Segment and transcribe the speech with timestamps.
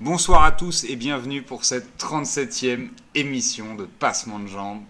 [0.00, 4.82] Bonsoir à tous et bienvenue pour cette 37e émission de Passement de Jambes.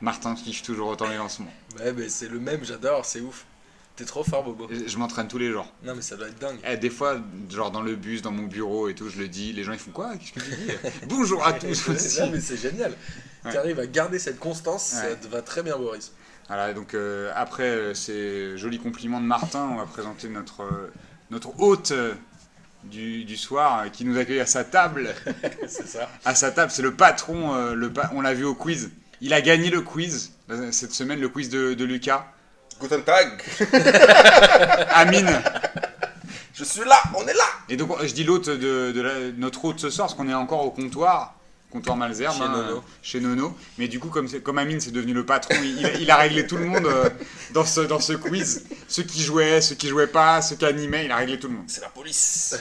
[0.00, 1.52] Martin kiffe toujours autant les lancements.
[1.78, 3.44] Ouais, mais c'est le même, j'adore, c'est ouf.
[3.96, 4.68] T'es trop fort, Bobo.
[4.70, 5.72] Je je m'entraîne tous les jours.
[5.82, 6.58] Non, mais ça doit être dingue.
[6.68, 7.18] Eh, des fois,
[7.50, 9.78] genre dans le bus, dans mon bureau et tout, je le dis, les gens ils
[9.78, 10.12] font quoi?
[10.16, 10.72] Qu'est-ce que tu dis?
[11.08, 12.20] Bonjour à tous aussi.
[12.20, 12.92] non, mais c'est génial.
[13.44, 13.50] Ouais.
[13.50, 15.10] Tu arrives à garder cette constance, Ouais.
[15.10, 16.12] ça te va très bien, Boris.
[16.48, 20.92] Voilà, donc euh, après euh, ces jolis compliments de Martin, on va présenter notre, euh,
[21.30, 21.92] notre hôte
[22.90, 25.14] du, du soir euh, qui nous accueille à sa table.
[25.68, 26.08] c'est ça.
[26.24, 28.90] À sa table, c'est le patron, euh, le pa- on l'a vu au quiz.
[29.20, 32.26] Il a gagné le quiz euh, cette semaine, le quiz de, de Lucas.
[32.80, 33.42] Guten Tag,
[34.90, 35.40] Amine.
[36.54, 39.64] je suis là, on est là Et donc je dis l'hôte de, de la- notre
[39.64, 41.34] hôte ce soir parce qu'on est encore au comptoir.
[41.70, 42.76] Comptoir Malzerbe, Chez hein, Nono.
[42.76, 43.56] euh, chez Nono.
[43.78, 46.46] Mais du coup, comme, Amine c'est devenu le patron, il, il a- il a réglé
[46.46, 47.10] tout le monde euh,
[47.52, 48.64] dans, ce, dans ce quiz.
[48.88, 51.54] Ceux qui jouaient, ceux qui jouaient pas, ceux qui animaient, il a réglé tout le
[51.54, 51.64] monde.
[51.68, 52.58] C'est la police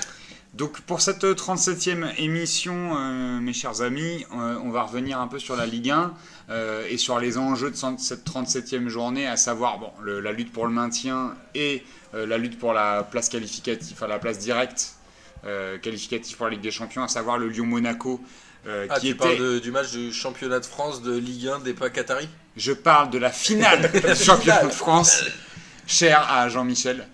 [0.54, 5.38] Donc pour cette 37e émission, euh, mes chers amis, euh, on va revenir un peu
[5.40, 6.14] sur la Ligue 1
[6.50, 10.52] euh, et sur les enjeux de cette 37e journée, à savoir bon, le- la lutte
[10.52, 11.84] pour le maintien et
[12.16, 14.94] euh, la lutte pour la place qualificative, enfin la place directe
[15.46, 18.20] euh, qualificative pour la Ligue des Champions, à savoir le Lyon-Monaco.
[18.68, 21.48] Euh, Ah, qui tu était, parles de- du match du championnat de France de Ligue
[21.48, 25.24] 1 des pas Qataris je parle de la finale du championnat de France,
[25.86, 27.06] chère à Jean-Michel.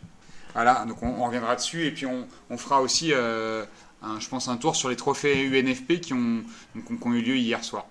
[0.53, 3.65] Voilà, donc on, on reviendra dessus et puis on, on fera aussi, euh,
[4.03, 6.43] un- je pense, un tour sur les trophées UNFP qui ont,
[6.75, 7.85] donc, qui ont eu lieu hier soir,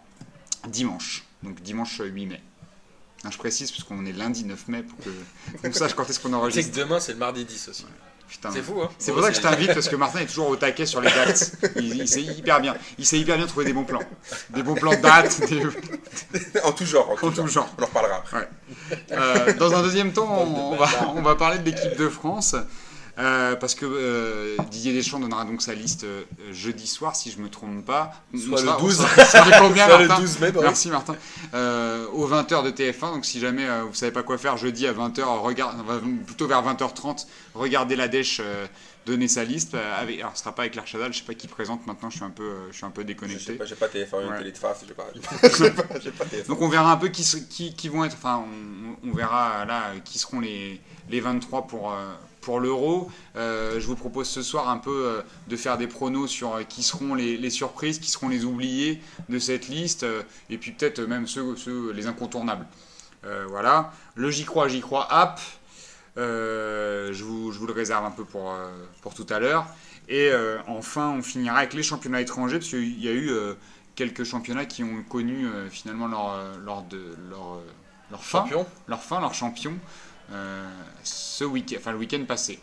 [0.69, 2.41] dimanche, donc dimanche 8 mai.
[3.25, 5.11] Ah, je précise parce qu'on est lundi 9 mai pour que
[5.66, 6.72] qu'on sache quand est-ce qu'on enregistre.
[6.72, 7.84] que demain, c'est le mardi 10 aussi.
[8.53, 10.56] C'est fou, hein C'est pour ça que je t'invite parce que Martin est toujours au
[10.56, 11.53] taquet sur les dates.
[11.77, 12.75] Il, il sait hyper bien.
[12.98, 14.00] Il sait hyper bien trouver des bons plans.
[14.50, 15.62] Des bons plans de dates, des-
[16.64, 17.69] En tout genre, en tout, en tout genre.
[17.78, 18.48] On en reparlera après.
[19.12, 22.55] Euh, dans un deuxième temps, on, on va, on va parler de l'équipe de France.
[23.21, 27.39] Euh, parce que euh, Didier Deschamps donnera donc sa liste euh, jeudi soir, si je
[27.39, 28.12] me trompe pas.
[28.35, 28.97] Soit On le sera- on 12.
[28.97, 30.67] sera- ça fait combien, Soit le Martin 12 mai, Boris.
[30.69, 31.17] Merci Martin.
[31.55, 34.87] Euh, aux 20h de TF1, donc si jamais euh, vous savez pas quoi faire jeudi
[34.87, 38.67] à 20h, regarde, enfin, plutôt vers 20h30, regardez la Dèche euh,
[39.06, 39.75] donner sa liste.
[39.75, 42.17] euh, avec, alors ce sera pas avec L'Archadal, je sais pas qui présente maintenant, je
[42.17, 43.53] suis un peu, euh, je suis un peu Je sais déconnecté.
[43.55, 44.39] pas, j'ai pas TF1, une Ouais.
[44.39, 45.06] télé de face, j'ai pas,
[45.59, 46.47] j'ai pas, j'ai pas TF1.
[46.49, 48.44] Donc on verra un peu qui, qui, qui vont être, enfin
[49.05, 51.97] on, on verra là qui seront les, les 23 pour, euh,
[52.41, 53.11] pour l'euro.
[53.37, 56.62] Euh, je vous propose ce soir un peu euh, de faire des pronos sur euh,
[56.62, 60.06] qui seront les, les surprises, qui seront les oubliés de cette liste,
[60.49, 62.67] et puis peut-être même ceux, ceux- les incontournables.
[63.49, 63.93] Voilà.
[64.15, 65.41] Le J'y crois, J'y crois app,
[66.17, 68.71] euh, je, vous, je vous le réserve un peu pour, euh,
[69.03, 69.67] pour tout à l'heure.
[70.09, 73.31] Et euh, enfin, on finira avec les championnats étrangers, parce qu'il y a eu
[73.95, 77.61] quelques championnats qui ont connu finalement leur, leur, de, leur,
[78.11, 79.75] leur fin, Champion leur fin, leur champion,
[81.03, 82.59] ce week enfin, le week-end passé.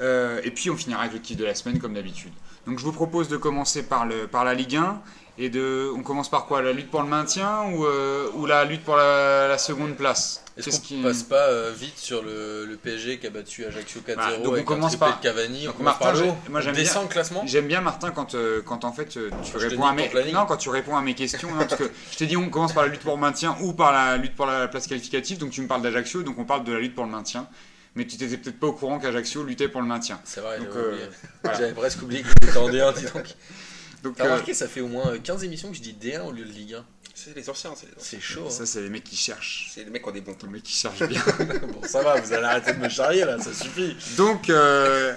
[0.00, 2.32] Euh, et puis on finira avec le kiff de la semaine comme d'habitude.
[2.66, 5.00] Donc je vous propose de commencer par, le, par la Ligue 1.
[5.40, 6.62] Et de, on commence par quoi?
[6.62, 10.44] La lutte pour le maintien ou, euh, la lutte pour la seconde place?
[10.58, 14.00] Est-ce qu'on qui- passe pas euh, vite sur le, le PSG qui a battu Ajaccio
[14.00, 16.12] 4-0 Bah, donc on commence par- Cavani donc On Martin,
[16.48, 17.42] moi, j'aime bien- le classement?
[17.46, 20.56] J'aime bien Martin quand, euh, quand en fait euh, tu réponds à mes non quand
[20.56, 22.88] tu réponds à mes questions non, parce que je t'ai dit on commence par la
[22.88, 25.68] lutte pour le maintien ou par la lutte pour la place qualificative donc tu me
[25.68, 27.46] parles d'Ajaccio donc on parle de la lutte pour le maintien.
[27.94, 30.20] Mais tu t'étais peut-être pas au courant qu'Ajaccio luttait pour le maintien.
[30.22, 31.72] C'est vrai, Donc, j'avais voilà.
[31.72, 33.24] Presque oublié que c'était en D1, dis donc.
[34.02, 36.32] donc T'as euh, remarqué, ça fait au moins 15 émissions que je dis D1 au
[36.32, 36.84] lieu de Ligue 1.
[37.14, 38.02] C'est les anciens, c'est les anciens.
[38.18, 38.48] C'est chaud.
[38.48, 40.50] ça c'est les mecs qui cherchent C'est les mecs qui ont des bons les plans.
[40.50, 41.44] mecs qui cherchent bien hein.
[41.72, 43.96] bon, ça va, vous allez arrêter de me charrier là, ça suffit.
[44.16, 45.16] donc euh,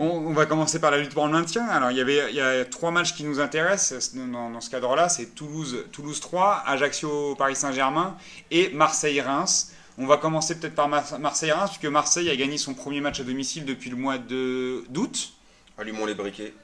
[0.00, 1.66] on, on va commencer par la lutte pour le maintien.
[1.66, 4.70] Alors, il y avait il y a trois matchs qui nous intéressent dans, dans ce
[4.70, 5.08] cadre-là.
[5.08, 8.16] C'est Toulouse, Toulouse 3, Ajaccio, Paris Saint-Germain
[8.52, 9.72] et Marseille-Reims.
[10.00, 13.24] On va commencer peut-être par Mar- Marseille-Reims, puisque Marseille a gagné son premier match à
[13.24, 15.32] domicile depuis le mois de- d'août.
[15.76, 16.54] Allumons les briquets.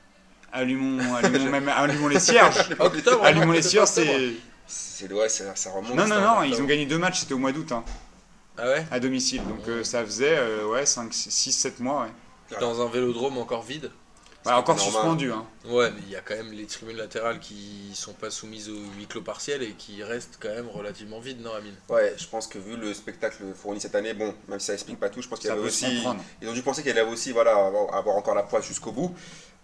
[0.54, 2.70] Allumons, allumons, même, allumons les cierges.
[2.78, 4.34] Octobre, Allumons non, les cierges, c'est.
[4.66, 5.96] C'est ouais, ça, ça remonte.
[5.96, 7.84] Non, non, non, ils ont gagné deux matchs, c'était au mois d'août, hein,
[8.56, 8.86] Ah ouais?
[8.90, 9.42] À domicile.
[9.48, 12.02] Donc euh, ça faisait euh, ouais, 5, 6, 7 mois.
[12.04, 12.58] Ouais.
[12.60, 13.90] Dans un vélodrome encore vide?
[14.44, 14.92] Bah, encore normal.
[14.94, 15.32] suspendu.
[15.32, 15.46] Hein.
[15.64, 18.76] Ouais, mais il y a quand même les tribunes latérales qui sont pas soumises au
[18.96, 21.74] huis clos partiel et qui restent quand même relativement vides, non, Amine?
[21.88, 25.00] Ouais, je pense que vu le spectacle fourni cette année, bon, même si ça explique
[25.00, 25.96] pas tout, je pense qu'il y avait aussi.
[25.96, 26.22] comprendre.
[26.42, 29.14] Ils ont dû penser qu'il allait aussi voilà, avoir avoir encore la poisse jusqu'au bout.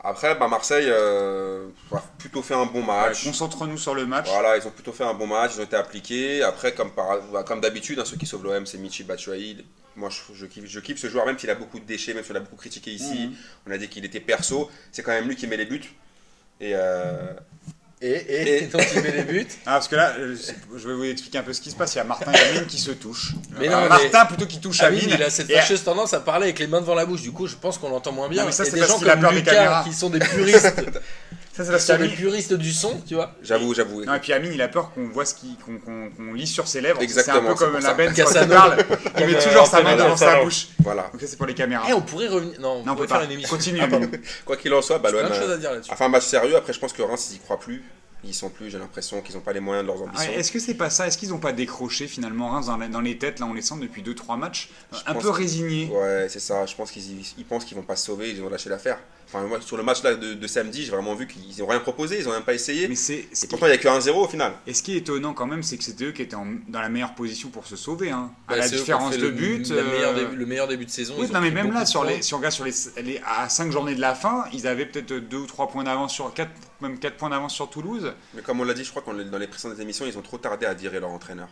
[0.03, 3.25] Après, bah, Marseille euh, a plutôt fait un bon Ouais, match.
[3.25, 4.29] Concentre-nous sur le match.
[4.29, 6.43] Voilà, ils ont plutôt fait un bon match, ils ont été appliqués.
[6.43, 9.65] Après, comme, par, bah, comme d'habitude, hein, ceux qui sauvent l'OM, c'est Michi Batshuayi.
[9.97, 12.25] Moi, je, je, kiffe, je kiffe ce joueur, même s'il a beaucoup de déchets, même
[12.25, 13.27] si on l'a beaucoup critiqué ici.
[13.27, 13.35] Mhm.
[13.67, 14.71] On a dit qu'il était perso.
[14.93, 15.93] C'est quand même lui qui met les buts.
[16.61, 17.35] Et, euh,
[18.03, 19.47] Et, et, Et- donc il met les buts.
[19.67, 20.35] Ah, parce que là, euh,
[20.75, 21.95] je vais vous expliquer un peu ce qui se passe.
[21.95, 23.33] Il y a Martin et Amine qui se touchent.
[23.59, 25.15] Mais Euh, non, mais- Martin plutôt qui touche Amine, Amine.
[25.19, 27.21] il a cette Et- fâcheuse tendance à parler avec les mains devant la bouche.
[27.21, 28.41] Du coup, je pense qu'on l'entend moins bien.
[28.43, 29.85] Non, mais ça, c'est des parce gens a comme des Lucas, caméras.
[29.87, 30.75] qui sont des puristes,
[31.65, 32.17] Ça, c'est la qui sont des Amine.
[32.17, 33.33] puristes du son, tu vois.
[33.43, 34.05] J'avoue, j'avoue.
[34.05, 36.47] Non, et puis Amine, il a peur qu'on voit ce qui, qu'on, qu'on- qu'on lit
[36.47, 37.01] sur ses lèvres.
[37.03, 37.95] Exactement, C'est un peu c'est comme pour la ça.
[37.95, 38.77] Ben quand il parle.
[39.21, 40.69] Il met Comme, toujours euh, sa main devant sa bouche.
[40.83, 41.09] Voilà.
[41.13, 41.85] Donc ça, c'est pour les caméras.
[41.89, 42.61] Eh, on pourrait revenir.
[42.61, 43.25] Non, on, non, on pourrait peut faire pas.
[43.25, 43.57] une émission.
[43.57, 43.81] Continue.
[43.81, 44.11] Amine.
[44.45, 45.93] Quoi qu'il en soit, bah, Plein l'OM de choses a à dire là-dessus.
[45.93, 46.57] a fait un match sérieux.
[46.57, 47.83] Après, je pense que Reims, ils y croient plus.
[48.23, 50.31] Ils sont plus, j'ai l'impression qu'ils n'ont pas les moyens de leurs ambitions.
[50.33, 51.07] Est-ce que c'est pas ça?
[51.07, 53.63] Est-ce qu'ils n'ont pas décroché finalement Reims dans, la- dans les têtes Là, on les
[53.63, 54.69] sent depuis 2-3 matchs.
[55.07, 55.91] Un peu résignés?
[55.91, 56.67] Ouais, c'est ça.
[56.67, 58.31] Je pense qu'ils ils pensent qu'ils vont pas se sauver.
[58.31, 58.99] Ils ont lâché l'affaire.
[59.27, 61.79] Enfin, moi, sur le match là de, de samedi, j'ai vraiment vu qu'ils n'ont rien
[61.79, 62.19] proposé.
[62.19, 62.89] Ils ont même pas essayé.
[62.89, 64.53] Mais c'est pourtant, il n'y a que 1-0 au final.
[64.67, 66.81] et ce qui est étonnant quand même, c'est que c'était eux qui étaient en- dans
[66.81, 68.11] la meilleure position pour se sauver.
[68.11, 68.31] Hein.
[68.49, 69.69] Bah, à la qui ont différence de le- but.
[69.71, 71.15] la euh, début- le meilleur début de saison.
[71.19, 73.49] Oui, ils non, mais même là, sur les, si on regarde sur les, les- à
[73.49, 76.51] 5 journées de la fin, ils avaient peut-être 2 ou 3 points d'avance sur 4,
[76.83, 78.13] même 4 points d'avance sur Toulouse.
[78.35, 80.39] Mais comme on l'a dit, je crois qu'on dans les précédentes émissions, ils ont trop
[80.39, 81.49] tardé à virer leur entraîneur.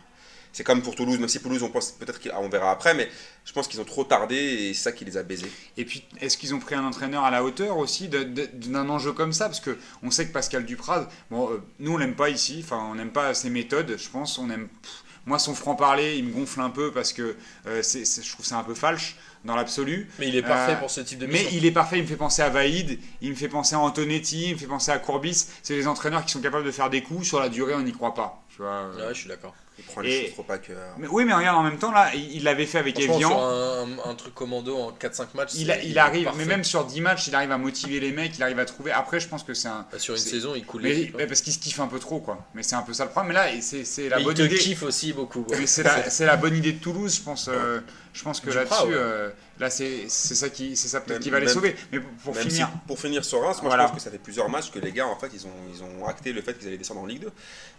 [0.51, 3.09] C'est comme pour Toulouse, même si Toulouse, on pense peut-être qu'on verra après, mais
[3.45, 5.51] je pense qu'ils ont trop tardé et c'est ça qui les a baisés.
[5.77, 9.31] Et puis, est-ce qu'ils ont pris un entraîneur à la hauteur aussi d'un enjeu comme
[9.31, 9.45] ça?
[9.45, 12.89] Parce que on sait que Pascal Dupraz, bon, euh, nous on l'aime pas ici, enfin
[12.91, 14.39] on n'aime pas ses méthodes, je pense.
[14.39, 17.35] On aime, pff, moi son franc-parler, il me gonfle un peu parce que
[17.67, 20.09] euh, je trouve que c'est un peu falche dans l'absolu.
[20.19, 21.49] Mais il est parfait Euh, pour ce type de Mais mission.
[21.53, 24.47] il est parfait, il me fait penser à Vaïd, il me fait penser à Antonetti,
[24.49, 25.47] il me fait penser à Courbis.
[25.63, 27.93] C'est des entraîneurs qui sont capables de faire des coups, sur la durée on n'y
[27.93, 28.41] croit pas.
[28.49, 29.07] Tu vois, euh.
[29.07, 29.55] Ouais, je suis d'accord.
[29.77, 30.75] Il prend les Et- choses trop à cœur.
[30.97, 33.17] Mais- oui, mais regarde, en même temps, là, il il l'avait fait avec Evian.
[33.29, 36.83] sur un, un truc commando en 4-5 matchs, Il, a- il arrive, mais même sur
[36.83, 38.91] 10 matchs, il arrive à motiver les mecs, il arrive à trouver.
[38.91, 39.85] Après, je pense que c'est un.
[39.89, 42.19] Bah, sur une saison, il coule Mais, mais parce qu'il se kiffe un peu trop,
[42.19, 42.45] quoi.
[42.55, 43.29] Mais c'est un peu ça le problème.
[43.33, 44.57] Mais là, c'est la Mais il bonne te idée.
[44.57, 45.43] kiffe aussi beaucoup.
[45.43, 45.55] quoi.
[45.57, 47.47] Mais c'est la, c'est la bonne idée de Toulouse, je pense.
[47.47, 47.79] euh,
[48.13, 48.93] je pense que là-dessus, ouais.
[48.93, 49.29] euh,
[49.59, 51.75] là, c'est c'est ça qui, c'est ça peut-être qui va les sauver.
[51.91, 53.83] Mais pour, finir, si, pour finir sur Reims, moi Voilà.
[53.83, 55.83] je pense que ça fait plusieurs matchs que les gars, en fait, ils ont, ils
[55.83, 57.31] ont acté le fait qu'ils allaient descendre en Ligue 2.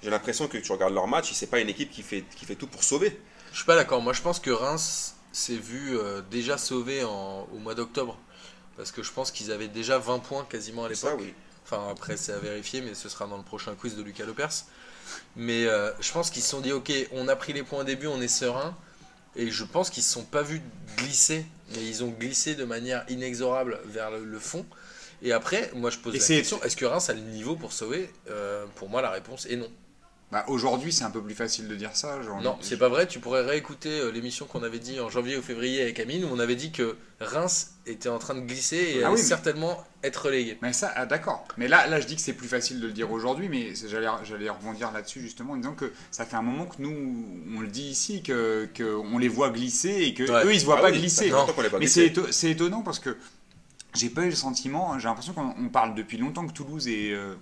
[0.02, 2.54] J'ai l'impression que tu regardes leur match, c'est pas une équipe qui fait, qui fait
[2.54, 3.20] tout pour sauver.
[3.52, 4.00] Je suis pas d'accord.
[4.00, 8.18] Moi, je pense que Reims s'est vu euh, déjà sauvé en- au mois d'octobre.
[8.76, 11.20] Parce que je pense qu'ils avaient déjà 20 points quasiment à Ça, l'époque.
[11.26, 11.34] oui.
[11.66, 14.64] Enfin, après, c'est à vérifier, mais ce sera dans le prochain quiz de Lucas Lepers.
[15.36, 17.84] Mais euh, je pense qu'ils se sont dit, ok, on a pris les points au
[17.84, 18.76] début, on est serein.
[19.36, 20.60] Et je pense qu'ils ne se sont pas vus
[20.96, 21.44] glisser,
[21.74, 24.66] mais ils ont glissé de manière inexorable vers le, le fond.
[25.22, 27.72] Et après, moi je pose Et la question, est-ce que Reims a le niveau pour
[27.72, 28.10] sauver?
[28.30, 29.70] Euh, Pour moi, la réponse est non.
[30.32, 32.22] Bah, aujourd'hui, c'est un peu plus facile de dire ça.
[32.22, 33.08] genre- Non, c'est pas vrai.
[33.08, 36.28] Tu pourrais réécouter euh, l'émission qu'on avait dit en janvier ou février avec Amine où
[36.30, 39.26] on avait dit que Reims était en train de glisser et Ah allait oui, mais-
[39.28, 40.56] certainement être relégué.
[40.62, 41.44] Mais ça, ah, d'accord.
[41.56, 44.06] Mais là, là, je dis que c'est plus facile de le dire aujourd'hui, mais j'allais,
[44.22, 47.26] j'allais rebondir là-dessus justement en disant que ça fait un moment que nous,
[47.56, 50.44] on le dit ici, que, que on les voit glisser et que Ouais.
[50.46, 51.30] eux, ils se voient Ah pas oui, glisser.
[51.30, 53.16] qu'on voit Mais c'est, éto- c'est étonnant parce que
[53.94, 54.96] j'ai pas eu le sentiment.
[55.00, 57.34] J'ai l'impression qu'on on parle depuis longtemps que Toulouse est euh,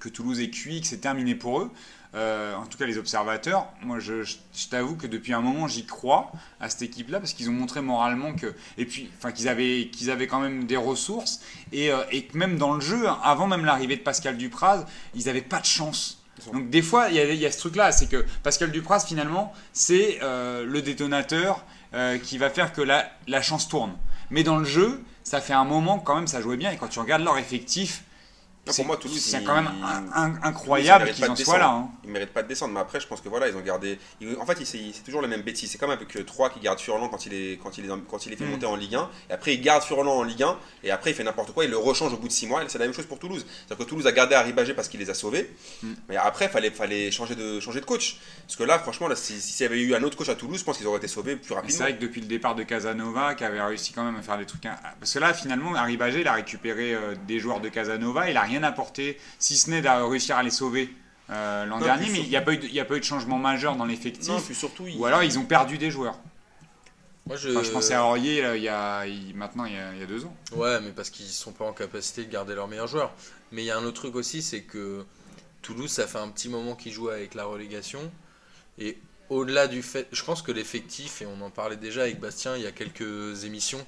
[0.00, 1.70] que Toulouse est cuit, que c'est terminé pour eux.
[2.16, 3.66] Euh, en tout cas, les observateurs.
[3.82, 7.34] Moi, je, je- je t'avoue que depuis un moment, j'y crois à cette équipe-là parce
[7.34, 10.78] qu'ils ont montré moralement que et puis, enfin, qu'ils avaient qu'ils avaient quand même des
[10.78, 11.40] ressources
[11.72, 14.86] et, euh, et que même dans le jeu, hein, avant même l'arrivée de Pascal Dupraz,
[15.14, 16.22] ils avaient pas de chance.
[16.52, 19.00] Donc des fois, il y, a- il y a ce truc-là, c'est que Pascal Dupraz,
[19.06, 21.64] finalement, c'est euh, le détonateur
[21.94, 23.94] euh, qui va faire que la, la chance tourne.
[24.30, 26.70] Mais dans le jeu, ça fait un moment quand même, ça jouait bien.
[26.72, 28.04] Et quand tu regardes leur effectif,
[28.66, 31.30] Non, c'est pour moi, Toulouse, c'est quand même un- un- incroyable ils méritent qu'ils pas
[31.30, 31.64] en de soient là.
[31.66, 31.84] descendre.
[31.84, 31.90] hein.
[32.04, 33.98] Ils méritent pas de descendre, mais après, je pense que voilà, ils ont gardé.
[34.20, 35.70] ils- En fait, c'est toujours les mêmes bêtises.
[35.70, 38.32] C'est comme avec 3 qui garde Furlan quand il est quand il est quand il
[38.32, 38.50] est fait Mm.
[38.50, 41.14] monter en Ligue 1, et après il garde Furlan en Ligue 1, et après il
[41.14, 42.62] fait n'importe quoi, il le rechange au bout de 6 mois.
[42.66, 43.44] C'est la même chose pour Toulouse.
[43.66, 45.48] C'est-à-dire que Toulouse a gardé Arribagé parce qu'il les a sauvés,
[45.82, 45.92] Mm.
[46.08, 48.18] mais après fallait fallait changer de changer de coach.
[48.46, 50.58] Parce que là, franchement, là, si- s'il y avait eu un autre coach à Toulouse,
[50.58, 51.76] je pense qu'ils auraient été sauvés plus rapidement.
[51.76, 54.38] c'est vrai que depuis le départ de Casanova, qui avait réussi quand même à faire
[54.38, 54.62] des trucs.
[54.98, 58.40] Parce que là, finalement, Arribagé, il a récupéré euh, des joueurs de Casanova, il a
[58.42, 60.90] rien apporté, si ce n'est de réussir à les sauver
[61.30, 62.96] euh, l'an Non, dernier, mais il n'y a, pas eu de- il y a pas
[62.96, 64.28] eu de changement majeur dans l'effectif.
[64.28, 66.18] Non, puis surtout, il- Ou alors ils ont perdu des joueurs.
[67.26, 67.48] Moi, je...
[67.50, 69.98] Enfin, je pensais à Aurier là, il y a, il- maintenant il y, a, il
[69.98, 70.36] y a deux ans.
[70.52, 73.12] Ouais, mais parce qu'ils sont pas en capacité de garder leurs meilleurs joueurs.
[73.50, 75.04] Mais il y a un autre truc aussi, c'est que
[75.62, 78.00] Toulouse, ça fait un petit moment qu'ils jouent avec la relégation.
[78.78, 78.96] Et
[79.28, 82.62] au-delà du fait, je pense que l'effectif, et on en parlait déjà avec Bastien il
[82.62, 83.84] y a quelques émissions,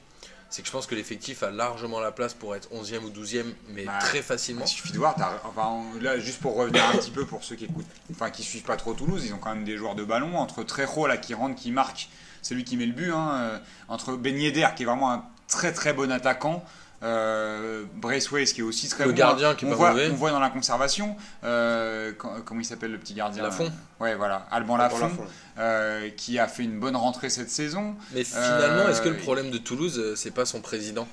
[0.50, 3.44] c'est que je pense que l'effectif a largement la place pour être 11e ou 12e,
[3.70, 4.62] mais Bah, très facilement.
[4.64, 5.14] Il suffit de voir,
[5.44, 8.62] enfin, là, juste pour revenir un petit peu pour ceux qui écoutent, enfin qui suivent
[8.62, 11.34] pas trop Toulouse, ils ont quand même des joueurs de ballon entre Trejo là qui
[11.34, 12.08] rentre, qui marque,
[12.42, 15.24] c'est lui qui met le but, hein, euh, entre Ben Yedder qui est vraiment un
[15.48, 16.64] très très bon attaquant.
[17.04, 19.16] Euh, Braithwaite qui est aussi très Le bon.
[19.16, 20.08] gardien qui est on pas voit, mauvais.
[20.10, 21.14] on voit dans la conservation
[21.44, 23.44] euh, quand- comment il s'appelle le petit gardien?
[23.44, 23.66] Lafont.
[23.66, 25.26] euh, ouais voilà Alban Lafont, Lafont.
[25.58, 29.16] euh, qui a fait une bonne rentrée cette saison Mais finalement, Euh, est-ce que le
[29.16, 31.06] problème de Toulouse, euh, c'est pas son président?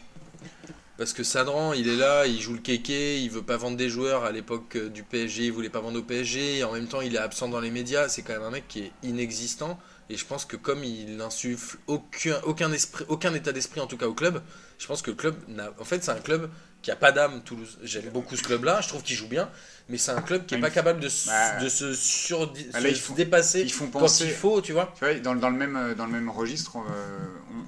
[0.97, 3.89] Parce que Sadran, il est là, il joue le kéké, il veut pas vendre des
[3.89, 4.23] joueurs.
[4.23, 6.59] À l'époque euh, du PSG, il voulait pas vendre au PSG.
[6.59, 8.07] Et en même temps, il est absent dans les médias.
[8.07, 9.77] C'est quand même un mec qui est inexistant.
[10.09, 13.97] Et je pense que comme il n'insuffle aucun, aucun, esprit, aucun état d'esprit, en tout
[13.97, 14.41] cas au club,
[14.77, 15.71] je pense que le club n'a.
[15.79, 16.49] En fait, c'est un club
[16.83, 17.79] qui a pas d'âme, Toulouse.
[17.81, 19.49] J'aime beaucoup ce club-là, je trouve qu'il joue bien.
[19.89, 22.47] Mais c'est un club qui est Ah, pas capable de, se- Bah, de se, sur,
[22.47, 24.93] bah là, se ils font- dépasser ils font quand penser- il faut, tu vois.
[24.97, 27.17] Tu vois, dans, dans le même, euh, dans le même registre, euh,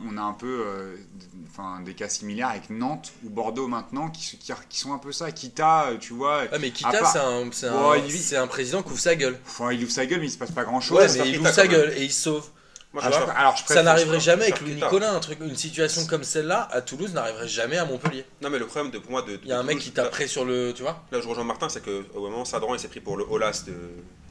[0.06, 0.96] on, on a un peu euh,
[1.50, 5.12] enfin, des cas similaires avec Nantes ou Bordeaux maintenant qui, qui, qui sont un peu
[5.12, 5.32] ça.
[5.32, 8.48] Kita, euh, tu vois, Ouais, mais Kita, part- c'est un, c'est un, Ouais, il- un
[8.48, 9.38] président qui ouvre sa gueule.
[9.46, 10.98] enfin, il ouvre sa gueule mais il se passe pas grand chose.
[10.98, 12.46] Ouais, mais il ouvre sa gueule et il sauve.
[12.94, 14.86] Moi, Ah, je je- préfère- alors, Ça n'arriverait jamais avec Louis Kita.
[14.86, 18.25] Nicolas, un truc, une situation comme celle-là, à Toulouse n'arriverait jamais à Montpellier.
[18.41, 19.38] Non, mais le problème de, pour moi de.
[19.44, 20.72] Il y a un mec qui taperait sur le.
[20.74, 23.25] Tu vois Là, je rejoins Martin, c'est qu'au moment, Sadran, il s'est pris pour le
[23.29, 23.74] Olas de,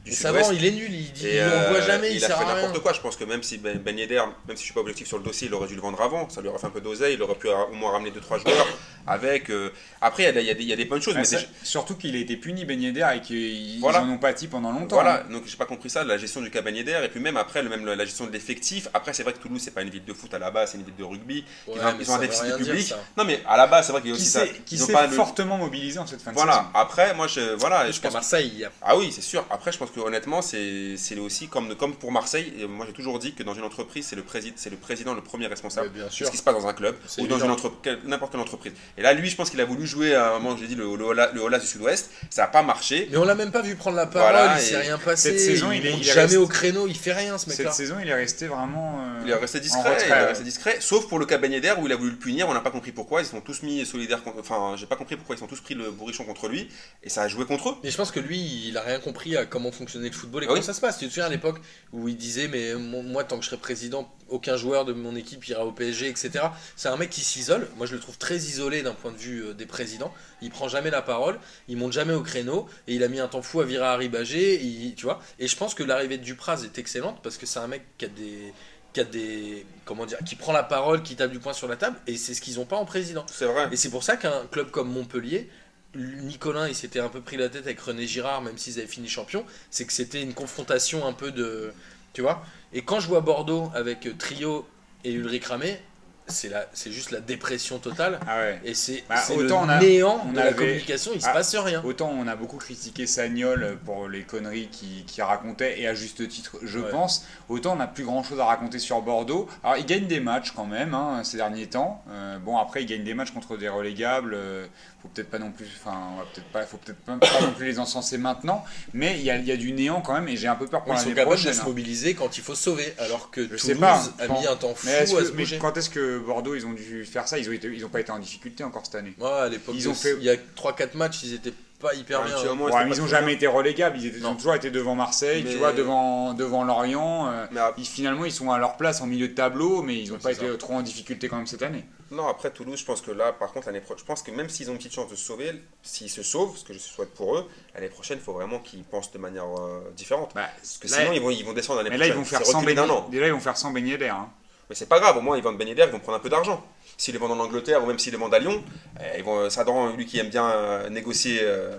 [0.09, 0.15] du.
[0.15, 2.37] Savant, il est nul, il dit Et, on euh, voit jamais, il, il a sert
[2.39, 2.93] fait n'importe quoi.
[2.93, 5.17] Je pense que même si Ben, ben Yedder, même si je suis pas objectif sur
[5.17, 6.29] le dossier, il aurait dû le vendre avant.
[6.29, 7.13] Ça lui aurait fait un peu d'oseille.
[7.15, 8.67] Il aurait pu au moins ramener 2-3 joueurs
[9.05, 9.49] avec.
[9.49, 9.69] euh,
[10.01, 11.13] Après, il y a des- il y, a des- il y a des bonnes choses.
[11.17, 14.01] Ah, mais ça- surtout qu'il a été puni Ben Yedder et qu'ils Voilà.
[14.03, 14.95] en ont pâti pendant longtemps.
[14.95, 15.31] Voilà, hein.
[15.31, 17.63] donc j'ai pas compris ça, la gestion du cas Ben Yedder, et puis même après,
[17.63, 18.87] le, même la gestion de l'effectif.
[18.93, 20.77] Après, c'est vrai que Toulouse, c'est pas une ville de foot à la base, c'est
[20.77, 21.43] une ville de rugby.
[21.67, 22.93] Ouais, ils ont, ils un déficit de public.
[23.17, 24.43] non, mais à la base, c'est vrai qu'il y a aussi ça.
[24.65, 26.65] qui s'est fortement mobilisé en cette fin de Voilà, saison.
[26.73, 28.67] après, moi, je, voilà, pense Marseille.
[28.81, 29.45] Ah oui, c'est sûr.
[29.49, 32.53] Après, je pense que honnêtement, c'est aussi comme, comme pour Marseille.
[32.59, 35.13] Et moi, j'ai toujours dit que dans une entreprise, c'est le, président, c'est le président
[35.13, 37.71] le premier responsable de ce qui se passe dans un club ou dans une entre-
[38.05, 38.73] n'importe quelle entreprise.
[38.97, 40.83] Et là, lui, je pense qu'il a voulu jouer à un moment, j'ai dit, le,
[40.95, 42.09] le, Ola- le Olas du Sud-Ouest.
[42.29, 43.07] Ça n'a pas marché.
[43.11, 45.29] Mais on l'a même pas vu prendre la parole, Voilà, il s'est rien passé.
[45.31, 47.73] cette saison, il est- il est jamais au créneau, il fait rien ce Cette mec-là.
[47.73, 48.99] saison, il est resté vraiment.
[49.01, 51.73] euh, Il est resté discret, retrait, il est resté discret, sauf pour le cas Yedder
[51.79, 53.63] où il a voulu le punir, on n'a pas compris pourquoi, ils se sont tous
[53.63, 56.47] mis solidaires contre, enfin, j'ai pas compris pourquoi ils sont tous pris le bourrichon contre
[56.49, 56.67] lui,
[57.03, 57.75] et ça a joué contre eux.
[57.83, 58.37] Mais je pense que lui,
[58.67, 60.97] il a rien compris à comment fonctionnait le football et Ah comment ça se passe.
[60.97, 61.59] Tu te souviens à l'époque
[61.93, 65.47] où il disait, mais moi, tant que je serai président, aucun joueur de mon équipe
[65.47, 66.31] ira au PSG, etc.
[66.75, 67.67] C'est un mec qui s'isole.
[67.77, 70.13] Moi, je le trouve très isolé d'un point de vue euh, des présidents.
[70.41, 71.39] Il prend jamais la parole,
[71.69, 74.09] il monte jamais au créneau, et il a mis un temps fou à virer Harry
[74.09, 75.21] Bagé, il- tu vois.
[75.39, 78.05] Et je pense que l'arrivée de Dupraz est excellente parce que c'est un mec qui
[78.05, 78.53] a des
[78.93, 81.75] qui a des comment dire qui prend la parole qui tape du poing sur la
[81.75, 83.67] table et c'est ce qu'ils ont pas en président C'est vrai.
[83.71, 85.49] et c'est pour ça qu'un club comme Montpellier,
[85.97, 89.07] Nicolas, il s'était un peu pris la tête avec René Girard, même s'ils avaient fini
[89.07, 91.73] champion, c'est que c'était une confrontation un peu de.
[92.13, 94.67] Tu vois Et quand je vois Bordeaux avec Trio
[95.03, 95.79] et Ulrich Ramé,
[96.27, 98.19] c'est la- c'est juste la dépression totale.
[98.27, 98.59] Ah ouais.
[98.65, 101.33] Et c'est Bah, autant le on a- néant on de la communication, il se Ah,
[101.33, 101.81] passe rien.
[101.83, 106.57] Autant on a beaucoup critiqué Sagnol pour les conneries qu'il racontait, et à juste titre,
[106.63, 106.89] je Ouais.
[106.91, 109.47] pense, autant on n'a plus grand chose à raconter sur Bordeaux.
[109.63, 112.03] Alors, il gagne des matchs quand même hein, ces derniers temps.
[112.09, 114.33] Euh, bon, après, il gagne des matchs contre des relégables.
[114.33, 114.65] euh,
[115.01, 115.95] faut peut-être pas non plus, enfin,
[116.33, 119.35] peut-être pas, faut peut-être pas, pas non plus les encenser maintenant, mais il y a,
[119.37, 121.03] il y a du néant quand même, et j'ai un peu peur pour Ils sont
[121.03, 121.53] l'année capables de prochaine.
[121.53, 121.65] se hein.
[121.67, 124.73] mobiliser quand il faut sauver, alors que Je Toulouse sais pas, a mis un temps
[124.73, 125.57] fou Mais, est-ce à que- se mais bouger.
[125.59, 127.99] quand est-ce que Bordeaux ils ont dû faire ça Ils ont été, ils ont pas
[128.01, 129.13] été en difficulté encore cette année.
[129.19, 132.23] Ouais, à l'époque, Ils ont fait- il y a 3-4 matchs, ils étaient pas hyper
[132.23, 132.35] bien.
[132.35, 132.43] hein.
[132.45, 133.35] moment, Ouais, mais pas ils ont très jamais bien.
[133.35, 136.63] été relégables, ils, étaient- ils ont toujours été devant Marseille, Mais- tu vois, devant, devant
[136.63, 137.27] Lorient.
[137.27, 139.95] euh, Mais ap- ils- finalement, ils sont à leur place en milieu de tableau, mais
[139.99, 141.85] ils n'ont Ouais, pas été trop en difficulté quand même cette année.
[142.09, 144.47] Non, après Toulouse, je pense que là, par contre, l'année prochaine, je pense que même
[144.49, 145.51] s'ils ont une petite chance de se sauver,
[145.83, 147.45] s'ils se sauvent, ce que je souhaite pour eux,
[147.75, 150.31] l'année prochaine, il faut vraiment qu'ils pensent de manière euh, différente.
[150.33, 152.15] Bah, Parce que là- sinon, ils vont, ils vont descendre l'année mais là, prochaine.
[152.15, 153.07] ils vont faire C'est 100 reculé beignets d'un an.
[153.11, 154.15] Déjà, ils vont faire 100 beignets d'air.
[154.15, 154.29] hein.
[154.69, 156.29] Mais c'est pas grave, au moins, ils vendent Ben Yedder, ils vont prendre un peu
[156.29, 156.63] d'argent.
[156.97, 158.63] S'ils les vendent en Angleterre ou même s'ils les vendent à Lyon,
[158.99, 161.77] eh, ils vont, Sadran, lui qui aime bien euh, négocier euh,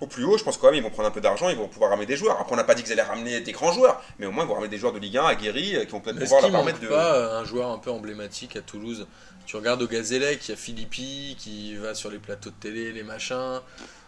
[0.00, 1.68] au plus haut, je pense quand même ils vont prendre un peu d'argent, ils vont
[1.68, 2.38] pouvoir ramener des joueurs.
[2.40, 4.48] Après, on n'a pas dit qu'ils allaient ramener des grands joueurs, mais au moins, ils
[4.48, 6.80] vont ramener des joueurs de Ligue 1 aguerris euh, qui vont peut-être pouvoir leur permettre
[6.80, 6.88] de.
[6.88, 9.06] pas un joueur un peu emblématique à Toulouse?
[9.46, 12.92] Tu regardes au Gazélec, il y a Philippi qui va sur les plateaux de télé,
[12.92, 13.60] les machins.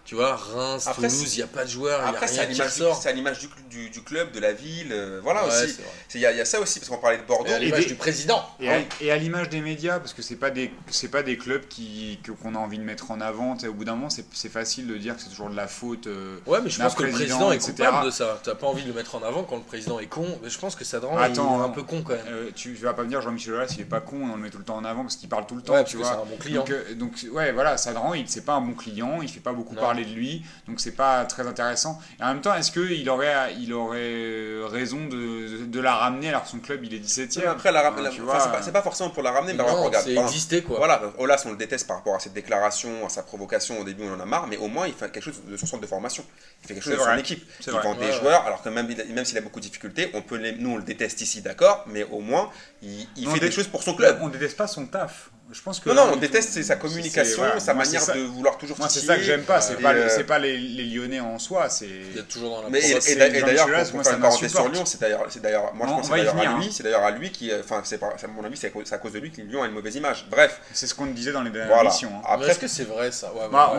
[0.04, 2.26] Tu vois, Reims, Après, Toulouse, il n'y a pas de joueur, il n'y a Après,
[2.26, 3.00] c'est à l'image du, ressort.
[3.00, 5.76] c'est à l'image du, du- du club, de la ville, euh, voilà Ouais, aussi.
[6.14, 7.48] Il y, a- il y a ça aussi, parce qu'on parlait de Bordeaux.
[7.50, 8.44] Et à l'image des- du président.
[8.60, 8.84] Et, à, oui.
[9.00, 10.72] et à l'image des médias, parce que c'est pas des
[11.10, 13.56] pas des clubs qui que- qu'on a envie de mettre en avant.
[13.56, 15.68] tu Au bout d'un moment, c'est c'est facile de dire que c'est toujours de la
[15.68, 16.08] faute.
[16.08, 17.72] euh, Ouais, mais je pense que le président, est etc.
[17.76, 18.40] coupable de ça.
[18.42, 20.26] T'as pas envie de le mettre en avant quand le président est con.
[20.42, 22.24] Mais je pense que Sadran Attends, il est un peu con quand même.
[22.28, 24.50] euh, tu vas pas me dire Jean-Michel Aulas, il est pas con, on le met
[24.50, 25.74] tout le temps en avant parce qu'il parle tout le temps.
[25.74, 26.10] Ouais, parce tu que vois.
[26.12, 26.60] c'est un bon client.
[26.60, 29.52] Donc, euh, donc, ouais, voilà, Sadran, il c'est pas un bon client, il fait pas
[29.52, 29.82] beaucoup Non.
[29.92, 31.98] Parler de lui, donc c'est pas très intéressant.
[32.18, 36.28] Et en même temps, est-ce qu'il aurait, il aurait euh, raison de, de la ramener
[36.30, 38.40] alors que son club il est 17 Mais e Après, la, ramener- tu enfin, vois,
[38.40, 40.04] c'est pas, c'est pas forcément pour la ramener, mais alors, Non, regarde.
[40.06, 40.78] c'est par- existé quoi.
[40.78, 43.78] Voilà, Olas, on le déteste par rapport à cette déclaration, à sa provocation.
[43.80, 45.66] Au début, on en a marre, mais au moins, il fait quelque chose de son
[45.66, 46.24] centre de formation.
[46.62, 47.44] Il fait quelque chose C'est de son équipe.
[47.60, 47.82] C'est Il vrai.
[47.82, 50.36] vend des Ouais, joueurs, alors que même, même s'il a beaucoup de difficultés, on peut
[50.36, 52.50] les- nous, on le déteste ici, d'accord, mais au moins,
[52.82, 54.18] il, fait dé- des choses pour son club.
[54.22, 55.30] On déteste pas son taf.
[55.52, 58.78] Je pense que Non, non, on déteste sa communication, voilà, sa manière de vouloir toujours
[58.78, 59.60] Moi, c'est ça que j'aime pas.
[59.60, 61.68] C'est pas, euh, pas les, les Lyonnais en soi.
[61.68, 63.08] C'est D'être toujours dans la Mais et, provoque.
[63.08, 64.68] et et d'ailleurs, pour, faire une parenthèse sur.
[64.68, 67.04] Lyon, c'est d'ailleurs, c'est d'ailleurs, moi je pense c'est y d'ailleurs à lui, c'est d'ailleurs
[67.04, 69.12] à lui qui, euh, enfin, c'est à mon avis, c'est à cause, c'est à cause
[69.12, 70.26] de lui que Lyon a une mauvaise image.
[70.30, 71.90] Bref, c'est ce qu'on disait dans les dernières voilà.
[71.90, 72.10] émissions.
[72.16, 72.22] hein.
[72.26, 73.32] Après, est-ce que c'est vrai ça?
[73.50, 73.74] Bah,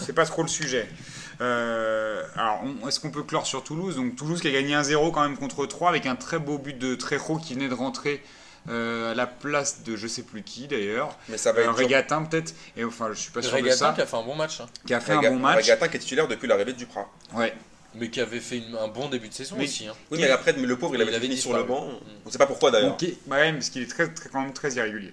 [0.00, 0.88] c'est pas trop le sujet.
[1.40, 3.96] Euh, alors, est-ce qu'on peut clore sur Toulouse?
[3.96, 6.78] Donc, Toulouse qui a gagné 1-0 quand même contre 3 avec un très beau but
[6.78, 8.22] de Trejo qui venait de rentrer
[8.68, 11.16] euh, à la place de je sais plus qui d'ailleurs.
[11.28, 11.74] mais ça va Un être.
[11.74, 12.54] Régatin peut-être.
[12.76, 13.92] Et enfin, je suis pas sûr de Regatin ça.
[13.94, 14.66] qui a fait un bon match, hein.
[14.86, 15.56] Qui a fait Réga- un bon match.
[15.56, 17.08] Régatin qui est titulaire depuis l'arrivée de Duprat.
[17.34, 17.54] Ouais.
[17.96, 19.86] mais qui avait fait une- un bon début de saison Mais- aussi.
[19.86, 19.92] hein.
[20.10, 21.86] Oui, mais après, mais le pauvre, il Il avait, fini sur le banc.
[21.86, 21.98] Mm.
[22.26, 22.96] On sait pas pourquoi d'ailleurs.
[22.96, 25.12] Qui- bah ouais, parce qu'il est très, très- quand même très irrégulier.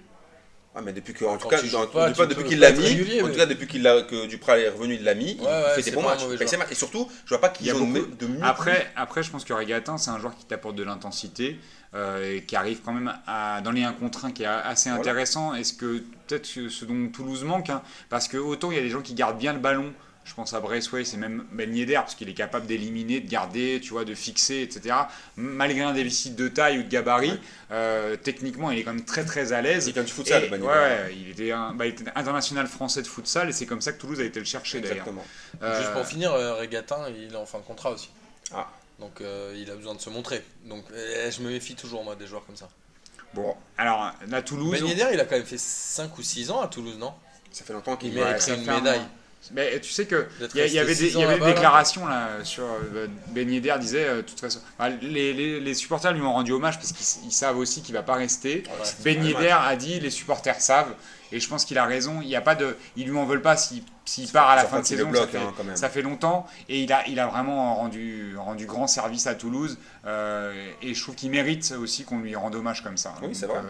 [0.74, 3.38] Ah, mais depuis que, en tout cas, depuis- qu'il l'a mis, régulier, en mais- tout
[3.38, 5.90] cas, depuis qu'il que Duprat est revenu, il l'a mis, il Ouais, ouais, fait des
[5.90, 6.22] bons matchs.
[6.70, 8.38] Et surtout, je vois pas Il qu'ils y a beaucoup- mieux- de mieux.
[8.42, 11.58] Après, après, je pense que Regatin, c'est un joueur qui t'apporte de l'intensité,
[11.94, 14.88] euh, et qui arrive quand même à, dans les 1 contre 1 qui est assez
[14.88, 15.02] Voilà.
[15.02, 15.52] intéressant.
[15.54, 18.82] Est-ce que peut-être que ce dont Toulouse manque, hein, parce que autant il y a
[18.82, 19.92] des gens qui gardent bien le ballon.
[20.24, 23.80] Je pense à Braceway, c'est même Ben Yedder, parce qu'il est capable d'éliminer, de garder,
[23.82, 24.94] tu vois, de fixer, etc.
[25.36, 27.38] Malgré un déficit de taille ou de gabarit, Ouais.
[27.72, 29.88] euh, techniquement, il est quand même très très à l'aise.
[29.88, 31.02] Il vient du futsal, Et- Ben ouais, Yedder.
[31.04, 33.92] ouais, il était, un- bah, il était international français de futsal, et c'est comme ça
[33.92, 34.98] que Toulouse a été le chercher d'ailleurs.
[34.98, 35.24] Exactement.
[35.62, 38.10] Euh, Juste pour finir, euh, Regatin, il est en fin de contrat aussi.
[38.54, 38.68] Ah.
[39.00, 40.44] Donc euh, il a besoin de se montrer.
[40.66, 42.68] Donc euh, je me méfie toujours moi des joueurs comme ça.
[43.34, 44.78] Bon, alors, à Toulouse.
[44.80, 47.12] Ben Yedder, il a quand même fait 5 ou 6 ans à Toulouse, non?
[47.50, 49.00] Ça fait longtemps qu'il mériterait une médaille.
[49.50, 51.46] Mais tu sais que il y, avait des, y avait des là.
[51.52, 52.62] déclarations là sur
[52.94, 54.60] euh, Ben Yedder disait euh, de toute façon
[55.02, 58.02] les, les- les supporters lui ont rendu hommage parce qu'ils ils savent aussi qu'il va
[58.04, 58.62] pas rester.
[58.66, 59.26] Ouais, Ben mal.
[59.26, 60.94] Yedder a dit les supporters savent
[61.32, 62.20] et je pense qu'il a raison.
[62.22, 64.64] Il y a pas de ils lui en veulent pas s'il s'il part à la
[64.64, 65.06] fin de saison.
[65.06, 65.76] ça, bloque, fait, hein, quand même.
[65.76, 69.76] ça fait longtemps et il a il a vraiment rendu rendu grand service à Toulouse
[70.06, 73.14] euh, et je trouve qu'il mérite aussi qu'on lui rende hommage comme ça.
[73.22, 73.58] Oui, c'est vrai.
[73.58, 73.62] euh,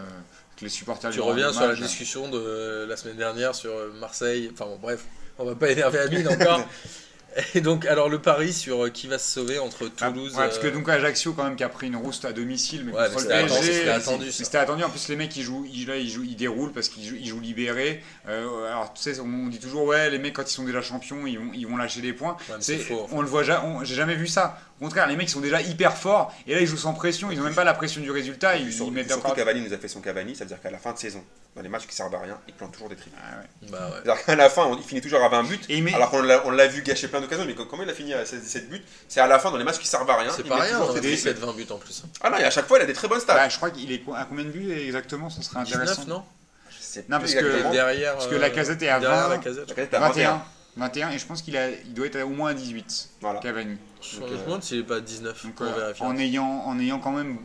[0.55, 1.81] que les supporters Tu lui rendent reviens sur la hommage.
[1.81, 4.51] discussion de la semaine dernière sur Marseille.
[4.53, 5.03] Enfin bon, bref,
[5.39, 6.61] on va pas énerver Amine encore.
[7.55, 10.33] Et donc, alors le pari sur euh, qui va se sauver entre Ah, Toulouse.
[10.33, 12.83] ouais, parce que euh, donc Ajaccio quand même qui a pris une rouste à domicile,
[12.85, 14.83] mais Ouais, contre mais le c'était PSG, attendu, c'était attendu, c'était.
[14.85, 17.15] En plus les mecs ils jouent, ils, là, ils jouent, ils déroulent parce qu'ils jouent,
[17.19, 18.03] ils jouent libérés.
[18.29, 21.25] Euh, alors tu sais, on dit toujours ouais les mecs quand ils sont déjà champions
[21.25, 22.37] ils vont, ils vont lâcher des points.
[22.49, 23.07] Ouais, C'est- faux.
[23.11, 24.59] on le voit, ja- on- j'ai jamais vu ça.
[24.83, 27.31] Au contraire, les mecs ils sont déjà hyper forts et là ils jouent sans pression,
[27.31, 29.31] ils ont même pas la pression du résultat, ils, Sur- ils mettent Surtout.
[29.31, 31.23] Cavani nous a fait son Cavani, ça veut dire qu'à la fin de saison,
[31.55, 33.15] dans les matchs qui servent à rien, il plante toujours des triples.
[33.23, 33.69] Ah ouais.
[33.69, 34.01] Bah ouais.
[34.03, 36.21] C'est-à-dire qu'à la fin, on- il finit toujours à 20 buts, Et met- alors qu'on
[36.21, 39.21] l'a on vu gâcher plein d'occasions, mais comment il a fini à 16-17 buts C'est
[39.21, 40.31] à la fin, dans les matchs qui servent à rien.
[40.35, 41.39] C'est il pas rien, hein, des triples.
[41.39, 42.03] 17-20 buts en plus.
[42.21, 43.35] Ah non, et à chaque fois, il a des très bonnes stats.
[43.35, 46.01] Bah, je crois qu'il est à combien de buts exactement, ça serait intéressant.
[46.01, 46.23] 19, non
[46.69, 47.71] Je sais Non, parce que-.
[47.71, 48.13] Derrière.
[48.15, 49.69] parce que la Casette est à derrière 20, la casette.
[49.69, 50.43] La Casette est à 21.
[50.77, 53.09] 21 et je pense qu'il a, il doit être à au moins à 18.
[53.21, 53.39] Voilà.
[53.39, 53.77] Cavani.
[54.01, 55.45] Je me demande s'il est pas à 19.
[55.45, 57.37] Donc, on euh, en, ayant, en ayant quand même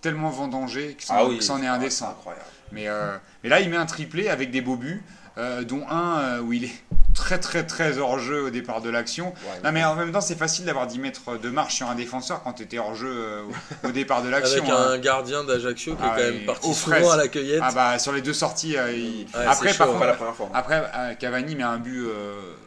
[0.00, 2.10] tellement vendangé que c'en Ah oui, est c'est indécent.
[2.10, 2.44] incroyable.
[2.72, 5.02] Mais, euh, mais là, il met un triplé avec des beaux buts,
[5.40, 6.72] euh, dont un euh, où il est
[7.14, 9.26] très très très hors jeu au départ de l'action.
[9.28, 11.94] Ouais, Non, mais en même temps, c'est facile d'avoir 10 mètres de marche sur un
[11.94, 13.42] défenseur quand tu étais hors jeu euh,
[13.84, 14.62] au, départ de l'action.
[14.62, 14.90] Avec hein.
[14.92, 17.60] un gardien d'Ajaccio qui Ah, est quand et même parti souvent à la cueillette.
[17.62, 20.34] Ah bah sur les deux sorties, il- Ouais, après par chaud, contre, pas la première
[20.36, 20.46] fois.
[20.46, 20.54] hein.
[20.54, 22.04] après Cavani met un but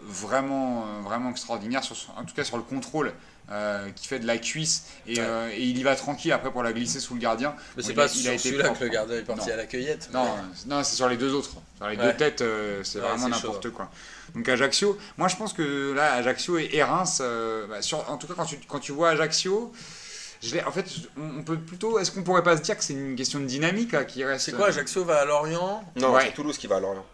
[0.07, 3.13] vraiment vraiment extraordinaire, sur, en tout cas sur le contrôle.
[3.53, 5.25] Euh, qui fait de la cuisse et, Ouais.
[5.25, 7.55] euh, et il y va tranquille après pour la glisser sous le gardien.
[7.77, 8.79] Mais Bon, c'est pas a- il a sur été celui-là propre.
[8.79, 9.53] que le gardien est parti Non.
[9.53, 10.09] à la cueillette.
[10.11, 11.51] Non, mais- euh, non c'est sur les deux autres.
[11.77, 12.03] Sur les Ouais.
[12.03, 13.71] deux têtes, euh, c'est Ouais, vraiment c'est n'importe chaud.
[13.71, 13.89] quoi.
[14.35, 18.17] Donc Ajaccio, moi je pense que là, Ajaccio et, et Reims, euh, bah, sur- en
[18.17, 19.71] tout cas quand tu, quand tu vois Ajaccio,
[20.41, 20.85] je en fait,
[21.17, 21.99] on, peut plutôt.
[21.99, 24.45] Est-ce qu'on pourrait pas se dire que c'est une question de dynamique là, qui reste
[24.45, 26.23] C'est quoi Ajaccio va à Lorient Non, Ouais.
[26.25, 27.05] c'est Toulouse qui va à Lorient.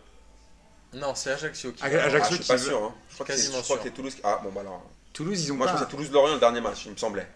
[0.94, 2.02] Non, c'est Ajaccio qui Aj- va.
[2.02, 2.84] à Ajaccio Ah, je suis qui pas veut- sûr.
[2.84, 2.94] Hein.
[3.10, 3.84] Je crois que c'est Quasiment je crois sûr.
[3.84, 4.16] que c'est Toulouse.
[4.16, 4.84] qui- Ah bon, bah alors.
[5.20, 5.78] Toulouse, ils ont Moi, je pas.
[5.80, 7.28] pense que c'est Toulouse-Lorient le dernier match, il me semblait.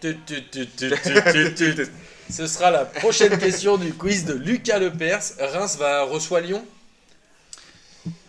[0.00, 1.86] Tu, tu, tu, tu, tu, tu, tu.
[2.30, 5.20] Ce sera la prochaine question du quiz de Lucas Lepers.
[5.40, 6.64] Reims va reçoit Lyon?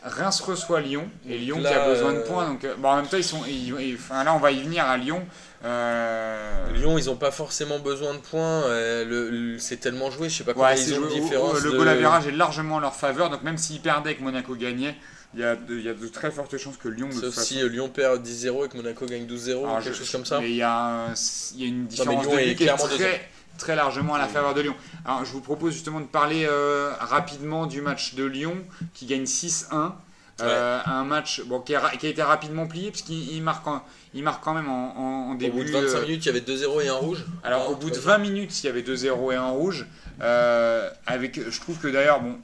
[0.04, 2.48] Reims reçoit Lyon et Lyon Là, qui a besoin de euh, points.
[2.50, 3.41] Donc, euh, bon, en même temps, ils sont.
[3.48, 5.26] ils- ils- enfin, là, on va y venir à Lyon.
[5.63, 8.63] Euh, Lyon, ils ont pas forcément besoin de points.
[8.67, 11.62] le- le- c'est tellement joué, je sais pas combien Ouais, ils ont de joué- différence.
[11.62, 13.30] le de- goal average est largement en leur faveur.
[13.30, 14.95] Donc, même s'ils perdaient et que Monaco gagnait,
[15.36, 17.10] il y a de, il y a de très fortes chances que Lyon.
[17.12, 19.93] Sauf façon- si euh, Lyon perd 10-0 et que Monaco gagne 12-0 ou Alors, quelque
[19.93, 20.39] je- chose comme ça.
[20.39, 20.74] Mais il y a,
[21.10, 21.13] un-
[21.56, 24.54] il y a une différence de but qui est très, très largement à la faveur
[24.54, 24.76] de Lyon.
[25.06, 28.56] Alors, je vous propose justement de parler euh, rapidement du match de Lyon
[28.93, 29.93] qui gagne 6-1.
[30.41, 33.41] Euh, un match bon, qui, a, ra- qui a été rapidement plié parce qu'il il
[33.41, 33.82] marque, en-
[34.13, 35.60] il marque quand même en, en- en Au début.
[35.60, 37.24] bout de 25 euh, minutes, il y avait 2-0 et un rouge.
[37.41, 38.02] alors, au bout de ouais.
[38.02, 39.86] 20 minutes, il y avait 2-0 et un rouge.
[40.21, 42.38] Euh, avec, je trouve que d'ailleurs, bon,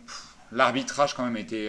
[0.54, 1.68] l'arbitrage quand même était.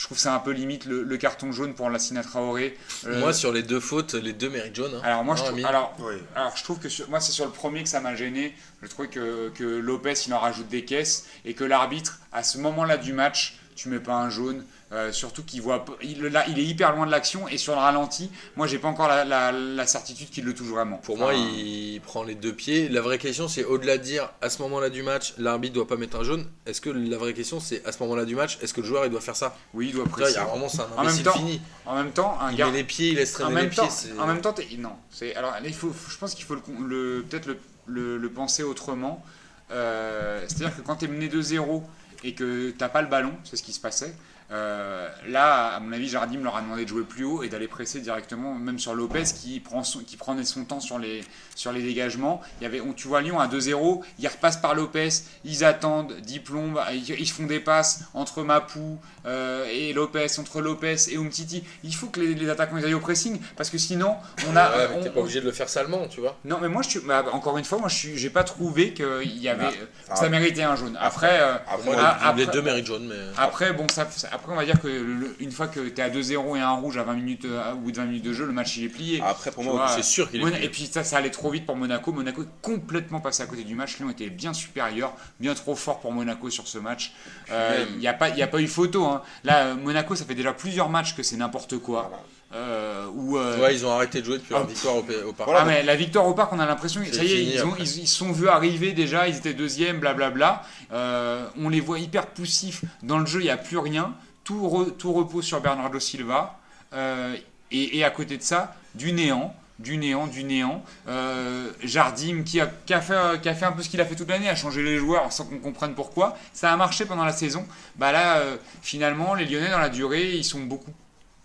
[0.00, 2.76] Euh, je trouve ça un peu limite le, le carton jaune pour Lassina Traoré.
[3.06, 4.92] Euh, Moi, sur les deux fautes, les deux méritent jaune.
[4.96, 5.00] hein.
[5.04, 6.14] alors moi je trouve, alors, Oui.
[6.34, 8.54] alors je trouve que sur- moi c'est sur le premier que ça m'a gêné.
[8.82, 12.58] Je trouvais que, que Lopez il en rajoute des caisses et que l'arbitre à ce
[12.58, 14.64] moment-là du match tu mets pas un jaune.
[14.92, 17.78] Euh, surtout qu'il voit, il, là, il est hyper loin de l'action et sur le
[17.78, 20.96] ralenti, moi j'ai pas encore la, la- la certitude qu'il le touche vraiment.
[20.96, 22.88] Pour moi, il prend les deux pieds.
[22.88, 25.96] La vraie question, c'est au-delà de dire à ce moment-là du match, l'arbitre doit pas
[25.96, 26.44] mettre un jaune.
[26.66, 29.04] Est-ce que la vraie question, c'est à ce moment-là du match, est-ce que le joueur
[29.04, 29.56] il doit faire ça?
[29.74, 31.60] Oui, il doit Putain, il y a vraiment c'est un En même temps, fini.
[31.86, 32.66] En même temps, un Il gars.
[32.66, 33.82] met les pieds, il laisse En traîner même, pieds.
[33.82, 34.96] temps, en même temps, non.
[35.10, 38.30] C'est alors là, il faut, je pense qu'il faut le, le- peut-être le, le- le
[38.30, 39.24] penser autrement.
[39.70, 41.82] Euh, C'est-à-dire que quand tu es mené 2-0
[42.24, 44.14] et que t'as pas le ballon, c'est ce qui se passait.
[44.52, 47.68] Euh, là, à mon avis, Jardim leur a demandé de jouer plus haut et d'aller
[47.68, 51.22] presser directement, même sur Lopez qui, prend son, qui prenait son temps sur les,
[51.54, 52.40] sur les dégagements.
[52.60, 55.08] Il y avait, on, tu vois Lyon à 2-0, ils repassent par Lopez,
[55.44, 60.96] ils attendent, 10 plombes, ils, font des passes entre Mapou euh, et Lopez, entre Lopez
[61.10, 61.62] et Umtiti.
[61.84, 64.16] Il faut que les, les attaquants ils aillent au pressing parce que sinon,
[64.48, 64.68] on a.
[64.70, 66.36] Ouais, mais on- t'es pas on- obligé de le faire salement, tu vois.
[66.44, 69.38] non, mais moi, je suis, bah, encore une fois, moi, je j'ai pas trouvé qu'il
[69.38, 70.96] y avait, Ah, que enfin, ça méritait un jaune.
[71.00, 73.16] Après, euh, Après, moi, Ah, les après- deux méritent jaune, mais.
[73.36, 76.02] après, bon, ça, ça- après, on va dire que le- une fois que tu es
[76.02, 78.32] à 2-0 et un rouge à 20 minutes, euh, au bout de 20 minutes de
[78.32, 79.22] jeu, le match il est plié.
[79.24, 80.64] après, pour Tu moi, c'est sûr qu'il est plié.
[80.64, 82.12] Et puis ça, ça allait trop vite pour Monaco.
[82.12, 83.98] Monaco est complètement passé à côté du match.
[83.98, 87.12] Lyon était bien supérieur, bien trop fort pour Monaco sur ce match.
[87.50, 89.04] Euh, Il n'y a, pas- y a pas eu photo.
[89.06, 89.22] hein.
[89.44, 92.08] Là, euh, Monaco, ça fait déjà plusieurs matchs que c'est n'importe quoi.
[92.10, 92.22] Voilà.
[92.52, 94.58] Euh, où, euh, Ouais, ils ont arrêté de jouer depuis Ah.
[94.58, 95.48] leur victoire au, au parc.
[95.48, 95.60] Voilà.
[95.62, 97.74] ah mais la victoire au parc, on a l'impression que ça y est, ils, ont,
[97.78, 100.62] ils, ils sont vus arriver déjà, ils étaient deuxième, blablabla.
[100.92, 104.14] Euh, on les voit hyper poussifs dans le jeu, il n'y a plus rien.
[104.50, 106.58] Tout, re- tout repose sur Bernardo Silva.
[106.92, 107.36] Euh,
[107.70, 110.82] et, et à côté de ça, du néant, du néant, du néant.
[111.06, 114.04] Euh, Jardim qui a, qui, a fait, qui a fait un peu ce qu'il a
[114.04, 116.36] fait toute l'année, a changé les joueurs sans qu'on comprenne pourquoi.
[116.52, 117.64] Ça a marché pendant la saison.
[117.94, 120.90] Bah là, euh, finalement, les Lyonnais dans la durée, ils sont beaucoup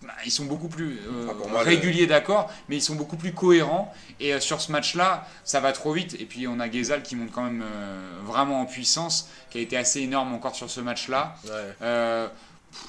[0.01, 3.33] bah, ils sont beaucoup plus euh, Ah, le- réguliers, d'accord, mais ils sont beaucoup plus
[3.33, 3.93] cohérents.
[4.19, 6.15] Et euh, sur ce match-là, ça va trop vite.
[6.19, 9.61] Et puis on a Gezal qui monte quand même euh, vraiment en puissance, qui a
[9.61, 11.35] été assez énorme encore sur ce match-là.
[11.45, 11.51] Ouais.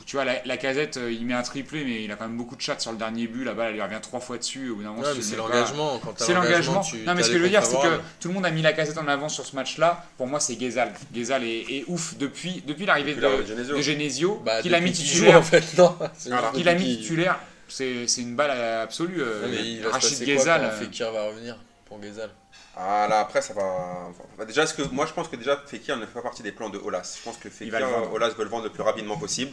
[0.04, 2.36] Tu vois, la, la casette, euh, il met un triplé, mais il a quand même
[2.36, 3.44] beaucoup de chats sur le dernier but.
[3.44, 4.70] La balle, elle lui revient trois fois dessus.
[4.70, 6.00] Au bout d'un moment, Ouais, si c'est pas- l'engagement.
[6.16, 6.82] C'est l'engagement.
[7.06, 8.72] Non, mais ce que je veux dire, c'est que tout le monde a mis la
[8.72, 10.04] casette en avant sur ce match-là.
[10.16, 10.92] Pour moi, c'est Gezal.
[11.14, 14.40] Gezal est, est ouf depuis, depuis l'arrivée de, de Genesio.
[14.44, 15.38] Bah, qu'il a mis titulaire.
[15.38, 15.96] en fait, non.
[16.14, 17.38] Juste Qu'il a mis titulaire.
[17.68, 19.20] C'est c'est une balle absolue.
[19.20, 22.30] euh, Ouais, mais il va se Rachid quand euh, Fekir va revenir pour Gezal
[22.76, 24.08] Ah là après ça va.
[24.38, 26.68] va- Déjà que moi je pense que déjà Fekir ne fait pas partie des plans
[26.68, 27.16] de Olas.
[27.18, 28.12] Je pense que Fekir, vendre.
[28.12, 29.52] Olas veut le vendre le plus rapidement possible.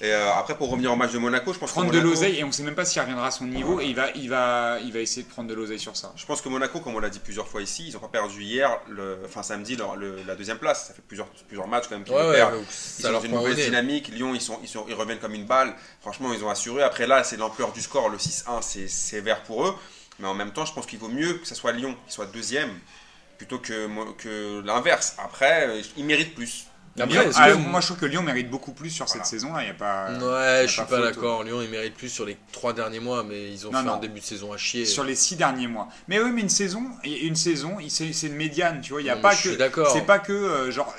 [0.00, 2.14] Et euh, après pour revenir au match de Monaco, je pense prendre que de Monaco-
[2.14, 4.28] l'oseille et on sait même pas s'il reviendra à son niveau et il va, il
[4.28, 6.12] va, il va essayer de prendre de l'oseille sur ça.
[6.16, 8.42] Je pense que Monaco, comme on l'a dit plusieurs fois ici, ils n'ont pas perdu
[8.42, 10.88] hier, le, enfin samedi, leur- le- la deuxième place.
[10.88, 12.54] Ça fait plusieurs, plusieurs matchs quand même qu'ils Ouais, le ouais, perdent.
[12.98, 14.08] Ils sont dans une mauvaise dynamique.
[14.08, 15.72] Lyon, ils, sont, ils, sont, ils reviennent comme une balle.
[16.00, 16.82] Franchement, ils ont assuré.
[16.82, 18.08] Après là, c'est l'ampleur du score.
[18.08, 19.74] Le 6-1, c'est sévère pour eux.
[20.22, 22.26] Mais en même temps, je pense qu'il vaut mieux que ce soit Lyon qui soit
[22.26, 22.70] deuxième
[23.38, 25.16] plutôt que, l'inverse.
[25.22, 26.66] Après, euh, ils méritent plus.
[27.00, 29.24] Après, Lyon- est-ce ah, moi je trouve que Lyon mérite beaucoup plus sur Voilà.
[29.24, 29.62] cette saison-là.
[29.62, 30.12] Il y a pas.
[30.12, 31.42] Ouais, je suis pas d'accord.
[31.42, 33.94] Lyon, ils méritent plus sur les trois derniers mois, mais ils ont Non, fait non.
[33.94, 34.84] un début de saison à chier.
[34.86, 35.88] Sur les six derniers mois.
[36.06, 39.00] Mais oui, mais une saison, une saison, il- c'est une médiane, tu vois.
[39.00, 39.54] Il y a Non, pas je suis que.
[39.56, 39.90] d'accord.
[39.92, 40.94] C'est pas que euh, genre.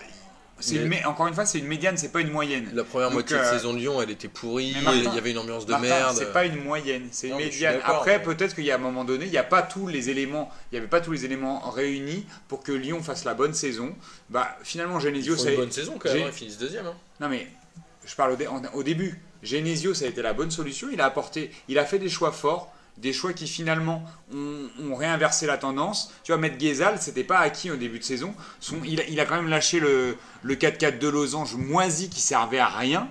[0.63, 2.69] C'est une Mais- mé- encore une fois, c'est une médiane, c'est pas une moyenne.
[2.73, 4.73] La première Donc, moitié de euh, saison de Lyon, elle était pourrie.
[4.75, 6.15] il y avait une ambiance de Martin, merde.
[6.17, 7.79] C'est pas une moyenne, c'est une médiane.
[7.83, 10.09] Après, mais- peut-être qu'il y a un moment donné, il n'y a pas tous les
[10.09, 13.53] éléments, il y avait pas tous les éléments réunis pour que Lyon fasse la bonne
[13.53, 13.95] saison.
[14.29, 16.23] Bah, finalement, Genesio, ça une bonne saison quand même.
[16.23, 16.85] hein, Ils finissent deuxième.
[16.87, 16.95] hein.
[17.19, 17.47] Non mais
[18.05, 19.19] je parle au, dé- au début.
[19.43, 20.87] Genesio, ça a été la bonne solution.
[20.91, 24.03] Il a apporté, il a fait des choix forts, des choix qui finalement
[24.33, 26.11] ont, réinversé la tendance.
[26.23, 28.33] Tu vois, mettre Gezal, c'était pas acquis au début de saison.
[28.59, 32.21] Son, il, a, il a quand même lâché le, le 4-4 de Losange moisi qui
[32.21, 33.09] servait à rien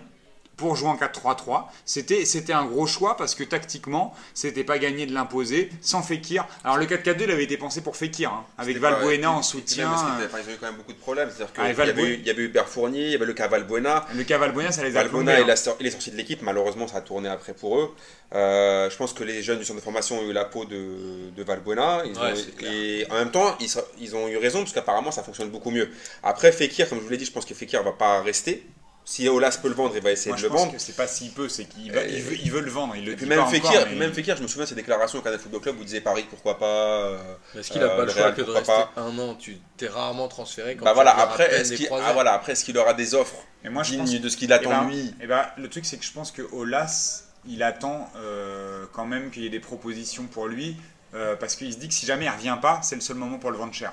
[0.62, 1.64] pour jouer en 4-3-3.
[1.84, 6.46] C'était, c'était un gros choix parce que tactiquement, c'était pas gagné de l'imposer sans Fekir.
[6.64, 9.88] Alors le 4-4-2, il avait été pensé pour Fekir, hein, avec Valbuena en soutien.
[9.90, 11.28] même enfin, ils ont eu quand même beaucoup de problèmes.
[11.30, 13.14] C'est-à-dire qu'il Ah, et y, avait eu- il y avait eu Hubert Fournier, il y
[13.14, 14.06] avait le cas Valbuena.
[14.14, 15.54] Le cas Valbuena, ça les a Valbuena, il, hein.
[15.80, 17.90] il est sorti de l'équipe, malheureusement ça a tourné après pour eux.
[18.34, 21.30] Euh, je pense que les jeunes du centre de formation ont eu la peau de,
[21.36, 22.02] de Valbuena.
[22.06, 22.72] Ils Ouais, ont- c'est clair.
[22.72, 23.68] et en même temps, ils,
[24.00, 25.90] ils ont eu raison parce qu'apparemment ça fonctionne beaucoup mieux.
[26.22, 28.64] Après, Fekir, comme je vous l'ai dit, je pense que Fekir va pas rester.
[29.04, 30.74] Si Olas peut le vendre, il va essayer Moi, de je le pense vendre.
[30.78, 32.94] c'est pas s'il peut, c'est qu'il va- Et- il veut, il veut le vendre.
[32.94, 34.46] Il le Et puis dit même, pas Fekir, encore, puis mais- même Fekir, je me
[34.46, 36.66] souviens de ses déclarations au Canal Football Club où il disait Paris, pourquoi pas.
[36.66, 37.18] euh,
[37.58, 38.92] Est-ce qu'il a Euh, pas le choix Real, que de rester pas.
[38.96, 42.12] un an Tu t'es rarement transféré quand bah tu voilà, après, peine est-ce qu'il ah,
[42.12, 44.50] voilà, après, est-ce qu'il aura des offres Et moi, je dignes pense de ce qu'il
[44.50, 47.64] Eh attend ben, lui eh ben, le truc, c'est que je pense que Olas, il
[47.64, 50.76] attend euh, quand même qu'il y ait des propositions pour lui,
[51.14, 53.38] euh, parce qu'il se dit que si jamais il revient pas, c'est le seul moment
[53.38, 53.92] pour le vendre cher.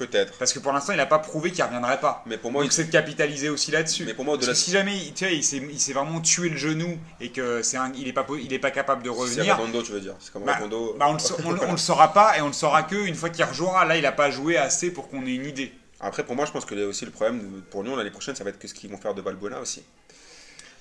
[0.00, 0.32] Peut-être.
[0.38, 2.22] Parce que pour l'instant, il n'a pas prouvé qu'il ne reviendrait pas.
[2.26, 4.04] Mais pour moi, Donc il- c'est de capitaliser aussi là-dessus.
[4.06, 6.48] mais pour moi, Parce que si jamais tu vois, il s'est il s'est vraiment tué
[6.48, 9.10] le genou et que c'est un- il n'est pas, po- il est pas capable de
[9.10, 10.14] c'est revenir, Redondo, tu veux dire.
[10.18, 10.96] C'est comme Bah, Redondo.
[10.98, 13.84] bah, on, on le- saura pas et on le saura que une fois qu'il rejouera.
[13.84, 15.72] Là, il n'a pas joué assez pour qu'on ait une idée.
[16.00, 18.42] Après, pour moi, je pense que là aussi le problème pour Lyon l'année prochaine, ça
[18.42, 19.82] va être que ce qu'ils vont faire de Valbuena aussi.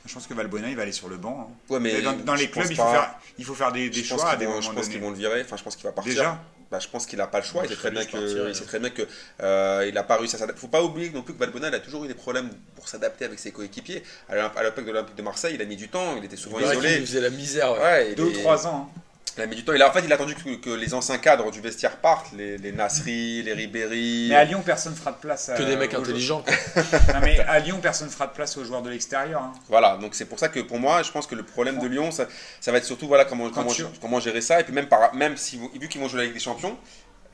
[0.06, 1.50] Je pense que Valbuena, il va aller sur le banc.
[1.52, 1.54] hein.
[1.74, 2.92] Ouais, mais dans, les clubs, il faut, pas.
[2.92, 5.10] faire, il faut faire des, des choix à des vont, moments je pense qu'ils vont
[5.12, 5.42] le virer.
[5.42, 6.14] Enfin, je pense qu'il va partir.
[6.14, 6.40] Déjà
[6.72, 7.64] Bah, je pense qu'il n'a pas le choix.
[7.66, 9.02] Il sait très bien que, il sait très bien que
[9.42, 10.62] euh, il a pas réussi à s'adapter.
[10.62, 13.26] Faut pas oublier non plus que Valbuena il a toujours eu des problèmes pour s'adapter
[13.26, 14.04] avec ses coéquipiers.
[14.30, 16.16] À l'époque de l'Olympique de Marseille, il a mis du temps.
[16.18, 17.00] Il était souvent Il isolé.
[17.00, 17.72] nous faisait la misère.
[17.72, 17.80] ouais.
[17.80, 18.92] Ouais, il Deux ou est- trois ans.
[18.96, 19.02] hein.
[19.40, 19.72] Il a mis du temps.
[19.74, 22.34] Il a, en fait, il a attendu que, que les anciens cadres du vestiaire partent,
[22.34, 24.28] les, les Nasri, les Ribéry.
[24.30, 25.50] Mais à Lyon, personne ne fera de place.
[25.58, 26.44] Que euh, des mecs aux intelligents.
[27.14, 29.42] Non, mais à Lyon, personne ne fera de place aux joueurs de l'extérieur.
[29.42, 29.54] hein.
[29.70, 32.12] Voilà, donc c'est pour ça que pour moi, je pense que le problème de Lyon,
[32.12, 32.28] ça,
[32.60, 34.60] ça va être surtout voilà comment, comment, tu- comment gérer ça.
[34.60, 36.78] Et puis même, par, même si, vous- vu qu'ils vont jouer la Ligue des Champions,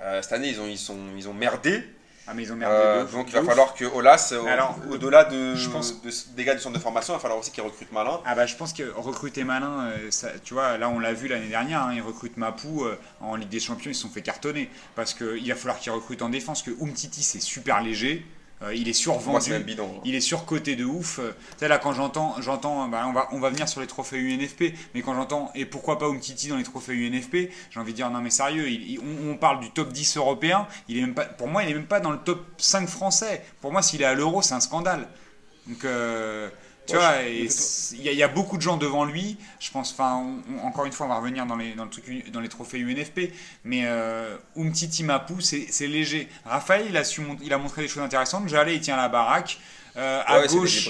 [0.02, 1.84] euh, cette année ils ont, ils, sont, ils ont merdé.
[2.28, 2.76] Ah, mais ils ont merdé.
[2.76, 3.48] Euh, donc il va ouf.
[3.48, 4.34] falloir que Olas,
[4.90, 7.52] au-delà de, je pense- de- des gars du centre de formation, il va falloir aussi
[7.52, 8.20] qu'ils recrutent malin.
[8.26, 11.28] Ah bah je pense que recruter malin, euh, ça, tu vois, là on l'a vu
[11.28, 14.22] l'année dernière, hein, ils recrutent Mapou euh, en Ligue des Champions, ils se sont fait
[14.24, 14.70] cartonner.
[14.96, 18.26] Parce qu'il va falloir qu'ils recrutent en défense, que Umtiti c'est super léger,
[18.74, 19.64] il est moi, survendu.
[19.64, 19.92] bidon.
[19.98, 20.02] hein.
[20.06, 21.20] Il est surcoté de ouf.
[21.20, 24.18] Euh, Tu là, quand j'entends, j'entends, bah, on, va, on va venir sur les trophées
[24.18, 27.98] UNFP, mais quand j'entends, et pourquoi pas Umtiti dans les trophées UNFP, j'ai envie de
[27.98, 31.02] dire, non mais sérieux, il- il- on, on parle du top 10 européen, il est
[31.02, 33.44] même pas, pour moi, il est même pas dans le top 5 français.
[33.62, 35.08] Pour moi, s'il est à l'euro, c'est un scandale.
[35.68, 36.50] Donc, euh,
[36.88, 39.38] tu Ouais, vois, il y, a- il y a beaucoup de gens devant lui.
[39.60, 40.24] Je pense, enfin,
[40.64, 43.32] encore une fois, on va revenir dans les, dans le truc, dans les trophées UNFP.
[43.64, 46.28] Mais euh, Umtiti Mapou, c'est léger.
[46.46, 48.48] Raphaël, il a, su, il a montré des choses intéressantes.
[48.50, 49.60] Jalais, il tient la baraque.
[49.98, 50.90] Euh, à Ouais, c'est des gauche,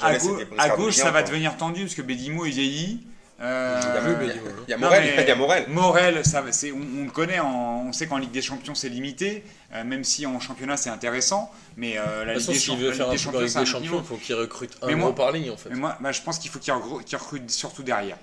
[0.00, 3.06] à, à gauche, ça va devenir tendu parce que Bédimo il vieillit.
[3.40, 4.34] Euh, Il y a-
[4.68, 5.64] il y Non, Morel, il y a Morel.
[5.68, 8.74] Morel, ça, va- c'est- on, on le connaît, en- on sait qu'en Ligue des Champions
[8.74, 12.54] c'est limité, euh, même si en championnat c'est intéressant, mais euh, la De Ligue toute
[12.54, 14.16] des, façon, Champ- s'il veut faire un Ligue des Champions, Ligue des Champions, il faut
[14.16, 15.70] qu'il recrute un Mais gros moi- par ligne en fait.
[15.70, 18.18] Mais moi, bah, je pense qu'il faut qu'il recrute surtout derrière.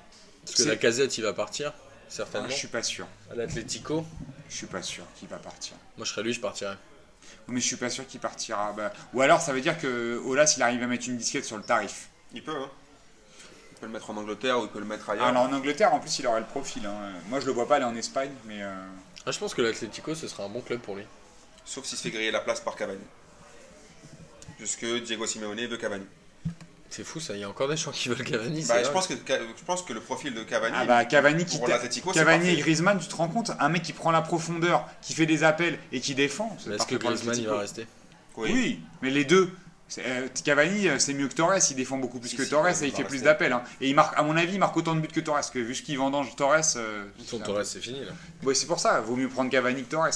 [0.45, 2.49] Parce que la casette, il va partir, Ah, certainement.
[2.49, 3.07] je suis pas sûr.
[3.31, 4.05] À l'Atletico,
[4.49, 5.73] Je suis pas sûr qu'il va partir.
[5.97, 6.77] moi je serais lui, je partirais.
[7.47, 8.71] Mais je suis pas sûr qu'il partira.
[8.77, 11.57] Bah, ou alors ça veut dire que Olas il arrive à mettre une disquette sur
[11.57, 12.07] le tarif.
[12.33, 12.69] Il peut, hein.
[13.77, 15.25] Il peut le mettre en Angleterre ou il peut le mettre ailleurs.
[15.27, 16.83] Alors en Angleterre en plus il aurait le profil.
[16.87, 17.11] hein.
[17.29, 18.73] Moi je le vois pas aller en Espagne, mais euh,
[19.27, 21.03] Ah, je pense que l'Atletico, ce sera un bon club pour lui.
[21.63, 22.99] Sauf s'il se fait griller la place par Cavani.
[24.57, 26.05] Puisque Diego Simeone veut Cavani.
[26.89, 28.63] C'est fou ça, il y a encore des gens qui veulent Cavani.
[28.65, 31.57] Bah, je, pense que, je pense que le profil de Cavani, ah bah Cavani qui
[31.59, 32.55] pour l'Atletico, Cavani et.
[32.55, 33.51] Griezmann, tu te rends compte?
[33.59, 36.57] Un mec qui prend la profondeur, qui fait des appels et qui défend.
[36.71, 37.51] est-ce que Griezmann il l'Atlético.
[37.53, 37.87] va rester
[38.37, 38.79] Oui.
[39.03, 39.51] mais les deux.
[39.99, 42.67] Euh, Cavani, euh, c'est mieux que Torres, il défend beaucoup plus Si, que si, Torres
[42.83, 43.53] et il fait plus d'appels.
[43.53, 43.63] hein.
[43.81, 45.59] Et il marque, à mon avis, il marque autant de buts que Torres, parce que
[45.59, 46.61] vu ce qu'il vendange Torres.
[46.75, 48.11] euh, Son un Torres, c'est fini là.
[48.43, 50.09] Ouais, c'est pour ça, vaut mieux prendre Cavani que Torres.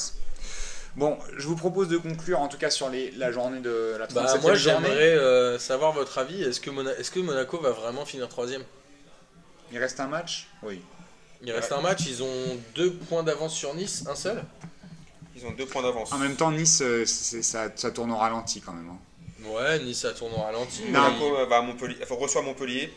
[0.97, 4.07] Bon, je vous propose de conclure en tout cas sur les, la journée de la
[4.07, 6.43] 37e Bah, moi j'aimerais euh, savoir votre avis.
[6.43, 8.63] Est-ce que, Mona- est-ce que Monaco va vraiment finir troisième?
[9.71, 10.49] Il reste un match?
[10.63, 10.81] Oui.
[11.43, 14.43] Il reste un match, ils ont deux points d'avance sur Nice, un seul?
[15.35, 16.11] Ils ont deux points d'avance.
[16.11, 18.89] En même temps, Nice, euh, ça tourne au ralenti quand même.
[18.89, 18.97] hein.
[19.45, 20.83] Ouais, Nice ça tourne au ralenti.
[20.85, 22.93] Monaco euh, va à Montpellier, enfin, reçoit Montpellier,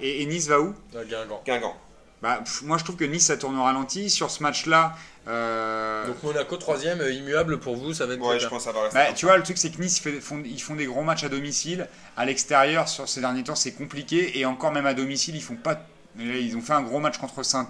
[0.00, 0.74] Et, et Nice va où?
[0.96, 1.42] À Guingamp.
[1.44, 1.76] Guingamp.
[2.22, 4.08] bah, pff, Moi, je trouve que Nice, ça tourne au ralenti.
[4.08, 4.94] Sur ce match-là,
[5.28, 8.64] euh, Donc Monaco troisième, euh, immuable pour vous, ça va être Ouais, je pense que
[8.64, 8.98] ça va rester.
[8.98, 11.24] bah, tu vois, le truc, c'est que Nice, fait- font, ils font des gros matchs
[11.24, 11.88] à domicile.
[12.16, 14.38] À l'extérieur, sur ces derniers temps, c'est compliqué.
[14.38, 15.80] Et encore même à domicile, ils font pas.
[16.16, 17.68] mais là, Ils ont fait un gros match contre saint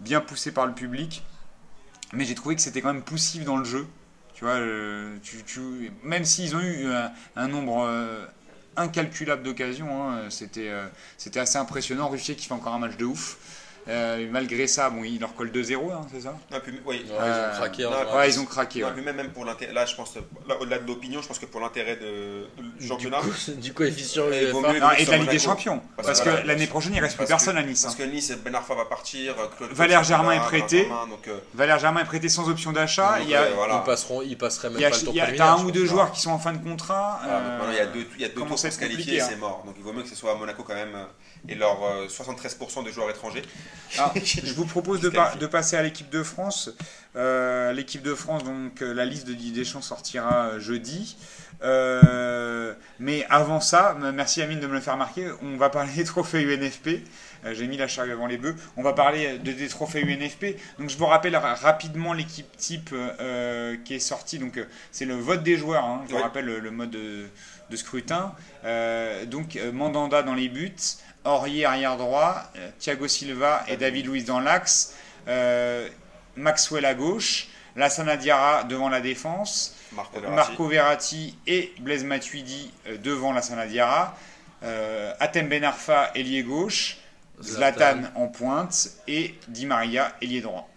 [0.00, 1.22] bien poussé par le public.
[2.12, 3.86] Mais j'ai trouvé que c'était quand même poussif dans le jeu.
[4.34, 4.58] Tu vois,
[5.22, 6.86] tu, tu- même s'ils ont eu
[7.36, 8.26] un, nombre euh,
[8.76, 10.86] incalculable d'occasions, hein, c'était euh,
[11.18, 12.08] c'était assez impressionnant.
[12.08, 13.38] Ruffier qui fait encore un match de ouf.
[13.88, 16.34] Euh, malgré ça, bon, il leur colle 2-0, hein, c'est ça?
[16.50, 17.04] Non, puis, oui.
[17.06, 17.82] Ouais, Euh, ils ont craqué.
[17.82, 18.16] non, hein, ouais, vraiment.
[18.18, 18.80] Ouais, ils ont craqué.
[18.80, 18.92] Non, ouais.
[18.94, 20.14] puis même, même pour l'intérêt, là je pense,
[20.48, 22.46] là, au-delà de l'opinion, je pense que pour l'intérêt de,
[22.80, 25.38] du championnat, coup- du coefficient Et de la Ligue des.
[25.38, 25.82] Champions.
[25.96, 27.82] Parce Parce que voilà, l'année prochaine, il reste plus personne que- à Nice.
[27.82, 27.98] parce hein.
[27.98, 30.84] que Nice, Ben Arfa va partir, Claude Valère Claude Germain est prêté.
[30.84, 33.14] Germain, donc, euh, Valère Germain est prêté sans option d'achat.
[33.18, 33.82] donc, Il y a, euh, voilà.
[33.82, 35.56] Ils, passeront, ils passeraient même pas le tour il y a- préliminaire.
[35.56, 37.20] t'as un ou deux joueurs qui sont en fin de contrat.
[37.26, 39.26] Euh, maintenant, il y a deux, tours pour se qualifier hein.
[39.28, 39.62] c'est mort.
[39.66, 41.04] Donc il vaut mieux que ce soit à Monaco quand même euh,
[41.48, 43.42] et leurs euh, 73% de joueurs étrangers.
[43.98, 46.70] Alors, je vous propose de, pa- passer à l'équipe de France.
[47.16, 51.16] Euh, l'équipe de France, donc euh, la liste de Didier Deschamps sortira euh, jeudi.
[51.62, 56.04] Euh, mais avant ça, merci Amine de me le faire marquer, on va parler des
[56.04, 57.04] trophées UNFP.
[57.44, 58.56] Euh, J'ai mis la charrue avant les bœufs.
[58.76, 60.56] On va parler de, des trophées UNFP.
[60.78, 64.38] Donc je vous rappelle ra- rapidement l'équipe type euh, qui est sortie.
[64.38, 65.84] Donc euh, c'est le vote des joueurs.
[65.84, 66.04] hein.
[66.08, 67.26] Je vous rappelle le, le mode de,
[67.70, 68.32] de scrutin.
[68.64, 70.72] Euh, donc euh, Mandanda dans les buts,
[71.24, 74.94] Aurier arrière droit, euh, Thiago Silva et David Luiz dans l'axe,
[75.28, 75.88] euh,
[76.36, 79.74] Maxwell à gauche, Lassana Diarra devant la défense.
[79.92, 80.36] Marco Verratti.
[80.36, 84.16] Marco Verratti et Blaise Matuidi euh, devant Lassana Diarra.
[84.62, 86.98] Euh, Atem Ben Arfa, ailier gauche.
[87.42, 88.10] Zlatan, Zlatan.
[88.14, 88.90] en pointe.
[89.08, 90.68] Et Di Maria, ailier droit.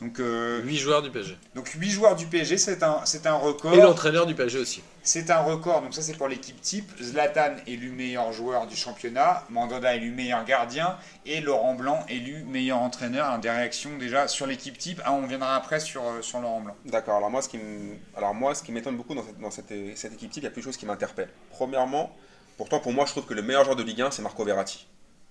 [0.00, 1.36] Donc, euh, 8 joueurs du PSG.
[1.56, 3.74] donc 8 joueurs du PSG, c'est un, c'est un record.
[3.74, 4.82] Et l'entraîneur du PSG aussi.
[5.02, 6.88] C'est un record, donc ça c'est pour l'équipe type.
[7.02, 12.78] Zlatan élu meilleur joueur du championnat, Mandanda élu meilleur gardien et Laurent Blanc élu meilleur
[12.78, 13.26] entraîneur.
[13.26, 15.00] Alors, des réactions déjà sur l'équipe type.
[15.04, 16.76] Ah, on viendra après sur, euh, sur Laurent Blanc.
[16.84, 17.58] D'accord, alors moi ce qui
[18.16, 20.48] alors moi, ce qui m'étonne beaucoup dans cette, dans cette, cette équipe type, il y
[20.48, 21.30] a plusieurs choses qui m'interpellent.
[21.50, 22.14] Premièrement,
[22.56, 24.86] pourtant pour moi je trouve que le meilleur joueur de Ligue 1 c'est Marco Verratti.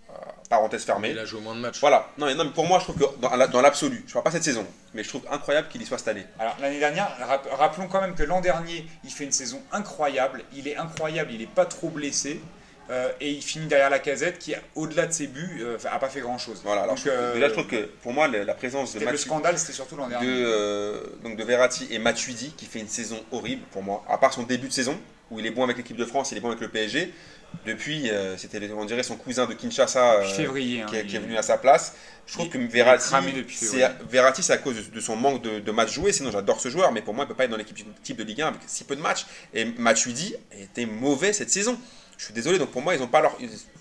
[0.09, 0.13] Euh,
[0.49, 1.09] parenthèse fermée.
[1.11, 1.79] Il a joué moins de matchs.
[1.81, 4.11] Voilà, non mais, non mais pour moi je trouve que dans, la- dans l'absolu, je
[4.11, 6.25] ne parle pas cette saison, mais je trouve incroyable qu'il y soit cette année.
[6.39, 10.43] Alors l'année dernière, rap- rappelons quand même que l'an dernier, il fait une saison incroyable.
[10.53, 12.41] Il est incroyable, il n'est pas trop blessé.
[12.89, 16.21] Euh, et il finit derrière la casette qui, au-delà de ses buts, n'a pas fait
[16.21, 16.61] grand-chose.
[16.63, 18.99] Voilà, alors Donc, je trouve que- euh, je trouve que pour moi la présence de
[19.05, 20.27] le scandale, c'était surtout l'an de, dernier.
[20.29, 24.33] euh, donc de Verratti et Matuidi qui fait une saison horrible pour moi, à part
[24.33, 24.97] son début de saison
[25.31, 27.11] où il est bon avec l'équipe de France, il est bon avec le PSG.
[27.65, 30.81] Depuis, euh, c'était on dirait son cousin de Kinshasa euh, février.
[30.81, 31.93] hein, qui, est, il- qui est venu à sa place.
[32.25, 33.07] Je trouve que Verratti,
[33.55, 33.77] c'est.
[34.09, 36.11] Verratti, c'est à cause de, de son manque de, de matchs joués.
[36.11, 38.23] Sinon, j'adore ce joueur, mais pour moi, il peut pas être dans l'équipe type de
[38.25, 39.25] Ligue 1 avec si peu de matchs.
[39.53, 41.77] Et Matuidi était mauvais cette saison.
[42.17, 43.37] Je suis désolé, donc pour moi, ils n'ont pas leur,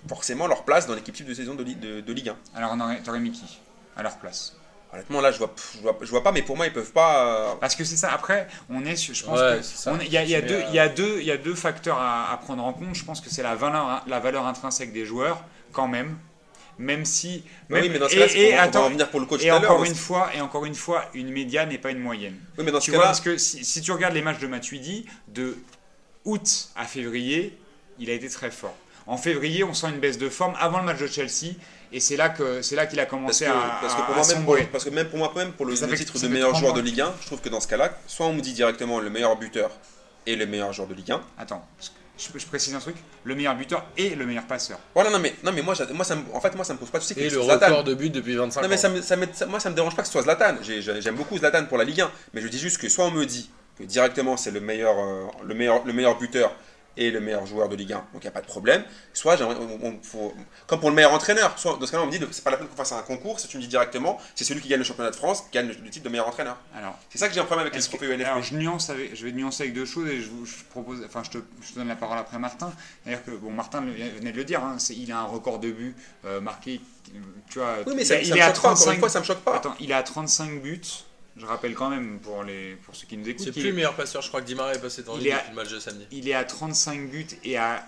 [0.09, 2.37] forcément leur place dans l'équipe type de saison de, Li- de- de Ligue 1.
[2.55, 3.59] Alors on aurait- t'aurais mis qui
[3.97, 4.57] à leur place?
[4.93, 7.27] Honnêtement, là, je vois, je vois, je vois pas, mais pour moi, ils peuvent pas.
[7.27, 8.13] euh, Parce que c'est ça.
[8.13, 9.15] Après, on est sur.
[9.15, 9.93] Je pense Ouais, que c'est ça.
[9.93, 11.37] on est- il y a, y deux, euh, il y a deux, il y a
[11.37, 12.95] deux facteurs à, à prendre en compte.
[12.95, 16.17] Je pense que c'est la valeur, la valeur intrinsèque des joueurs, quand même.
[16.79, 17.43] Même si.
[17.71, 19.11] oui, même- mais dans ce et, cas-là, c'est et pour- on va attends, en venir
[19.11, 19.71] pour le coach et tout à l'heure.
[19.73, 22.37] encore une fois, et encore une fois, une médiane n'est pas une moyenne.
[22.59, 24.47] Oui, mais dans ce Tu cas-là, parce que si, si tu regardes les matchs de
[24.47, 25.57] Matuidi, de
[26.25, 27.59] août à février,
[27.99, 28.75] il a été très fort.
[29.07, 31.55] En février, on sent une baisse de forme avant le match de Chelsea,
[31.93, 34.05] et c'est là que c'est là qu'il a parce commencé que, à, parce que à-
[34.05, 34.69] pour à moi, même pour, sombrer.
[34.73, 36.61] parce que même pour moi, même pour le, Ça le fait- titre de meilleur 30
[36.61, 36.81] joueur de.
[36.81, 39.37] Ligue 1, je trouve que dans ce cas-là, soit on me dit directement le meilleur
[39.37, 39.71] buteur
[40.27, 41.21] et le meilleur joueur de Ligue 1.
[41.39, 41.65] Attends,
[42.19, 42.97] je, je précise un truc.
[43.23, 44.81] Le meilleur buteur et le meilleur passeur.
[44.93, 46.91] Voilà, non mais, non, mais moi, moi ça me- en fait, moi, ça me pose
[46.91, 47.67] pas de souci que Et le Zlatan.
[47.67, 48.79] record de buts depuis 25 Non, mais ans.
[48.79, 50.57] ça me, ça me- moi, ça me dérange pas que ce soit Zlatan.
[50.63, 53.05] J'ai- j'ai- J'aime beaucoup Zlatan pour la Ligue 1, mais je dis juste que soit
[53.05, 56.53] on me dit que directement c'est le meilleur, euh, le, meilleur, le meilleur buteur
[56.97, 58.83] et le meilleur joueur de Ligue 1, donc il n'y a pas de problème.
[59.13, 60.35] Soit, j'aimerais- on- on- faut-
[60.67, 62.57] comme pour le meilleur entraîneur, soit, dans ce cas-là, on me dit c'est pas la
[62.57, 64.85] peine qu'on fasse un concours, si tu me dis directement, c'est celui qui gagne le
[64.85, 66.57] championnat de France qui gagne le, le titre de meilleur entraîneur.
[66.77, 68.25] Alors, C'est ça que j'ai un problème avec les trophées UNFP.
[68.27, 71.03] alors, je, nuance avec, je vais nuancer avec deux choses et je, vous, je propose,
[71.07, 72.73] enfin, je te, je te donne la parole après Martin.
[73.05, 76.41] Que, bon, Martin venait de le dire, hein, il a un record de buts euh,
[76.41, 76.81] marqué.
[77.51, 78.75] Tu vois, oui, mais il, ça, a- ça il me est à choque pas, encore
[78.79, 78.93] 35.
[78.95, 79.57] une fois, ça me choque pas.
[79.57, 80.81] Attends, il à 35 buts.
[81.39, 83.45] Je rappelle quand même pour, les, pour ceux qui nous écoutent.
[83.45, 85.29] C'est plus le meilleur passeur, je crois que Di Maria est passé dans Il le
[85.29, 86.07] est à- depuis le match de samedi.
[86.11, 87.87] Il est à 35 buts et à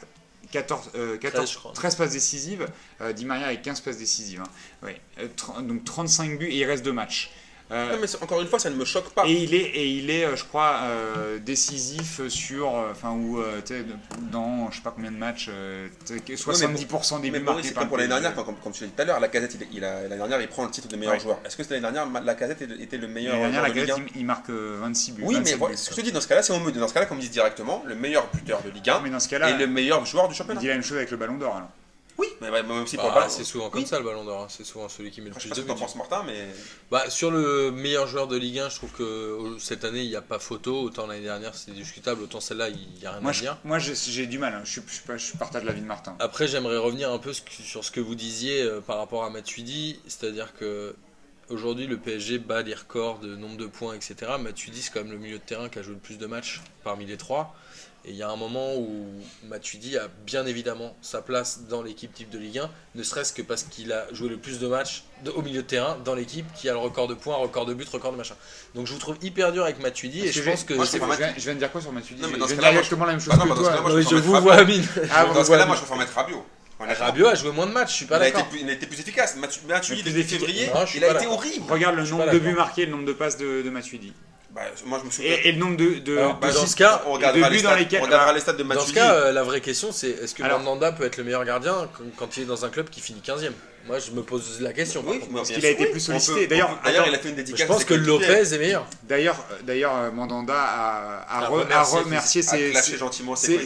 [0.52, 1.72] 14, euh, 14 13, je crois.
[1.72, 2.66] 13 passes décisives.
[3.00, 4.40] Euh, Di Maria avec 15 passes décisives.
[4.42, 4.50] hein.
[4.82, 5.00] Ouais.
[5.18, 5.28] Euh,
[5.62, 7.30] donc 35 buts et il reste deux matchs.
[7.70, 9.26] Euh, Non, mais encore une fois, ça ne me choque pas.
[9.26, 13.42] et il est, et il est, euh, je crois, euh, décisif sur, euh, enfin, ou
[13.66, 13.84] tu sais,
[14.32, 17.74] dans, je sais pas combien de matchs, euh, tu sais, 70% des buts marqués c'est
[17.74, 19.28] par comme pour l'année dernière, quand- comme, comme tu l'as dit tout à l'heure, la
[19.28, 21.20] casette, il, il a, l'année dernière, il prend le titre de meilleur Ouais.
[21.20, 21.38] joueur.
[21.44, 23.90] Est-ce que l'année dernière, la casette était le meilleur L'année dernière, joueur la de Ligue
[23.90, 25.22] 1 Gazette, il, il marque euh, 26 buts.
[25.26, 26.60] Oui, mais 27 voilà, buts, ce que je te dis, dans ce cas-là, c'est on
[26.60, 29.10] me dans ce cas-là, qu'on me dise directement, le meilleur buteur de Ligue 1 Mais
[29.10, 30.60] dans ce et le meilleur joueur du il championnat.
[30.60, 31.54] dit la même chose avec le Ballon d'Or.
[31.56, 31.68] alors.
[32.18, 33.86] Oui, mais bah, même si pour Bah, c'est souvent comme Oui.
[33.86, 34.46] ça le ballon d'or, hein.
[34.48, 35.72] c'est souvent celui qui met le Enfin, je plus sais de buts.
[35.72, 36.48] que t'en penses, Martin, mais.
[36.90, 40.16] Bah, sur le meilleur joueur de Ligue 1, je trouve que cette année il n'y
[40.16, 40.80] a pas photo.
[40.82, 43.56] Autant l'année dernière c'était discutable, autant celle-là il n'y a rien Moi, à je- dire.
[43.64, 44.52] moi je- j'ai du mal.
[44.54, 44.62] hein.
[44.64, 46.16] Je, suis- je, je partage l'avis de Martin.
[46.18, 50.00] Après, j'aimerais revenir un peu sur ce que vous disiez euh, par rapport à Matuidi,
[50.08, 50.96] c'est-à-dire que
[51.50, 54.32] aujourd'hui le PSG bat les records de nombre de points, etc.
[54.40, 56.60] Matuidi c'est quand même le milieu de terrain qui a joué le plus de matchs
[56.84, 57.54] parmi les trois.
[58.04, 59.06] Et il y a un moment où
[59.44, 63.42] Matuidi a bien évidemment sa place dans l'équipe type de Ligue 1, ne serait-ce que
[63.42, 66.46] parce qu'il a joué le plus de matchs de- au milieu de terrain dans l'équipe
[66.54, 68.36] qui a le record de points, record de buts, record de machin.
[68.74, 71.34] Donc je vous trouve hyper dur avec Matuidi et je pense que moi, je viens,
[71.36, 72.70] je viens de dire quoi sur Matuidi Non, mais Je dans ce viens de cas-là,
[72.70, 73.80] dire moi, exactement la même chose Ah non, que mais dans ce toi.
[73.82, 74.54] moi, Non, je vous vois.
[74.54, 74.84] Amine.
[75.12, 76.46] Ah, Dans ce cas-là, moi, je préfère mettre Rabiot.
[76.80, 77.04] Honnêtement.
[77.06, 78.50] Rabiot a joué moins de matchs, je suis pas Il a, été d'accord.
[78.50, 79.36] plus, il a été plus efficace.
[79.36, 81.70] Matu- Matuidi, depuis février, il a été horrible.
[81.70, 84.12] Regarde le nombre de buts marqués le nombre de passes de, de Matuidi.
[84.50, 85.30] Bah, moi, je me souviens.
[85.44, 87.14] Et, et le nombre de, de, Alors, de bah, dans six- ce cas, on de
[87.16, 88.00] regardera, les dans lesquels.
[88.00, 90.42] on regardera les stats de Dans ce cas, euh, la vraie question c'est est-ce que
[90.42, 93.00] Alors- Mandanda peut être le meilleur gardien quand- quand il est dans un club qui
[93.02, 93.52] finit 15ème
[93.86, 95.04] Moi je me pose la question.
[95.06, 95.90] Oui, Parce qu'il a été oui.
[95.90, 96.46] plus sollicité.
[96.46, 97.60] D'ailleurs, il a fait une dédicace.
[97.60, 97.94] Je pense que.
[97.94, 98.86] Lopez est meilleur.
[99.04, 102.72] D'ailleurs, euh, d'ailleurs, euh, Mandanda a, a, A re- a remercié- ses,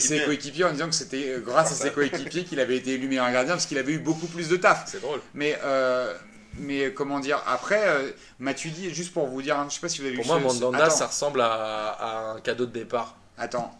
[0.01, 0.65] ses- coéquipiers.
[0.65, 3.67] en disant que c'était grâce à ses coéquipiers qu'il avait été élu meilleur gardien parce
[3.67, 4.83] qu'il avait eu beaucoup plus de taf.
[4.87, 5.21] C'est drôle.
[5.35, 6.13] Mais, euh,
[6.59, 10.01] mais comment dire, après, euh, Matuidi, juste pour vous dire, hein, je sais pas si
[10.01, 11.53] vous avez Pour vu moi, ce- Mandanda attends, ça ressemble à,
[11.91, 13.17] à un cadeau de départ.
[13.39, 13.79] Attends,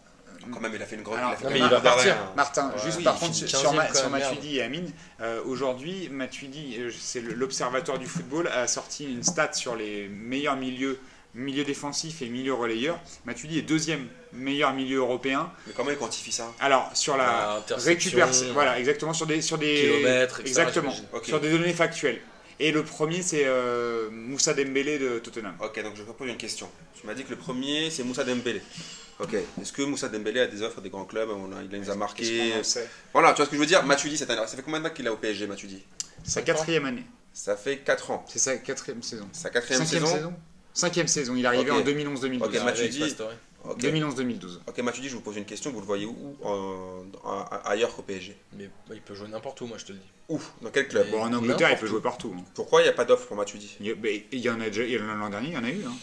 [0.51, 1.17] Quand même, il a fait une grosse.
[1.17, 2.15] Alors, il a fait mais il va partir.
[2.35, 4.57] Martin, Ouais, juste oui, par il contre finit sur, 15e Ma- quand sur même, Matuidi
[4.57, 9.53] et Amine, euh, aujourd'hui, Matuidi, euh, c'est le- l'observateur du football, a sorti une stat
[9.53, 10.99] sur les meilleurs milieux
[11.35, 12.99] milieu défensif et milieu relayeur.
[13.25, 15.49] Matuidi est deuxième meilleur milieu européen.
[15.65, 16.51] Mais comment il quantifie ça?
[16.59, 20.91] Alors sur la Ah, interception, récupération, voilà exactement sur des sur des Kilomètres, etc., exactement
[20.91, 21.07] j'imagine.
[21.11, 21.25] Ok.
[21.25, 22.21] sur des données factuelles.
[22.65, 25.53] Et le premier c'est euh, Moussa Dembélé de Tottenham.
[25.59, 26.69] Ok, donc je te pose une question.
[26.99, 28.61] Tu m'as dit que le premier, c'est Moussa Dembélé.
[29.19, 31.89] Ok, est-ce que Moussa Dembélé a des offres des grands clubs On a- Il nous
[31.89, 32.51] a marqué.
[32.53, 32.87] qu'on en sait?
[33.11, 33.83] Voilà, tu vois ce que je veux dire?
[33.83, 35.83] Matuidi, cette année, ça fait combien de temps qu'il est au PSG, Matuidi?
[36.23, 37.03] Sa quatrième année.
[37.33, 38.23] Ça fait 4 ans.
[38.29, 39.27] C'est sa quatrième saison.
[39.33, 40.33] Sa quatrième Cinquième saison, saison
[40.73, 41.35] Cinquième saison.
[41.35, 41.77] Il est arrivé Ok.
[41.77, 42.43] en 2011-2012.
[42.43, 43.15] Ok, Matuidi.
[43.65, 43.91] Avec Pastore.
[43.91, 44.59] Ok, 2011-2012.
[44.67, 45.71] ok Matuidi, je vous pose une question.
[45.71, 49.61] Vous le voyez où en- en- ailleurs qu'au PSG Mais bah, il peut jouer n'importe
[49.61, 50.05] où, moi je te le dis.
[50.29, 51.09] Où Dans quel club?
[51.11, 52.33] Bon, en Angleterre, il peut jouer partout.
[52.37, 52.43] hein.
[52.55, 54.65] Pourquoi il n'y a pas d'offre pour Matuidi Il y, mais il y en a
[54.69, 55.83] déjà, il y en a l'an dernier, il y en a eu.
[55.85, 55.93] Hein.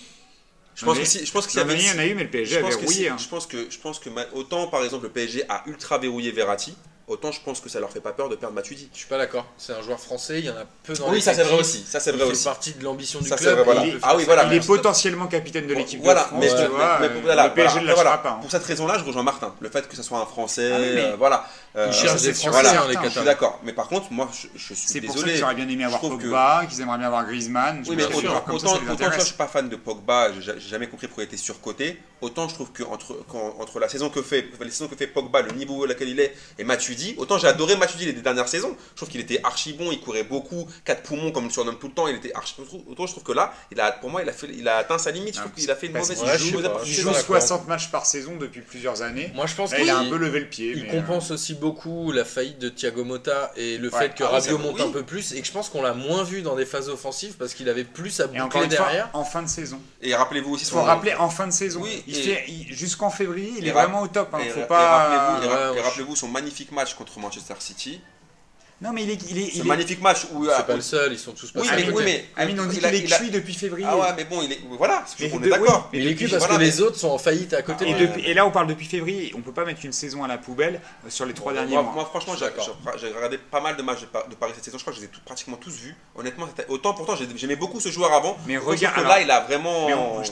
[0.74, 2.24] Je pense Mais- que si, je pense que avait- il y en a eu, mais
[2.24, 2.88] le PSG je avait rouillé.
[2.88, 3.16] si- hein.
[3.18, 6.30] je pense que je pense que ma- autant par exemple le PSG a ultra verrouillé
[6.32, 6.74] Verratti,
[7.10, 8.88] autant je pense que ça leur fait pas peur de perdre Matuidi.
[8.92, 9.44] Je suis pas d'accord.
[9.58, 11.84] C'est un joueur français, il y en a peu dans Oui, ça c'est vrai aussi.
[11.86, 12.44] Ça c'est Il vrai fait aussi.
[12.44, 13.54] partie de l'ambition du Ça, club.
[13.56, 13.84] vrai, voilà.
[13.84, 14.44] et il peut Ah oui, voilà.
[14.44, 16.40] il est mais- potentiellement capitaine de l'équipe Voilà, de France.
[16.40, 18.18] mais, tu mais- vois, mais- euh, voilà, le PSG voilà, ne lâchera voilà.
[18.18, 18.28] pas.
[18.30, 18.38] hein.
[18.40, 19.54] Pour cette raison-là, je rejoins Martin.
[19.60, 21.44] Le fait que ce soit un Français, Ah mais- euh, voilà.
[21.76, 24.10] Euh, Il ça, cherche c'est des Français, c'est hein, Je suis d'accord, mais par contre,
[24.10, 25.34] moi, je, je suis C'est pour ça désolé.
[25.34, 27.84] qu'ils auraient bien aimé avoir que- Pogba, qu'ils aimeraient bien avoir Griezmann.
[27.88, 30.88] Oui, mais que autant, comme ça vois, je suis pas fan de Pogba, j'ai jamais
[30.88, 32.00] compris pourquoi il était surcoté.
[32.22, 35.06] Autant je trouve que entre, quand- entre la saison que fait, les saisons que fait
[35.06, 38.48] Pogba, le niveau à laquelle il est, et Matuidi, autant j'ai adoré Matuidi les dernières
[38.48, 38.76] saisons.
[38.90, 41.78] Je trouve qu'il était archi bon, il courait beaucoup, quatre poumons comme on le surnomme
[41.78, 42.08] tout le temps.
[42.08, 42.56] Il était archi.
[42.88, 44.98] Autant je trouve que là, il a, pour moi, il a fait, il a atteint
[44.98, 45.34] sa limite.
[45.36, 46.10] Je trouve qu'il a fait une mauvaise.
[46.20, 47.24] il joue- pas, Il je suis joue d'accord.
[47.40, 49.30] 60 matchs par saison depuis plusieurs années.
[49.34, 50.72] Moi je pense qu'il il a un peu levé le pied.
[50.76, 53.98] il mais, euh, compense aussi beaucoup la faillite de Thiago Motta et le Ouais.
[53.98, 54.82] fait que Ah Rabiot monte oui.
[54.82, 57.34] un peu plus et que je pense qu'on l'a moins vu dans des phases offensives
[57.38, 59.10] parce qu'il avait plus à boucler fois, derrière.
[59.12, 59.78] en fin de saison.
[60.02, 60.76] Et rappelez-vous aussi Il son.
[60.78, 61.80] faut rappeler en fin de saison.
[61.82, 64.30] Oui, il et- fait il- jusqu'en février, il et est ra- vraiment au top.
[64.32, 64.38] Hein.
[64.44, 64.98] Et, Faut et pas.
[64.98, 68.00] rappelez-vous, et Ouais, ra- et ouais, rappelez-vous son magnifique match contre Manchester City.
[68.82, 70.46] Non, mais il est, il est, il est- magnifique match où.
[70.46, 71.96] C'est pas le seul, ils sont tous Oui, passés à mais, côté.
[71.98, 72.24] oui, mais.
[72.42, 73.86] Amine, on dit qu'il est il a- cuit depuis février.
[73.88, 74.60] Ah ouais, mais bon, il est.
[74.78, 75.90] Voilà, Mais on de- est d'accord.
[75.92, 77.84] Mais il est cuit parce Voilà, que mais- les autres sont en faillite à côté
[77.84, 78.06] de Et, lui.
[78.08, 79.34] depuis- et là, on parle depuis février.
[79.36, 81.82] On peut pas mettre une saison à la poubelle euh, sur les trois derniers Moi,
[81.82, 81.92] mois.
[81.92, 84.78] moi, franchement, j'ai regardé pas mal de matchs de, Pa- de Paris cette saison.
[84.78, 85.94] Je crois que je les ai pratiquement tous vus.
[86.16, 88.38] Honnêtement, c'était- autant pourtant j'ai- j'aimais beaucoup ce joueur avant.
[88.46, 89.88] Mais regarde, là, il a vraiment.
[89.88, 90.22] Mais alors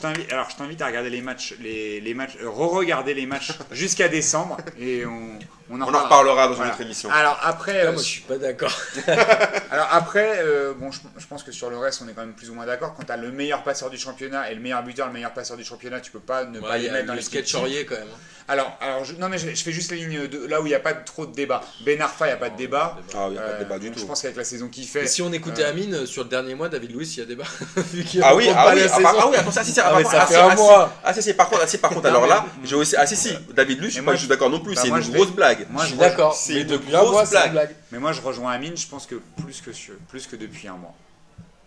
[0.50, 4.56] je t'invite à regarder les matchs, les, les matchs, euh, re-regarder les matchs jusqu'à décembre
[4.80, 5.38] et on,
[5.70, 6.48] on en On en reparlera.
[6.48, 7.10] dans une autre émission.
[7.10, 8.72] Alors après, Là, euh, moi je suis pas d'accord.
[9.70, 12.34] alors après, euh, bon, je, je pense que sur le reste, on est quand même
[12.34, 12.94] plus ou moins d'accord.
[12.94, 15.56] Quand tu as le meilleur passeur du championnat et le meilleur buteur, le meilleur passeur
[15.56, 17.24] du championnat, tu peux pas ne pas Ouais, les y a mettre dans le les
[17.24, 18.04] sketch Aurier quand même.
[18.08, 18.18] hein.
[18.50, 20.70] Alors, alors je, non mais je, je fais juste les lignes de là où il
[20.70, 21.62] n'y a pas trop de débat.
[21.84, 22.96] Ben Arfa, il n'y a pas de débat.
[23.14, 23.98] Ah oui, il n'y a pas de Euh, débat du tout.
[24.00, 26.30] Je pense qu'avec la saison qu'il fait, Et si on écoutait Euh, Amine sur le
[26.30, 27.44] dernier mois, David Louis, il y a débat.
[28.22, 29.02] Ah oui, ah oui, ah, saison.
[29.02, 30.54] par- ah oui, attends, ça, si, Ah, par mais contre, ça ah, fait un ah,
[30.54, 30.92] mois.
[31.04, 33.16] Ah si, si, par contre, ah, si, par contre, alors là, j'ai aussi, ah si,
[33.16, 35.57] si, David Luce, je suis pas d'accord non plus, bah, c'est une grosse blague.
[35.70, 37.52] Moi Je je, suis d'accord, c'est mais une depuis un grosse mois, c'est une blague.
[37.52, 37.76] blague.
[37.92, 38.76] mais moi je rejoins Amine.
[38.76, 40.94] Je pense que plus que sur- plus que depuis un mois.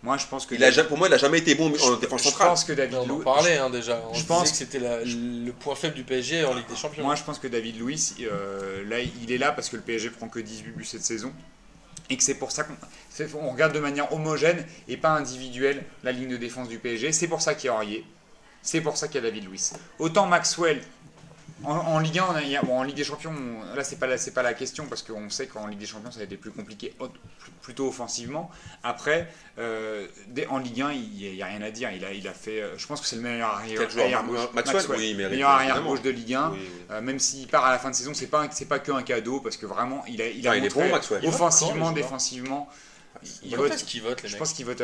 [0.04, 1.74] Moi, je pense que Il a, ja- pour moi, il a jamais été bon en
[1.94, 2.48] je, défense je centrale.
[2.48, 4.02] pense que David On en parlait hein, déjà.
[4.08, 6.74] On je disait pense- que c'était la- le point faible du PSG en Ligue des
[6.74, 7.04] Champions.
[7.04, 10.10] Moi, je pense que David Luiz, euh, là, il est là parce que le PSG
[10.10, 11.32] prend que 18 buts cette saison.
[12.10, 16.30] Et que c'est pour ça qu'on regarde de manière homogène et pas individuelle la ligne
[16.30, 17.12] de défense du PSG.
[17.12, 18.04] C'est pour ça qu'il y a Aurier.
[18.60, 19.72] C'est pour ça qu'il y a David Luiz.
[20.00, 20.80] Autant Maxwell,
[21.64, 23.74] en, en Ligue 1, on a- il y a- bon, en Ligue des Champions, on-
[23.74, 26.10] là, c'est pas, la- c'est pas la question parce qu'on sait qu'en Ligue des Champions,
[26.10, 26.94] ça a été plus compliqué,
[27.62, 28.50] plutôt offensivement.
[28.82, 31.90] Après, euh, dès- en Ligue 1, il n'y a, rien à dire.
[31.92, 34.04] Il a, il a fait, euh, je pense que c'est le meilleur arrière, Quel joueur
[34.04, 34.38] arrière gauche.
[34.54, 35.90] Maxwell Oui, mais avec- meilleur arrière évidemment.
[35.90, 36.50] gauche de Ligue 1.
[36.50, 36.68] Oui, oui.
[36.90, 39.40] Euh, même s'il part à la fin de saison, c'est pas c'est pas qu'un cadeau
[39.40, 40.96] parce que vraiment il a il a Ah, il est montré bon.
[41.22, 42.68] Il vote offensivement, défensivement.
[43.44, 44.82] Il vote, votent, les je mecs pense qu'il vote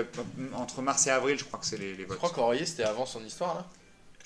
[0.54, 1.36] entre mars et avril.
[1.38, 2.18] Je crois que c'est les, les Je votes.
[2.18, 3.66] crois qu'Aurier, c'était avant son histoire, là.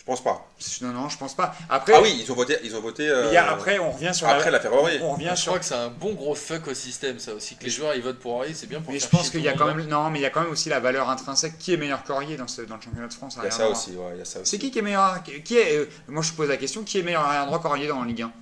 [0.03, 0.44] Je pense pas.
[0.80, 1.55] Non non, je pense pas.
[1.70, 2.57] Après, Ah oui, ils ont voté.
[2.64, 4.98] Ils ont voté il y a- après on revient sur après la, la Ferrari.
[5.00, 5.53] on revient Je sur.
[5.53, 7.55] crois que c'est un bon gros fuck au système, ça aussi.
[7.55, 9.48] Que les joueurs, ils votent pour Aurier, c'est bien pour Mais je pense qu'il y
[9.48, 11.57] a quand même non, mais il y a quand même aussi la valeur intrinsèque.
[11.57, 13.68] Qui est meilleur qu'Aurier dans, ce- dans le championnat de France Il y a ça
[13.68, 14.50] aussi, ouais, il y a ça aussi.
[14.50, 16.82] C'est qui qui est meilleur Qui est euh, Moi je pose la question.
[16.82, 18.32] Qui est meilleur arrière droit qu'Aurier dans la Ligue 1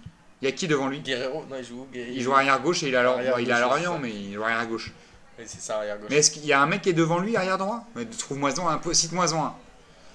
[0.41, 1.01] Il y a qui devant lui?
[1.01, 3.61] Guerrero, non, il joue Guerrero Il joue arrière gauche et il a alors il a
[3.61, 4.93] Lorient, mais il joue arrière gauche.
[5.39, 6.07] Oui, c'est ça, arrière gauche.
[6.09, 8.67] Mais est-ce qu'il y a un mec qui est devant lui, arrière droit Mais Trouve-moi-en
[8.67, 9.55] un peu, cite-moi-en un.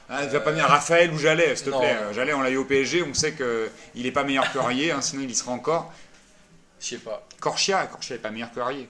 [0.10, 1.80] Ah, il va pas venir Raphaël ou Jallet, s'il te non.
[1.80, 1.98] plaît.
[2.00, 4.92] Euh, Jallet, on l'a eu au PSG, on sait qu'il est pas meilleur que Aurier,
[4.92, 5.92] hein, sinon il y serait encore.
[6.80, 7.26] Je sais pas.
[7.40, 8.88] Korchia, Korchia est pas meilleur que Aurier.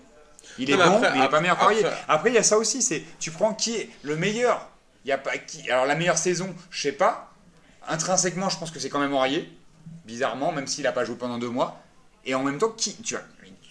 [0.57, 1.85] Il est Non, bon, après- mais il est pas meilleur qu'Aurier.
[1.85, 4.67] après- Après, il y a ça aussi, c'est tu prends qui est le meilleur.
[5.05, 5.69] Il y a pas qui.
[5.71, 7.31] Alors la meilleure saison, je sais pas.
[7.87, 9.49] Intrinsèquement, je pense que c'est quand même Aurier,
[10.05, 11.79] bizarrement, même s'il a pas joué pendant deux mois.
[12.25, 13.15] Et en même temps, qui tu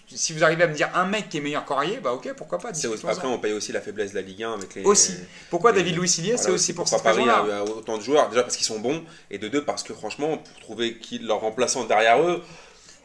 [0.07, 2.57] si vous arrivez à me dire un mec qui est meilleur qu'Aurier, bah ok, pourquoi
[2.59, 2.69] pas.
[2.69, 4.83] Après, on paye aussi la faiblesse de la Ligue 1 avec les.
[4.83, 5.13] Aussi.
[5.49, 8.29] Pourquoi les- David Louis Sillier Voilà, C'est aussi pour cette Paris a autant de joueurs.
[8.29, 11.39] Déjà parce qu'ils sont bons, et de deux parce que franchement, pour trouver qui leur
[11.41, 12.43] remplaçant derrière eux,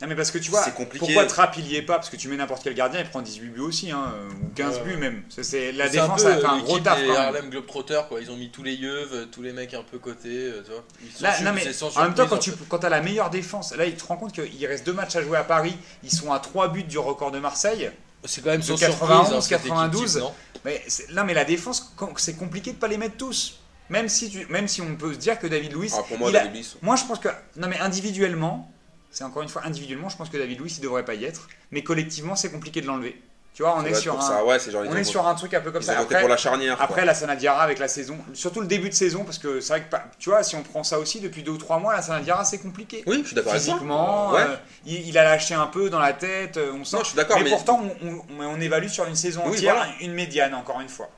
[0.01, 1.05] Non, mais parce que tu vois, C'est compliqué.
[1.05, 1.97] pourquoi Trapp il y est pas?
[1.97, 4.77] Parce que tu mets n'importe quel gardien, il prend 18 buts aussi, hein, ou 15
[4.79, 4.85] Ouais.
[4.85, 5.23] buts même.
[5.29, 7.21] C'est- C'est, la C'est un défense peu, a fait un gros taf des quand même.
[7.23, 8.21] Harlem Globetrotters, quoi.
[8.21, 10.85] Ils ont mis tous les yeux, tous les mecs un peu cotés, euh, tu vois.
[11.05, 12.89] Ils sont Là, sur- non, mais c'est sans en même temps, quand tu quand as
[12.89, 15.45] la meilleure défense, là, il te rend compte qu'il reste deux matchs à jouer à
[15.45, 15.77] Paris.
[16.03, 17.91] Ils sont à 3 buts du record de Marseille.
[18.25, 20.33] C'est quand même de sans 91, surprise, hein, cette équipe 92, type, non
[20.65, 23.59] Mais là, mais la défense, c'est compliqué de pas les mettre tous.
[23.91, 25.93] Même si, tu, même si on peut se dire que David Luiz.
[25.99, 26.77] Ah, pour moi, il a- David Luiz.
[26.81, 27.29] moi, je pense que.
[27.57, 28.71] Non, mais individuellement,
[29.11, 31.49] c'est encore une fois individuellement, je pense que David Luiz, il devrait pas y être.
[31.71, 33.21] Mais collectivement, c'est compliqué de l'enlever.
[33.53, 34.23] Tu vois, on est sur un.
[34.23, 34.45] ça.
[34.45, 35.87] Ouais, c'est genre, ils On ont est voté- sur un truc un peu comme ils
[35.87, 35.99] ça.
[35.99, 36.77] Après, pour la charnière.
[36.77, 36.85] quoi.
[36.85, 39.83] après la Sanadiara avec la saison, surtout le début de saison, parce que c'est vrai
[39.83, 42.45] que, tu vois, si on prend ça aussi, depuis deux ou trois mois, la Sanadiara,
[42.45, 43.03] c'est compliqué.
[43.07, 43.75] Oui, je suis d'accord avec toi.
[43.75, 44.41] Physiquement, Ouais.
[44.43, 44.57] euh,
[44.87, 46.97] il, il a lâché un peu dans la tête, euh, on sent.
[46.97, 48.09] Non, je suis d'accord, mais, mais- pourtant, on,
[48.39, 49.91] on- on évalue sur une saison Oui, entière voilà.
[50.01, 51.11] une médiane, encore une fois.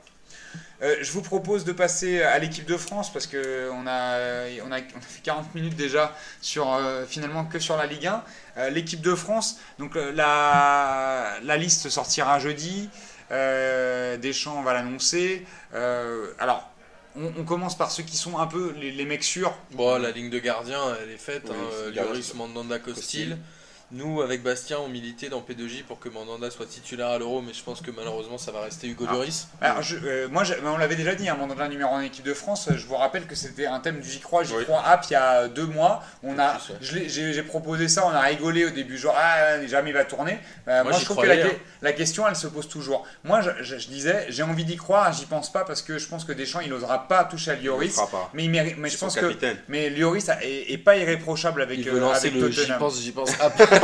[0.81, 4.71] Euh, je vous propose de passer à l'équipe de France parce que on a, on
[4.71, 8.23] a, on a fait 40 minutes déjà sur euh, finalement que sur la Ligue 1.
[8.57, 12.89] Euh, l'équipe de France, donc la, la liste sortira jeudi.
[13.31, 15.45] Euh, Deschamps va l'annoncer.
[15.73, 16.69] Euh, alors,
[17.15, 19.55] on, on commence par ceux qui sont un peu les, les mecs sûrs.
[19.71, 21.43] Bon, la ligne de gardien, elle est faite.
[21.49, 23.29] Oui, hein, Lloris, Mandanda, Costil.
[23.29, 23.37] Costil.
[23.91, 27.53] Nous, avec Bastien, on militait dans P2J pour que Mandanda soit titulaire à l'Euro, mais
[27.53, 29.13] je pense que malheureusement, ça va rester Hugo Ah.
[29.13, 29.47] Lloris.
[29.61, 32.33] Alors, je- euh, moi, je- on l'avait déjà dit, un mandat numéro 1 équipe de
[32.33, 32.69] France.
[32.75, 34.63] Je vous rappelle que c'était un thème du J'y crois, J'y Oui.
[34.63, 36.01] crois app il y a deux mois.
[36.23, 39.93] On a, j'ai j'ai proposé ça, on a rigolé au début, genre ah, jamais il
[39.93, 40.39] va tourner.
[40.67, 43.05] Euh, moi, je trouve que la, croyais, que- la question, elle se pose toujours.
[43.23, 46.07] Moi, je, je- je disais, j'ai envie d'y croire, j'y pense pas parce que je
[46.07, 47.93] pense que Deschamps, il n'osera pas toucher à Il le Lloris.
[47.93, 48.29] fera pas.
[48.33, 49.31] Mais, il mérite- mais je pense que
[49.67, 52.99] mais Lloris est, est pas irréprochable avec, Il veut euh, lancer avec le j'y pense,
[52.99, 53.29] j'y pense.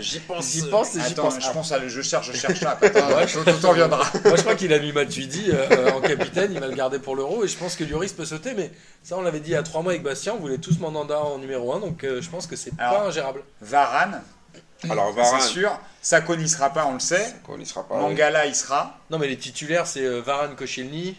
[0.00, 0.50] J'y pense.
[0.52, 1.40] J'y pense et j'y Attends, pense.
[1.44, 2.78] je pense à, je cherche, je cherche là.
[3.46, 4.04] Attends, viendra.
[4.24, 7.16] Moi, je crois qu'il a mis Matuidi euh, en capitaine, il va le garder pour
[7.16, 8.70] l'Euro, et je pense que Lloris peut sauter, mais
[9.02, 11.18] ça, on l'avait dit il y a trois mois avec Bastien, on voulait tous Mandanda
[11.20, 13.42] en numéro 1, donc euh, je pense que c'est pas ingérable.
[13.60, 14.22] Varane,
[14.90, 15.78] Alors, Varane, c'est sûr.
[16.00, 17.34] Sako n'y sera pas, on le sait.
[17.48, 17.96] on n'y sera pas.
[17.96, 18.98] Mangala, il sera.
[19.10, 21.16] Non, mais les titulaires, c'est euh, Varane, Koscielny,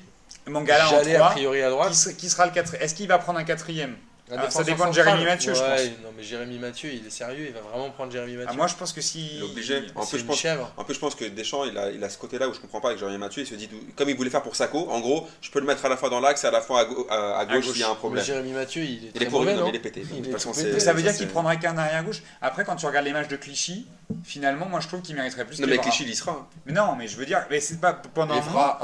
[0.47, 1.29] Mangala en Jallet a 3.
[1.31, 1.93] priori à Qui, droite.
[1.93, 3.95] sera- qui sera le quatrième Est-ce qu'il va prendre un quatrième?
[4.31, 4.93] Ah, ça dépend de.
[4.93, 6.03] Jérémy Mathieu, je Ouais, pense.
[6.03, 8.49] Non, mais Jérémy Mathieu, il est sérieux, il va vraiment prendre Jérémy Mathieu.
[8.51, 9.35] Ah, Moi, je pense que si.
[9.35, 9.83] Il est obligé.
[9.95, 10.73] En c'est plus, je une pense, chèvre.
[10.77, 12.79] en plus, je pense que Deschamps, il a, il a ce côté-là où je comprends
[12.79, 13.43] pas avec Jérémy Mathieu.
[13.43, 15.85] Il se dit, comme il voulait faire pour Sako, en gros, je peux le mettre
[15.85, 17.71] à la fois dans l'axe et à la fois à, gau- à- à gauche gauche.
[17.73, 18.23] s'il y a un Mais problème.
[18.25, 20.05] Jérémy Mathieu, il est Il très est pourri, mauvais, non, mais il est pété.
[20.09, 20.79] Il De toute façon, pété.
[20.79, 22.23] Ça veut dire qu'il prendrait qu'un arrière gauche.
[22.41, 23.85] Après, quand tu regardes l'image de Clichy,
[24.23, 25.77] finalement, moi, je trouve qu'il mériterait plus Non, mais.
[25.77, 26.47] Clichy, il y sera.
[26.65, 28.75] Mais non, mais je veux dire, mais c'est pas pendant Il un moment.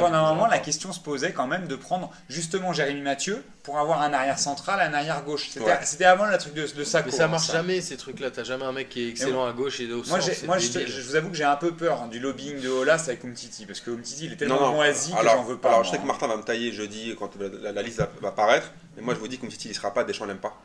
[0.00, 3.78] Pendant un moment, la question se posait quand même de prendre justement Jérémy Mathieu pour
[3.78, 5.48] avoir un arrière central, un arrière gauche.
[5.50, 6.04] C'était Ouais.
[6.04, 6.68] avant le truc de, de.
[6.76, 8.30] Mais ça hein, marche jamais ces trucs-là.
[8.30, 10.26] T'as jamais un mec qui est excellent à gauche et au centre.
[10.46, 13.24] moi je, vous avoue que j'ai un peu peur hein, du lobbying de Olas avec
[13.24, 15.68] Umtiti parce que Umtiti il est tellement moisi que alors, j'en veux pas.
[15.68, 16.06] alors, moi, je sais que hein.
[16.06, 18.72] Martin va me tailler jeudi quand la, la- la liste va, va paraître.
[18.96, 20.04] Mais moi, je vous dis qu'Umtiti, il ne sera pas.
[20.04, 20.60] Deschamps l'aime pas.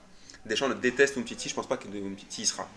[0.46, 1.50] Deschamps le déteste Umtiti.
[1.50, 2.68] Je pense pas que Umtiti, il sera.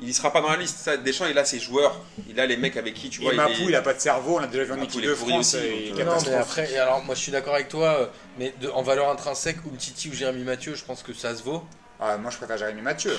[0.00, 0.78] Il y sera pas dans la liste.
[0.78, 2.00] Ça, Deschamps, il a ses joueurs.
[2.28, 3.32] Il a les mecs avec qui, tu vois.
[3.32, 5.00] Et il Mapou, est- il a pas de cerveau, on l'a déjà vu en équipe
[5.02, 7.20] il est de France, aussi, et est euh, Non, mais après, et alors moi je
[7.20, 8.06] suis d'accord avec toi, euh,
[8.38, 11.64] mais de- en valeur intrinsèque, Umtiti ou Jérémy Mathieu, je pense que ça se vaut.
[12.00, 13.12] Ah, moi je préfère Jérémy Mathieu.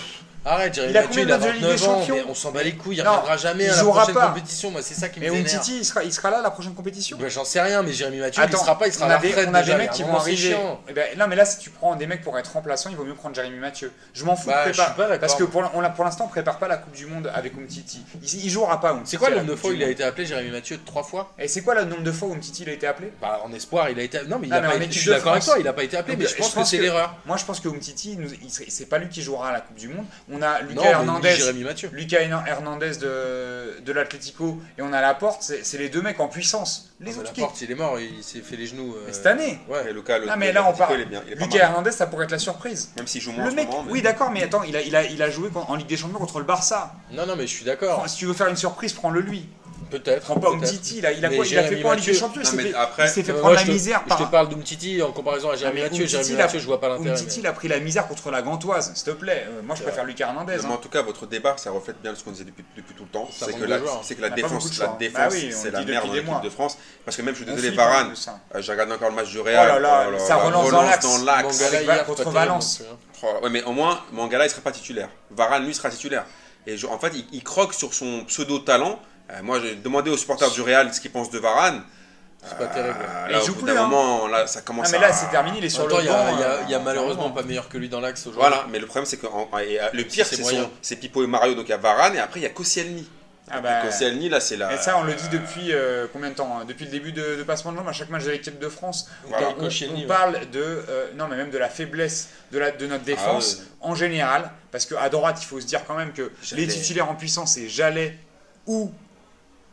[0.45, 2.23] Arrête, Jérémy Il a Mathieu, il a de matchs de Ligue des 29 ans, mais
[2.30, 4.27] on s'en bat les couilles, il Non, reviendra jamais il à la jouera prochaine pas.
[4.30, 5.41] compétition, moi c'est ça qui me vénère.
[5.41, 7.91] Umtiti il sera, il sera là à la prochaine compétition Bah, J'en sais rien, mais
[7.91, 9.61] Jérémy Mathieu, il Attends, y sera pas, il sera on à la retraite on a
[9.61, 10.55] déjà, des il mecs qui vont arriver.
[10.88, 13.03] Eh ben, non, mais là, si tu prends des mecs pour être remplaçants, il vaut
[13.03, 13.91] mieux prendre Jérémy Mathieu.
[14.13, 15.19] Je m'en fous Bah, de pas d'accord.
[15.19, 18.05] Parce que pour, on l'instant, on prépare pas la Coupe du Monde avec Umtiti.
[18.23, 18.97] Il, il jouera pas.
[19.03, 21.34] C'est quoi le nombre de fois où il a été appelé Jérémy Mathieu Trois fois?
[21.38, 23.11] Et c'est quoi le nombre de fois où Umtiti il a été appelé?
[23.21, 24.21] Bah en espoir, il a été.
[24.27, 25.84] Non, mais il a mais pas été- Je suis d'accord avec toi, il a pas
[25.84, 27.13] été appelé, mais je pense que c'est l'erreur.
[27.25, 29.88] Moi, je pense que Umtiti, il c'est pas lui qui jouera à la Coupe du
[29.88, 30.05] Monde.
[30.32, 31.30] On a Lucas Non, Hernandez.
[31.36, 31.49] Lucas
[32.99, 36.86] de, de l'Atlético et on a la porte, c'est c'est les deux mecs en puissance.
[37.01, 37.39] Les autres La qui.
[37.41, 38.93] porte, il est mort, il s'est fait les genoux.
[38.95, 39.59] euh, cette année.
[39.70, 39.93] Et.
[39.93, 40.97] Lucas, le, Ah, mais là, on parle-
[41.38, 41.57] Lucas.
[41.59, 42.91] Hernandez, ça pourrait être la surprise.
[42.97, 43.84] Même s'il joue moins Le en mec, ce moment.
[43.86, 45.95] mais- oui, d'accord, mais attends, il a, il, a, il a joué en Ligue des
[45.97, 46.93] Champions contre le Barça.
[47.11, 48.07] Non, non, mais je suis d'accord.
[48.09, 49.47] Si tu veux faire une surprise, prends-le lui.
[49.89, 50.34] Peut-être.
[50.34, 50.53] Peut-être.
[50.53, 52.41] Umtiti, il a, il a Mais quoi Il a fait quoi en Ligue des Champions?
[52.41, 53.71] Il Non, s'est mais fait, après- il s'est fait Euh, prendre moi, la je te-
[53.71, 54.17] misère Je par.
[54.17, 56.05] te parle d'Umtiti en comparaison à Jérémy Mathieu.
[56.05, 57.11] Jérémy Mathieu, je vois pas l'intérêt.
[57.11, 59.45] Umtiti, mais- il a pris la misère contre la Gantoise, s'il te plaît.
[59.49, 60.57] Euh, moi, je préfère Lucas Hernandez.
[60.57, 60.69] Mais hein.
[60.71, 63.09] en tout cas, votre débat, ça reflète bien ce qu'on disait depuis, depuis tout le
[63.09, 63.27] temps.
[63.32, 64.69] C'est que, de la, défense, de la défense
[65.13, 66.41] Bah c'est la merde depuis en des équipe mois.
[66.43, 66.77] de France.
[67.05, 68.39] Parce que même, je suis désolé, Varane, de ça.
[68.55, 69.73] euh, j'ai regardé encore le match du Real.
[69.77, 71.05] Oh là là, ça relance dans l'axe.
[72.05, 72.82] contre Valence.
[72.82, 72.95] hein.
[73.23, 75.09] Oh, ouais, mais au moins, Mangala, il sera pas titulaire.
[75.32, 76.25] Varane, lui, sera titulaire.
[76.65, 78.99] Et je- en fait, il, il croque sur son pseudo-talent.
[79.32, 81.84] Euh, moi, j'ai demandé aux supporters du Real ce qu'ils pensent de Varane.
[82.47, 82.95] C'est pas terrible.
[83.01, 83.88] Euh, Et là, il au joue bout plus, d'un hein.
[83.88, 85.01] moment, là, ça Ah, commence mais à...
[85.01, 86.34] là, c'est terminé, il est sur le temps, il y a, banc.
[86.65, 88.39] il y a- euh, a malheureusement pas meilleur que lui dans l'axe aujourd'hui.
[88.49, 90.63] Voilà, mais le problème, c'est que en- et, le pire, c'est c'est moyen.
[90.63, 91.53] son- c'est Pipo et Mario.
[91.53, 93.09] Donc il y a Varane, et après, il y a Koscielny.
[93.51, 94.73] Ah bah, Koscielny, là, c'est la.
[94.73, 97.36] et ça, on le dit depuis euh, combien de temps hein Depuis le début de,
[97.36, 99.49] de passement de jambes, à chaque match de l'équipe de France, Voilà.
[99.59, 103.57] on, parle de, euh, non, mais même de la faiblesse de, la, de notre défense
[103.59, 103.91] Ah ouais.
[103.91, 107.15] en général, parce qu'à droite, il faut se dire quand même que les titulaires en
[107.15, 108.17] puissance, c'est Jallet
[108.67, 108.91] ou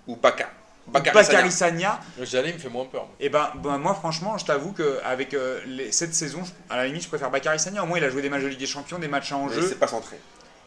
[0.06, 0.48] Ou Baka.
[0.88, 1.50] Bakary Sagna.
[1.50, 2.00] Sagna.
[2.22, 3.08] Jalé me fait moins peur.
[3.18, 7.02] Et ben, ben, moi, franchement, je t'avoue qu'avec euh, les- cette saison, à la limite,
[7.02, 7.82] je préfère Bakary Sagna.
[7.82, 9.42] Au moins, il a joué des matchs de Ligue des Champions, des matchs à Mais
[9.42, 9.66] enjeu.
[9.68, 10.16] c'est pas centré.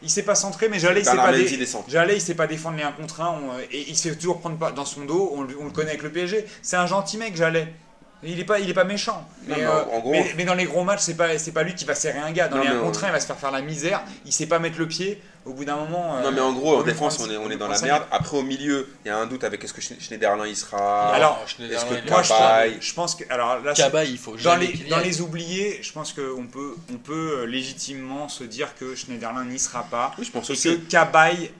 [0.02, 1.68] Il s'est pas centré, mais Jallet, il sait pas, dé-.
[1.88, 4.40] Jallet, il sait pas défendre les 1 contre 1 on- et il se fait toujours
[4.40, 5.32] prendre pas- dans son dos.
[5.34, 6.46] On, le- on le connaît avec le PSG.
[6.62, 7.72] C'est un gentil mec, Jallet.
[8.22, 9.26] Il est pas, il est pas méchant.
[9.48, 11.38] Non, Mais, mais euh, en- en gros- mais, mais dans les gros matchs, c'est pas,
[11.38, 12.48] c'est pas lui qui va serrer un gars.
[12.48, 14.02] Dans Non, les 1 mais on- contre 1, il va se faire faire la misère.
[14.26, 15.20] Il sait pas mettre le pied.
[15.46, 16.16] Au bout d'un moment.
[16.18, 18.02] euh, Non, mais en gros, en défense, on est, on lui est dans la merde.
[18.10, 21.14] Après, au milieu, il y a un doute avec est-ce que Schne- Schneiderlin il sera.
[21.14, 21.54] Alors, est-ce
[21.86, 23.24] que Moi, je, Cabaye je pense que.
[23.30, 26.74] Alors là, Cabaye, il faut Dans jamais les, dans les oubliés, je pense qu'on peut,
[26.92, 30.52] on peut euh, légitimement se dire que Schneiderlin n'y sera pas Oui, je pense et
[30.52, 30.68] aussi.
[30.78, 31.50] que Cabaye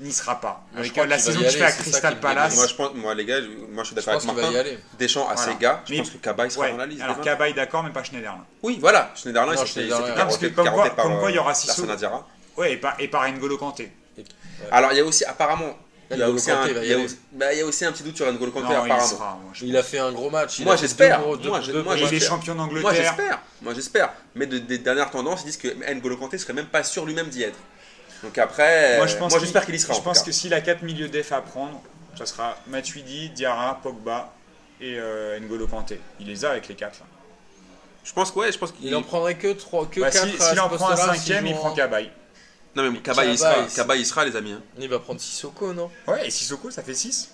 [0.00, 0.48] n'y sera pas.
[0.48, 2.56] Moi, je Avec crois euh, la saison qu'il fait à Crystal Palace.
[2.56, 4.58] Moi, je pense, moi, les gars, je- moi, je suis d'accord avec va y Martin.
[4.58, 4.78] aller.
[4.98, 5.52] Deschamps à Voilà.
[5.52, 7.02] ses gars, je Mais- pense que Cabaye sera Ouais, dans la liste.
[7.02, 8.44] alors Cabaye d'accord, mais pas Schneiderlin.
[8.62, 9.10] Oui, voilà.
[9.14, 9.88] Schneiderlin, Non, il s'est fait
[10.52, 12.26] comme quoi- par comme quoi, il y aura euh, Diarra.
[12.56, 13.92] Ouais, et par, et par N'Golo Kanté.
[14.70, 15.76] Alors, il y a aussi, apparemment,
[16.10, 17.92] il y a aussi un- il y a aussi- bah, il y a aussi un
[17.92, 19.06] petit doute sur N'Golo Kanté, apparemment.
[19.06, 19.38] sera.
[19.42, 20.58] moi, Il a fait un gros match.
[20.58, 21.20] il Moi, j'espère.
[21.20, 22.94] Moi, je- moi, il est champion Moi, d'Angleterre.
[22.94, 23.40] j'espère.
[23.62, 24.12] Moi, j'espère.
[24.34, 27.28] Mais de- des dernières tendances, ils disent que N'Golo Kanté serait même pas sûr lui-même
[27.28, 27.58] d'y être.
[28.22, 29.94] Donc après, Moi, je pense moi, qu'il- j'espère qu'il y sera.
[29.94, 31.80] Je pense que s'il a 4 milieux def à prendre,
[32.18, 34.32] ça sera Matuidi, Diarra, Pogba
[34.80, 36.00] et euh, N'Golo Kanté.
[36.20, 37.00] Il les a avec les 4.
[38.04, 40.26] Je pense que ouais, je pense qu'il Il en prendrait que 3, que Bah, 4
[40.28, 42.10] si- S'il en prend un cinquième, il prend Cabaye.
[42.76, 44.52] Non mais Cabaye il sera, Cabaye, il sera les amis.
[44.52, 44.62] hein.
[44.78, 45.90] Il va prendre Sissoko, non?
[46.06, 47.30] Ouais, et Sissoko, ça fait 6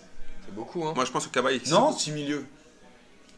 [0.46, 0.92] C'est beaucoup, hein.
[0.96, 2.46] Moi je pense que Cabaye Non, 6 milieux.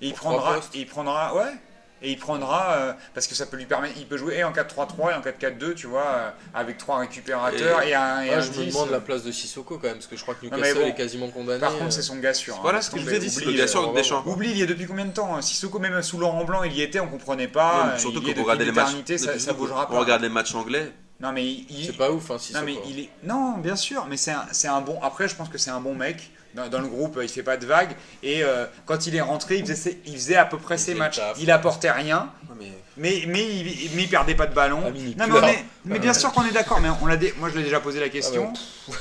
[0.01, 1.53] Et il prendra, il prendra, ouais.
[2.01, 4.53] Et il prendra, euh, parce que ça peut lui permettre, il peut jouer et en
[4.53, 8.51] 4-3-3 et en 4-4-2, tu vois, euh, avec trois récupérateurs et, un, et un je
[8.51, 8.72] me 10.
[8.72, 10.94] demande la place de Sissoko quand même, parce que je crois que Newcastle bon, est
[10.94, 11.59] quasiment condamné.
[11.61, 12.55] Par contre, euh, c'est son gars sûr.
[12.55, 12.61] hein.
[12.62, 14.22] Voilà ce que je vous ai dit, c'est Oublie, le gars sûr on de Deschamps.
[14.26, 16.72] Oublie, il y a depuis combien de temps hein Sissoko, même sous Laurent Blanc, il
[16.72, 17.84] y était, on comprenait pas.
[17.86, 19.99] Non, euh, surtout quand regardez les matchs, ça, ça bougera on pas.
[20.01, 20.92] regarde les matchs anglais.
[21.20, 22.61] Non, mais il, il- C'est pas ouf, hein, Sissoko.
[22.64, 23.09] non, mais il est...
[23.24, 25.01] non, bien sûr, mais c'est un, c'est un bon.
[25.03, 26.30] Après, je pense que c'est un bon mec.
[26.59, 27.94] Dans, dans le groupe, il fait pas de vagues.
[28.22, 30.80] Et euh, quand il est rentré, il faisait, ses- il faisait à peu près Il
[30.80, 31.16] ses matchs.
[31.16, 31.36] taf.
[31.40, 32.30] Il apportait rien.
[32.59, 34.82] mais Mais, mais, il, mais il perdait pas de ballon.
[34.86, 35.44] Ah, mais il non, mais, pleure.
[35.44, 36.80] on est- mais bien sûr qu'on est d'accord.
[36.80, 38.52] Mais on l'a dé- moi, je l'ai déjà posé la question.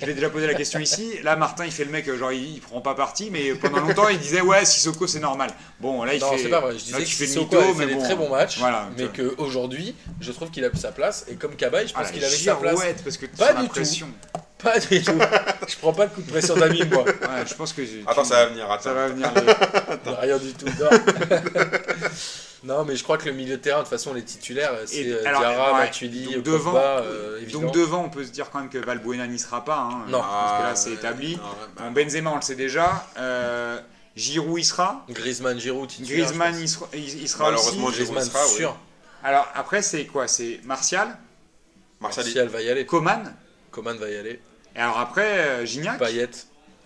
[0.00, 1.12] je l'ai déjà posé la question ici.
[1.22, 3.30] Là, Martin, il fait le mec, genre, il, il prend pas parti.
[3.30, 5.50] Mais pendant longtemps, il disait, ouais, Sissoko, c'est normal.
[5.80, 6.38] Bon, là, il non, fait.
[6.38, 6.72] c'est pas vrai.
[6.72, 9.06] Je là, disais tu que Sissoko fait mais des bon, très bons matchs, voilà, mais
[9.08, 11.24] qu'aujourd'hui, je trouve qu'il a plus sa place.
[11.28, 12.78] Et comme Cabaye, je pense Ah, qu'il avait sa place.
[13.02, 13.80] parce que tu Pas du tout.
[14.64, 15.12] Pas du tout.
[15.68, 17.04] je prends pas de coup de pression d'ami, moi.
[17.04, 17.82] Ouais, je pense que.
[18.06, 18.70] attends, ça va venir.
[18.70, 18.82] Attends.
[18.84, 19.30] Ça va venir.
[20.20, 20.66] Rien du tout.
[20.66, 20.90] Non.
[22.64, 25.06] non, mais je crois que le milieu de terrain, de toute façon, les titulaires, c'est
[25.06, 27.64] euh, alors, Diarra, ouais, Matuidi, donc Pogba, devant- euh, évidemment.
[27.66, 29.76] Donc devant, on peut se dire quand même que Valbuena n'y sera pas.
[29.78, 30.04] hein.
[30.08, 30.20] Non.
[30.20, 31.36] Pense que là, c'est établi.
[31.36, 31.42] Non,
[31.76, 33.06] bah, Bon, Benzema, on le sait déjà.
[33.18, 33.78] Euh,
[34.16, 35.04] Giroud, il sera.
[35.10, 36.24] Griezmann, Giroud, titulaire.
[36.26, 37.98] Griezmann, il sera, il, il sera Malheureusement, aussi.
[37.98, 38.06] pense.
[38.06, 38.56] Giroud Griezmann, sera, oui.
[38.56, 38.76] sûr.
[39.22, 40.28] Alors après, c'est quoi?
[40.28, 41.16] C'est Martial,
[42.00, 42.86] Martial, Martial va y aller.
[42.86, 43.34] Coman?
[43.70, 44.40] Coman va y aller.
[44.76, 45.98] Et alors après, euh, Gignac.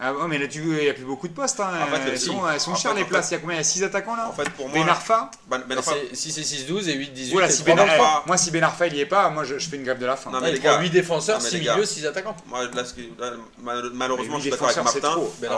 [0.01, 1.59] Ah mais là, tu il n'y a plus beaucoup de postes.
[1.59, 1.71] hein.
[1.83, 2.27] En fait, le- elles, si.
[2.27, 3.31] sont, elles sont En chères fait, les en places.
[3.31, 3.57] Il y a combien?
[3.57, 4.29] Il y a 6 attaquants là?
[4.29, 5.79] en fait, pour moi, Ben Arfa Ben, Ben
[6.13, 7.33] Si c'est 6-12 et 8-18.
[7.33, 9.07] Voilà, et si trois Ben Ben Arfa- Arfa- moi, si Ben Arfa il y est
[9.07, 10.31] pas, moi je, je fais une grève de la faim.
[10.33, 10.81] Non, mais il les gars.
[10.81, 11.75] 8 défenseurs, Non, mais 6 les gars.
[11.75, 12.37] milieux, 6 attaquants.
[12.47, 15.21] Moi, là, ce que- là, mal- malheureusement, je suis d'accord avec défenseurs, c'est Martin.
[15.21, 15.35] trop.
[15.41, 15.49] Ben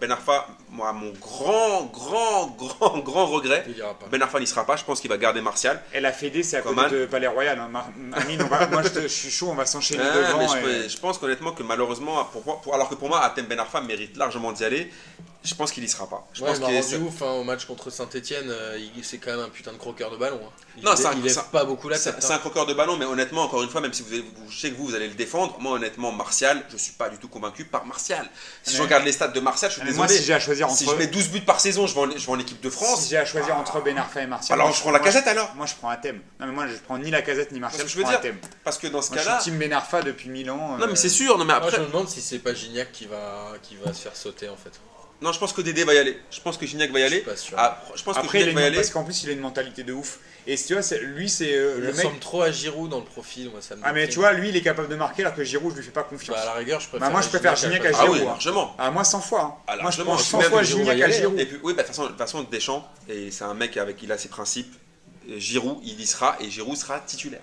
[0.00, 0.16] Ben
[0.70, 4.06] moi, mon grand, grand, grand, grand regret, Il ira pas.
[4.10, 4.76] Ben Arfa n'y sera pas.
[4.76, 5.82] Je pense qu'il va garder Martial.
[5.92, 7.58] Et la Fédé, c'est à côté de Palais Royal.
[7.58, 7.70] hein.
[8.14, 10.46] Amine, moi je, suis chaud, on va s'enchaîner devant.
[10.88, 14.52] je, pense honnêtement que malheureusement, moi- alors que pour moi, Atem Ben Arfa mérite largement
[14.52, 14.90] d'y aller.
[15.46, 16.26] Je pense qu'il y sera pas.
[16.32, 18.52] Je Ouais, pense il m'a qu'il rendu ouf hein, au match contre Saint-Etienne.
[19.02, 20.40] c'est quand même un putain de croqueur de ballon.
[20.44, 20.50] hein.
[20.76, 22.22] Il, Non, c'est un- il lève c'est un- pas beaucoup la C'est tête.
[22.22, 22.36] c'est hein.
[22.36, 24.10] un croqueur de ballon, mais honnêtement, encore une fois, même si vous,
[24.50, 27.16] je sais que vous, vous allez le défendre, moi honnêtement, Martial, je suis pas du
[27.18, 28.28] tout convaincu par Martial.
[28.64, 30.20] Si je regarde les stats de Martial, je suis Mais moi, désolé.
[30.20, 32.10] si j'ai à choisir entre Si je mets 12 buts par saison, je vais en,
[32.10, 33.06] je vais en équipe de Si France.
[33.08, 34.54] j'ai à choisir entre Ben Arfa et Martial.
[34.58, 35.54] Alors moi, je prends la moi, casette alors?
[35.54, 36.20] Moi, je prends un thème.
[36.40, 37.86] Non, mais moi, je prends ni la casette ni Martial.
[37.88, 38.38] Je prends un dire, thème.
[38.64, 39.40] Parce que dans ce Moi, je cas-là.
[39.40, 40.76] suis team Ben Arfa depuis 1000 ans.
[40.76, 41.80] Non, euh, mais c'est sûr, non, mais Moi, je après.
[41.80, 44.72] me demande si c'est pas Gignac qui va, qui va se faire sauter en fait.
[45.22, 46.18] Non, je pense que Dédé va y aller.
[46.30, 47.16] Je pense que Gignac va y Je aller.
[47.16, 47.56] suis pas sûr.
[47.58, 48.76] Ah, je pense Après, que il a Gignac une- va y aller.
[48.76, 50.18] parce qu'en plus, il a une mentalité de ouf.
[50.46, 51.96] Et si tu vois, lui, c'est euh, il le mec.
[51.96, 54.50] ressemble trop à Giroud dans le profil, moi ça me Ah, mais tu vois, lui,
[54.50, 56.36] il est capable de marquer alors que Giroud, je lui fais pas confiance.
[56.36, 57.08] Bah, à la rigueur, je préfère.
[57.08, 58.16] Bah, moi, je préfère Gignac à à Ah Giroud.
[58.18, 58.26] oui, hein.
[58.26, 58.74] largement.
[58.78, 59.40] Ah, moi, 100 fois.
[59.42, 59.54] hein.
[59.66, 60.04] Ah, moi, je largement.
[60.04, 61.10] prends Et puis 100 même fois Gignac à.
[61.10, 61.40] Giroud.
[61.40, 63.76] Et puis, oui, bah, de toute façon, de toute façon, Deschamps, et c'est un mec
[63.78, 64.74] avec il a ses principes.
[65.38, 67.40] Giroud, il y sera et Giroud sera titulaire.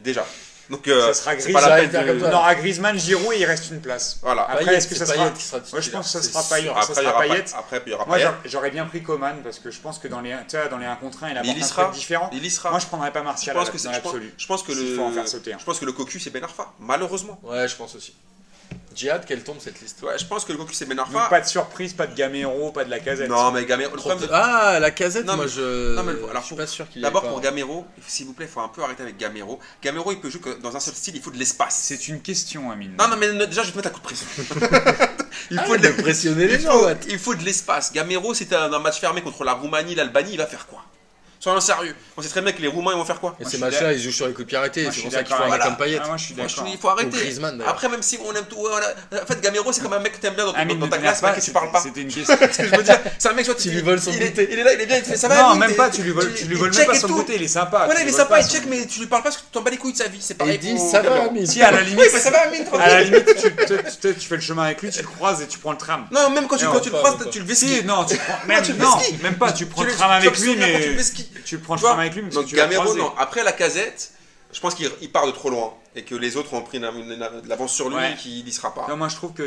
[0.00, 0.26] Déjà.
[0.70, 1.52] Donc, euh, Ça sera gris.
[1.52, 2.28] pas la ça peine va faire de- comme toi.
[2.32, 4.18] On aura Griezmann, Giroud et il reste une place.
[4.22, 4.42] Voilà.
[4.42, 6.68] Après, est-ce que ça sera- Payet qui sera Moi, je pense que sera Payet.
[6.68, 7.42] Ça Après, il y sera aura Payet.
[7.42, 8.30] pas- après, il y aura Moi, j'aurais-
[8.70, 10.34] bien pris Coman parce que je pense que dans les,
[10.70, 11.82] dans les 1 contre 1, il y un sera.
[11.84, 12.30] truc différent.
[12.32, 12.70] Il y sera.
[12.70, 14.34] Moi, je prendrais pas Martial je pense à que c'est- je pense, l'absolu.
[14.38, 15.58] je pense que le faut en faire sauter un.
[15.58, 18.14] je pense que le cocu c'est Ben Arfa malheureusement Ouais, je pense aussi.
[18.94, 21.28] Djihad, quelle tombe cette liste Ouais, je pense que le Goku c'est Ben Donc Arfa.
[21.28, 23.28] pas de surprise, pas de Gamero, pas de la casette.
[23.28, 23.92] Non, mais Gamero.
[23.92, 25.94] Le Trop problème, peu- Ah, la casette, Non, moi mais- je.
[25.94, 27.86] non, mais je alors, suis pour- pas sûr qu'il y ait D'abord pas- pour Gamero,
[28.06, 29.58] s'il vous plaît, il faut un peu arrêter avec Gamero.
[29.82, 31.78] Gamero, il peut jouer que dans un seul style, il faut de l'espace.
[31.82, 32.94] C'est une question, Amine.
[32.98, 34.26] Non, non, mais ne- déjà, je vais te mettre un coup de pression.
[35.50, 37.92] il Ah, faut de de l'es- pressionner les il gens, faut, il faut de l'espace.
[37.92, 40.84] Gamero, si t'es un, un match fermé contre la Roumanie, l'Albanie, il va faire quoi?
[41.42, 41.96] Soyons sérieux.
[42.16, 43.92] On sait très bien que les Roumains, ils vont faire quoi Et Moi, ces matchs-là,
[43.94, 45.76] ils jouent sur les coups de pied arrêtés, c'est pour ça qu'il faut avec- comme
[45.76, 45.98] Payet.
[46.00, 46.74] Ah, moi, je suis Franchement, d'accord.
[46.76, 47.34] il faut arrêter.
[47.66, 48.64] Après, même si on aime tout.
[48.64, 51.34] En fait, Gamero, c'est comme un mec que t'aimes bien dans, ta classe, mais pas,
[51.34, 51.80] que tu parles pas.
[51.80, 52.36] C'était une question.
[52.40, 54.48] Ce que je veux dire, c'est un mec, Tu lui voles son il est, goûter.
[54.52, 55.42] il est là, il est bien, il te fait ça va.
[55.42, 57.34] Non, même pas, tu lui voles, il- tu lui il voles même pas son côté,
[57.34, 57.86] il est sympa.
[57.86, 59.62] Voilà, il est sympa, il check, mais tu lui parles pas parce que tu t'en
[59.62, 60.18] bats les couilles de sa vie.
[60.20, 60.54] C'est pareil.
[60.54, 61.24] il dit pour ça va.
[61.24, 61.44] Amine.
[61.44, 63.24] Si, à la limite, Oui, ça va, Amine, à la tranquille.
[63.50, 66.06] limite, tu, fais le chemin avec lui, tu le croises et tu prends le tram.
[66.12, 67.82] Non, même quand tu, le pas, croises, tu le vesquilles.
[67.84, 70.96] non, tu prends, même, pas, tu prends le tram avec lui, mais.
[71.44, 73.12] Tu prends le tram avec lui, mais parce Donc que tu Gamero, non.
[73.18, 74.12] Après la casette,
[74.52, 77.48] je pense qu'il il part de trop loin et que les autres ont pris de
[77.48, 78.12] l'avance sur lui Ouais.
[78.12, 78.86] et qu'il n'y sera pas.
[78.88, 79.42] Non, moi je trouve que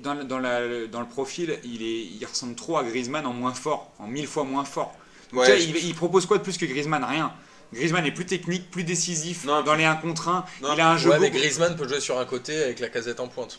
[0.00, 3.32] dans, le- dans, la- dans le profil, il, est, il ressemble trop à Griezmann en
[3.32, 4.94] moins fort, en mille fois moins fort.
[5.32, 7.02] Donc, Ouais, tu sais, je- il, il propose quoi de plus que Griezmann?
[7.04, 7.32] Rien.
[7.72, 10.44] Griezmann est plus technique, plus décisif Non, dans les 1 contre 1.
[10.62, 12.88] Non, il a un jeu Ouais, mais Griezmann peut jouer sur un côté avec la
[12.88, 13.58] casette en pointe.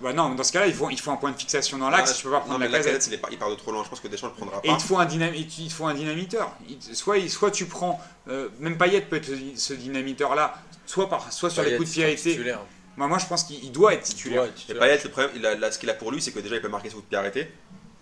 [0.00, 2.10] Bah non, dans ce cas-là, il faut, il faut un point de fixation dans l'axe,
[2.10, 2.92] Ouais, tu peux pas non, prendre mais la la casette.
[2.96, 3.82] casette, il, est pas- il part de trop loin.
[3.82, 4.76] Je pense que Deschamps ne le prendra Et il pas.
[4.78, 6.52] te faut un, dynam- il te- il te faut un dynamiteur.
[6.92, 11.48] Soit, il- soit tu prends, euh, même Payet peut être ce dynamiteur-là, soit, par, soit
[11.48, 12.38] sur les coups de pied arrêtés.
[12.98, 14.42] Moi, moi, je pense qu'il il doit être titulaire.
[14.42, 14.82] Ouais, Et titulaire.
[14.82, 16.62] Payet, le problème, il a, là, ce qu'il a pour lui, c'est que déjà, il
[16.62, 17.50] peut marquer sur coup de pied arrêté.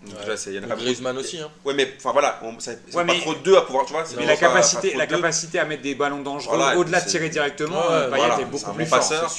[0.04, 0.34] Donc, Ouais.
[0.36, 0.82] déjà, y en a pas beaucoup.
[0.84, 1.38] Griezmann aussi.
[1.40, 1.48] Hein.
[1.64, 4.04] Ouais, mais enfin voilà, c'est Ouais, pas trop deux à pouvoir, tu vois.
[4.18, 7.08] Mais la pas- pas capacité, la capacité à mettre des ballons dangereux, Voilà, au-delà de
[7.08, 9.30] tirer directement, Ouais, Payet voilà, est beaucoup plus bon fort.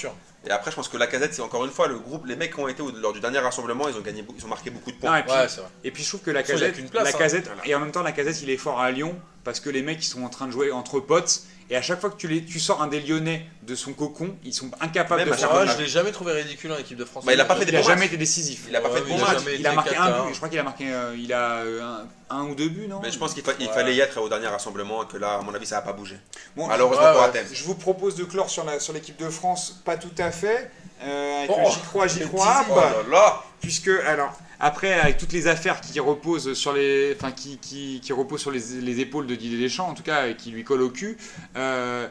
[0.48, 2.54] Et après, je pense que la casette, c'est encore une fois le groupe, les mecs
[2.54, 4.70] qui ont été au- lors du dernier rassemblement, ils ont gagné, beaucoup- ils ont marqué
[4.70, 5.18] beaucoup de Non, points.
[5.18, 5.70] et, puis, Ouais, c'est vrai.
[5.84, 7.14] et puis je trouve que la casette, qu'une place, la hein.
[7.18, 7.62] casette Voilà.
[7.66, 9.16] et en même temps la casette il est fort à Lyon
[9.46, 12.00] parce que les mecs ils sont en train de jouer entre potes et à chaque
[12.00, 15.22] fois que tu, les, tu sors un des Lyonnais de son cocon, ils sont incapables
[15.22, 17.26] Même de à faire fois, je l'ai jamais trouvé ridicule en équipe de France.
[17.26, 18.66] Bah, il a pas fait des Il a jamais été décisif.
[18.70, 20.60] Il a pas fait de il a a été marqué un but, je crois qu'il
[20.60, 21.82] a marqué euh, il a euh,
[22.30, 23.00] un, un ou deux buts non?
[23.02, 23.74] Mais je pense qu'il fa- il Ouais.
[23.74, 25.94] fallait y être au dernier rassemblement et que là, à mon avis, ça va pas
[25.94, 26.20] bouger.
[26.56, 27.24] Bon, Malheureusement ouais, pour.
[27.24, 27.48] Athènes.
[27.52, 30.70] Je vous propose de clore sur la sur l'équipe de France, pas tout à fait.
[31.04, 32.74] euh, avec Oh, le J'y crois, j'y le crois, teasing.
[32.76, 37.32] Oh là là puisque alors après avec toutes les affaires qui reposent sur les enfin
[37.32, 40.36] qui, qui, qui reposent sur les, les épaules de Didier Deschamps en tout cas et
[40.36, 41.18] qui lui collent au cul
[41.56, 42.08] euh,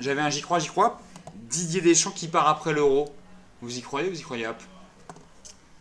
[0.00, 1.00] j'avais un j'y crois j'y crois
[1.34, 3.14] Didier Deschamps qui part après l'Euro
[3.62, 4.62] vous y croyez vous y croyez hop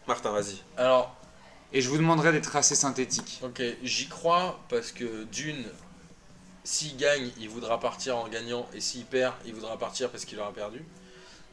[0.07, 0.61] Martin, vas-y.
[0.77, 1.15] Alors,
[1.73, 5.65] et je vous demanderai d'être assez synthétique ok, j'y crois parce que d'une,
[6.63, 10.39] s'il gagne, il voudra partir en gagnant et s'il perd, il voudra partir parce qu'il
[10.39, 10.83] aura perdu.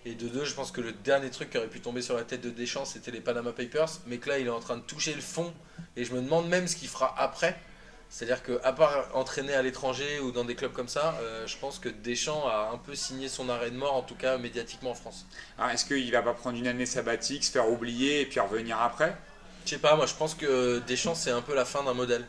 [0.04, 2.24] Et de deux, je pense que le dernier truc qui aurait pu tomber sur la
[2.24, 4.82] tête de Deschamps, c'était les Panama Papers, mais que là, il est en train de
[4.82, 5.52] toucher le fond
[5.96, 7.56] et je me demande même ce qu'il fera après.
[8.10, 11.78] C'est-à-dire qu'à part entraîner à l'étranger ou dans des clubs comme ça, euh, je pense
[11.78, 14.94] que Deschamps a un peu signé son arrêt de mort, en tout cas médiatiquement en
[14.94, 15.24] France.
[15.56, 18.78] Alors, est-ce qu'il va pas prendre une année sabbatique se faire oublier et puis revenir
[18.82, 19.16] après?
[19.64, 22.26] Je sais pas, moi je pense que Deschamps c'est un peu la fin d'un modèle.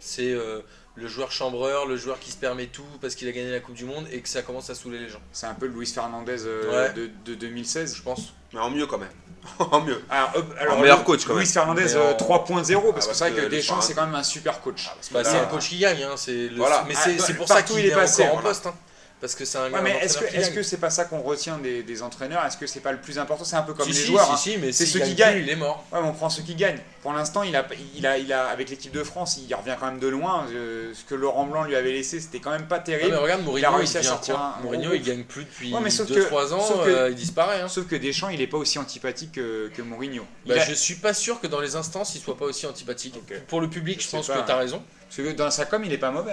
[0.00, 0.62] C'est euh,
[0.96, 3.74] le joueur chambreur, le joueur qui se permet tout parce qu'il a gagné la Coupe
[3.74, 5.20] du Monde et que ça commence à saouler les gens.
[5.32, 6.92] c'est un peu le Luis Fernandez euh, Ouais.
[6.94, 8.34] de, de 2016 Je pense.
[8.52, 9.08] Mais en mieux quand même.
[9.58, 10.02] en mieux.
[10.10, 11.42] alors, hop, alors, meilleur Luis- coach, quand même.
[11.44, 13.94] Luis Fernandez Mais euh, en- 3.0 parce Ah, que c'est vrai que les Deschamps c'est
[13.94, 16.56] quand même un super coach Bah, c'est un coach qui gagne, hein, c'est le...
[16.56, 16.84] Voilà.
[16.86, 18.40] mais Ah, c'est bah, c'est pour ça partout qu'il il est est, passé, encore en
[18.40, 18.48] voilà.
[18.50, 18.66] poste.
[18.66, 18.74] hein.
[19.20, 21.82] Parce que c'est un, Ouais, mais est-ce que est-ce c'est pas ça qu'on retient des,
[21.82, 22.42] des entraîneurs?
[22.46, 23.44] Est-ce que c'est pas le plus important?
[23.44, 24.24] C'est un peu comme si, les si, joueurs.
[24.26, 24.36] si, hein.
[24.54, 25.34] si, mais C'est ceux qui gagne gagnent.
[25.34, 25.84] plus, il est mort.
[25.92, 26.78] Ouais, mais on prend ceux qui gagnent.
[27.02, 29.86] Pour l'instant, il a, il a, il a, avec l'équipe de France, il revient quand
[29.86, 30.46] même de loin.
[30.54, 33.10] Euh, ce que Laurent Blanc lui avait laissé, c'était quand même pas terrible.
[33.10, 35.72] mais regarde, Il a Mourinho, il, réussi à sortir un- Mourinho, il gagne plus depuis
[35.74, 37.60] Ouais, mais sauf 2-3 ans, sauf que- euh, il disparaît.
[37.60, 37.68] hein.
[37.68, 40.24] Sauf que Deschamps, il est pas aussi antipathique que, que Mourinho.
[40.46, 43.16] Bah, a- Je suis pas sûr que dans les instances, il soit pas aussi antipathique.
[43.48, 44.58] Pour le public, Je pense que tu as hein.
[44.58, 44.82] raison.
[45.08, 46.32] Parce que dans sa com, il est pas mauvais.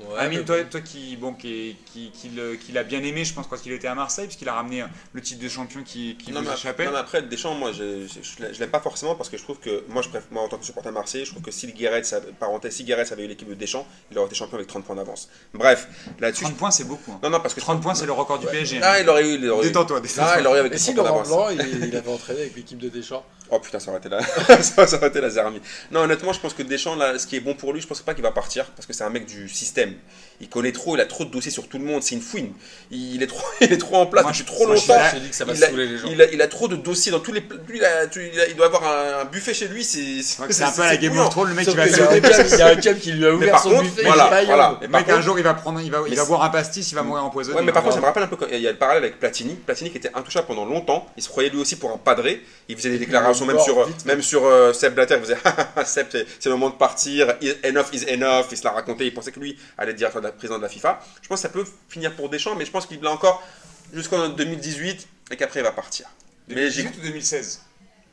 [0.00, 3.24] Ouais, Amine, mais toi, toi qui, bon, qui, qui, qui, le- qui l'a bien aimé,
[3.24, 6.16] je pense, quand il était à Marseille, puisqu'il a ramené le titre de champion qui,
[6.16, 6.84] qui non, vous mais, échappait.
[6.86, 9.58] non, mais après, Deschamps, moi, je, je, je l'aime pas forcément parce que je trouve
[9.60, 12.02] que, moi, je préfère, moi, en tant que supporter Marseille, je trouve que si Guéret,
[12.40, 14.96] parenthèse, si Guéret avait eu l'équipe de Deschamps, il aurait été champion avec 30 points
[14.96, 15.28] d'avance.
[15.54, 15.86] Bref,
[16.18, 16.44] là-dessus.
[16.44, 17.12] 30 points, c'est beaucoup.
[17.12, 17.20] hein.
[17.22, 18.78] Non, non, parce que 30 points, c'est le record du PSG.
[18.78, 18.80] hein.
[18.82, 19.38] Ah, il aurait eu.
[19.38, 20.24] Détends-toi, détends-toi.
[20.26, 21.28] Ah, il aurait eu avec Et 30 si points Laurent d'avance.
[21.56, 23.24] Blanc, il, il avait entraîné avec l'équipe de Deschamps?
[23.50, 24.22] Oh putain, ça aurait été la,
[24.62, 25.60] ça, aurait été la Zermi.
[25.90, 28.00] Non, honnêtement, je pense que Deschamps, là, ce qui est bon pour lui, je pense
[28.00, 29.94] pas qu'il va partir parce que c'est un mec du système.
[30.40, 32.52] Il connaît trop, il a trop de dossiers sur tout le monde, c'est une fouine.
[32.90, 34.94] Il est trop, il est trop en place Moi, depuis trop moi, longtemps.
[34.96, 36.08] là- Je te dis que ça va Il a, saouler les gens.
[36.10, 37.40] il, a, il a trop de dossiers dans tous les.
[37.68, 38.04] Lui, il, a-
[38.48, 40.20] il doit avoir un, un buffet chez lui, c'est.
[40.42, 41.96] Un peu à la Game of Thrones, le mec qui va il
[42.58, 44.02] y a un câble qui lui a ouvert son buffet.
[44.02, 44.78] voilà.
[44.82, 46.94] Le mec, un jour, il va, prendre, il va, il va boire un pastis, il
[46.94, 47.56] va mourir empoisonné.
[47.58, 49.20] Ouais, mais par contre, ça me rappelle un peu il y a le parallèle avec
[49.20, 49.54] Platini.
[49.54, 51.06] Platini qui était intouchable pendant longtemps.
[51.16, 52.42] Il se croyait lui aussi pour un padré.
[52.68, 55.16] Il faisait des déclarations même sur, même sur euh, Seb Blatter.
[55.18, 55.36] Il faisait
[55.84, 57.34] Seb, c'est le moment de partir.
[57.64, 58.46] Enough is enough.
[58.50, 59.06] Il se l'a raconté.
[59.06, 61.00] Il pensait que lui allait directeur de la président de la FIFA.
[61.22, 63.42] Je pense que ça peut finir pour Deschamps, mais je pense qu'il l'a encore
[63.92, 66.06] jusqu'en 2018 et qu'après il va partir.
[66.48, 67.60] Mais j'ai- 2018 ou 2016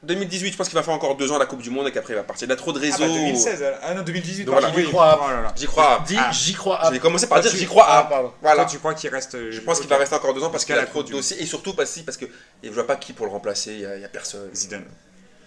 [0.03, 1.91] 2018, je pense qu'il va faire encore deux ans à la Coupe du Monde et
[1.91, 2.47] qu'après il va partir.
[2.47, 2.97] Il a trop de Ah réseaux.
[3.05, 3.78] bah 2016, alors.
[3.84, 4.45] ah non 2018.
[4.45, 4.80] Donc pardon, voilà.
[4.80, 4.84] oui.
[4.86, 5.20] J'y crois.
[5.22, 5.51] Oh.
[5.55, 6.03] J'y crois.
[6.07, 6.32] Dis, Ah.
[6.32, 6.89] j'y crois.
[6.91, 7.86] J'ai commencé par dire tu- j'y crois.
[7.88, 8.03] Ah, à.
[8.05, 8.34] pardon.
[8.41, 8.64] Voilà.
[8.64, 9.91] Toi, tu crois qu'il reste euh, Je pense qu'il ok.
[9.91, 11.93] va rester encore deux ans parce qu'il a trop de du dossiers et surtout parce
[11.93, 12.26] que- parce que
[12.64, 13.74] je vois pas qui pour le remplacer.
[13.74, 14.49] Il y a, il y a personne.
[14.55, 14.86] Zidane.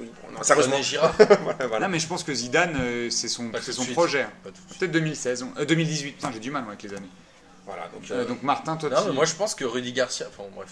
[0.01, 0.11] Oui,
[0.43, 0.75] sérieusement.
[0.75, 1.15] René Girard.
[1.43, 1.87] Voilà, voilà.
[1.87, 3.95] Non mais je pense que Zidane, euh, c'est son, c'est son suite.
[3.95, 4.27] projet.
[4.43, 6.13] Peut-être 2016, euh, 2018.
[6.13, 7.09] Putain, j'ai du mal moi avec les années.
[7.67, 9.93] Voilà, donc, Euh, euh, donc Martin, toi, Non, tu- mais moi je pense que Rudy
[9.93, 10.69] Garcia, enfin bref,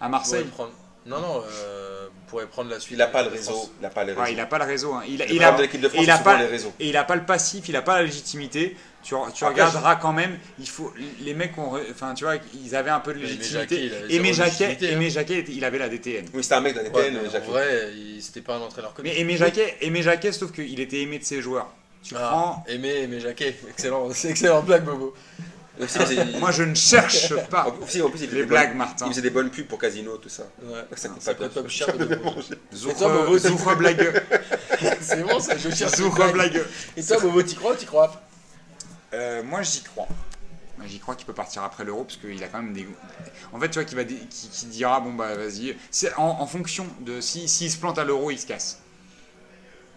[0.00, 0.44] à pourrait Marseille.
[0.44, 0.72] prendre.
[1.06, 2.96] Non, non, euh, pourrait prendre la suite.
[2.96, 3.52] il a pas le de réseau.
[3.52, 3.70] France.
[3.80, 4.22] Il a pas les réseaux.
[4.22, 4.92] Ouais, il a pas le réseau.
[4.92, 5.02] hein.
[5.08, 6.42] Il, a, Le il problème a, de l'équipe de France, il a c'est souvent pas-
[6.42, 6.72] les réseaux.
[6.78, 8.76] et il a pas le passif, il a pas la légitimité.
[9.02, 10.38] Tu, tu Après, regarderas quand même.
[10.58, 13.50] Il faut les mecs ont, enfin tu vois, ils avaient un peu de légitimité.
[13.58, 16.26] Jacquet, il avait Aimé Jacquet, Aimé Jacquet, il avait la DTN.
[16.34, 17.46] Oui, c'était un mec d'un Ouais, DTN, mais en Jacques.
[17.46, 17.90] vrai,
[18.20, 21.24] c'était pas un entraîneur comme Mais Aimé Jacquet, Aimé Jacquet, sauf qu'il était aimé de
[21.24, 21.68] ses joueurs.
[22.02, 22.64] Tu Ah, prends.
[22.68, 25.14] Aimé, Aimé Jacquet, excellent, c'est excellent blague Bobo.
[25.80, 25.98] Aussi,
[26.38, 29.06] Moi, je ne cherche pas en plus, en plus, il faisait les blagues, bonnes- Martin.
[29.06, 30.42] Il faisait des bonnes pubs pour Casino, tout ça.
[30.62, 30.80] Ouais.
[30.94, 31.62] Ça coûte pas coûte bien.
[31.62, 32.34] pas cher de Bobo.
[32.74, 34.12] Zoukre, Et toi, Bobo, tu- Zoukre blagueux.
[35.00, 35.96] C'est bon ça, je cherche.
[35.98, 36.32] blagues.
[36.34, 36.66] blagueux.
[36.98, 38.12] Et toi Bobo, t'y crois ou t'y crois
[39.14, 40.06] Euh, moi, j'y crois.
[40.78, 42.88] Moi, J'y crois qu'il peut partir après l'euro parce qu'il a quand même des.
[43.52, 45.76] En fait, tu vois, qu'il va dé- qui, qui dira bon bah vas-y.
[45.90, 48.78] C'est en, en fonction de si s'il se plante à l'euro, il se casse.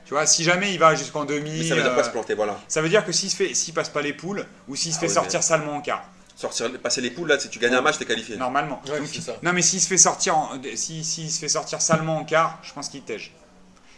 [0.05, 2.09] Tu vois, si jamais il va jusqu'en demi, Mais ça veut dire pas euh, se
[2.09, 2.59] planter, voilà.
[2.67, 4.97] ça veut dire que s'il se fait, s'il passe pas les poules ou s'il se
[4.97, 6.03] Ah fait oui, sortir salement en quart,
[6.35, 8.35] Sortir, passer les poules, là, si tu gagnes un match, t'es qualifié.
[8.35, 8.81] normalement.
[8.89, 9.33] Ouais, Donc, ça.
[9.41, 12.59] non, mais s'il se fait sortir, en- si, s'il se fait sortir salement en quart,
[12.63, 13.31] je pense qu'il tège.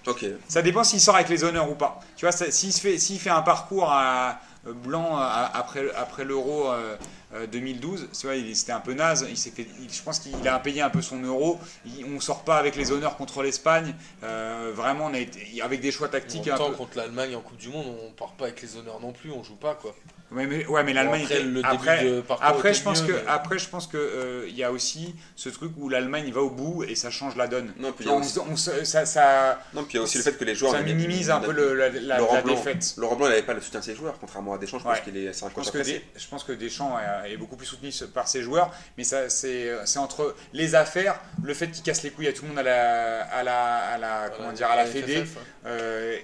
[0.05, 0.23] Ok.
[0.47, 1.99] Ça dépend s'il sort avec les honneurs ou pas.
[2.15, 4.33] Tu vois, s'il se fait, fait un parcours à- euh,
[4.73, 6.95] blanc à- après, après l'euro euh,
[7.33, 9.25] euh, 2012, tu vois, il- c'était un peu naze.
[9.29, 11.59] Il s'est fait, il- je pense qu'il a payé un peu son euro.
[11.85, 13.93] Il- on sort pas avec les honneurs contre l'Espagne.
[14.23, 16.75] Euh, vraiment, on a été, avec des choix En tactiques même un temps, peu.
[16.75, 19.43] contre l'Allemagne en Coupe du Monde, on part pas avec les honneurs non plus, on
[19.43, 19.95] joue pas quoi.
[20.31, 21.21] Ouais, mais, ouais, mais l'Allemagne.
[21.23, 23.59] Après, était- le début après, de parcours après, était je pense mieux, que, mais- après,
[23.59, 26.83] je pense que euh, il y a aussi ce truc où l'Allemagne va au bout
[26.83, 27.73] et ça change la donne.
[27.77, 29.97] Non, puis il y a On aussi, se- on se- ça, ça, non, puis il
[29.97, 30.71] y a aussi le fait que les joueurs.
[30.73, 32.55] ça on minimise un peu le- la, la- Laurent la Blanc.
[32.55, 32.95] défaite.
[32.97, 34.79] Laurent Blanc, il n'avait pas le soutien de ses joueurs, contrairement à Deschamps.
[34.79, 35.99] Je pense qu'il est, c'est un Je pense, que apprécié.
[35.99, 39.29] Des- je pense que Deschamps est, est beaucoup plus soutenu par ses joueurs, mais ça,
[39.29, 42.59] c'est, c'est entre les affaires, le fait qu'il casse les couilles à tout le monde
[42.59, 45.23] à la, à la, à la, comment dire, à la Fédé.
[45.67, 46.17] Euh,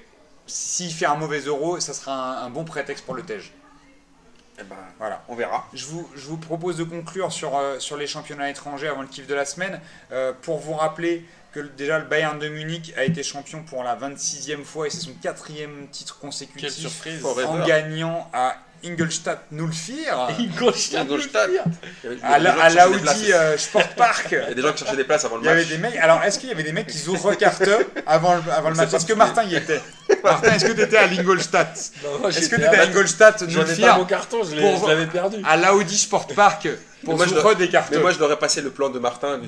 [0.47, 3.41] s'il fait un mauvais euro, ça sera un, un bon prétexte pour le Tej.
[4.61, 5.23] Eh ben, Voilà.
[5.27, 5.67] on verra.
[5.73, 9.07] Je vous, je vous propose de conclure sur, euh, sur les championnats étrangers avant le
[9.07, 9.81] kiff de la semaine,
[10.11, 13.95] euh, pour vous rappeler que déjà le Bayern de Munich a été champion pour la
[13.95, 17.45] 26e fois et c'est son quatrième titre Quelle consécutif surprise Forever.
[17.47, 19.39] en gagnant à Ingolstadt.
[19.51, 21.01] Ingolstadt.
[21.01, 21.49] Ingolstadt.
[21.49, 21.59] Avait-
[22.03, 24.27] il y avait À à l'Audi euh, Sport Park.
[24.31, 25.69] Il y a des gens qui cherchaient des places avant le Il y avait match.
[25.69, 25.95] des mecs.
[25.97, 27.63] Alors, est-ce qu'il y avait des mecs qui ouvrent carte
[28.05, 28.93] avant le, avant le match?
[28.93, 29.81] Est-ce que Martin y était
[30.23, 31.73] Martin, est-ce que tu étais à l'Ingolstadt?
[32.29, 35.37] Est-ce que tu étais à à- Ingolstadt J'avais pas Nulfir mon carton, je l'avais perdu.
[35.47, 36.67] à l'Audi Sport Park
[37.03, 38.99] pour moi, je s'ouvrir des cartes Mais moi, je leur ai passé le plan de
[38.99, 39.39] Martin.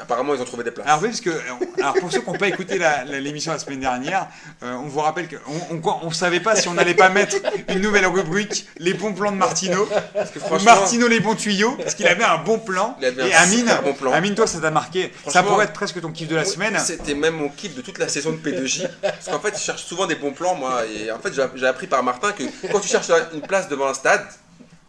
[0.00, 0.86] Apparemment, ils ont trouvé des places.
[0.86, 1.30] Alors oui, parce que
[1.78, 4.26] alors pour ceux qui n'ont pas écouté la- la- l'émission la, semaine dernière,
[4.62, 5.36] euh, on vous rappelle qu'on
[5.70, 7.36] on, on savait pas si on n'allait pas mettre
[7.68, 11.34] une nouvelle rubrique, les bons plans de Martino, Parce que ou franchement, Martino les bons
[11.34, 12.96] tuyaux, parce qu'il avait un bon plan.
[13.00, 14.12] Il avait Et un Amine, bon plan.
[14.12, 15.12] Amine, toi ça t'a marqué.
[15.28, 16.78] Ça pourrait être presque ton kiff de la semaine.
[16.78, 18.88] C'était même mon kiff de toute la saison de P2J.
[19.02, 20.82] Parce qu'en fait, je cherche souvent des bons plans, moi.
[20.86, 23.94] Et en fait, j'ai appris par Martin que quand tu cherches une place devant un
[23.94, 24.24] stade,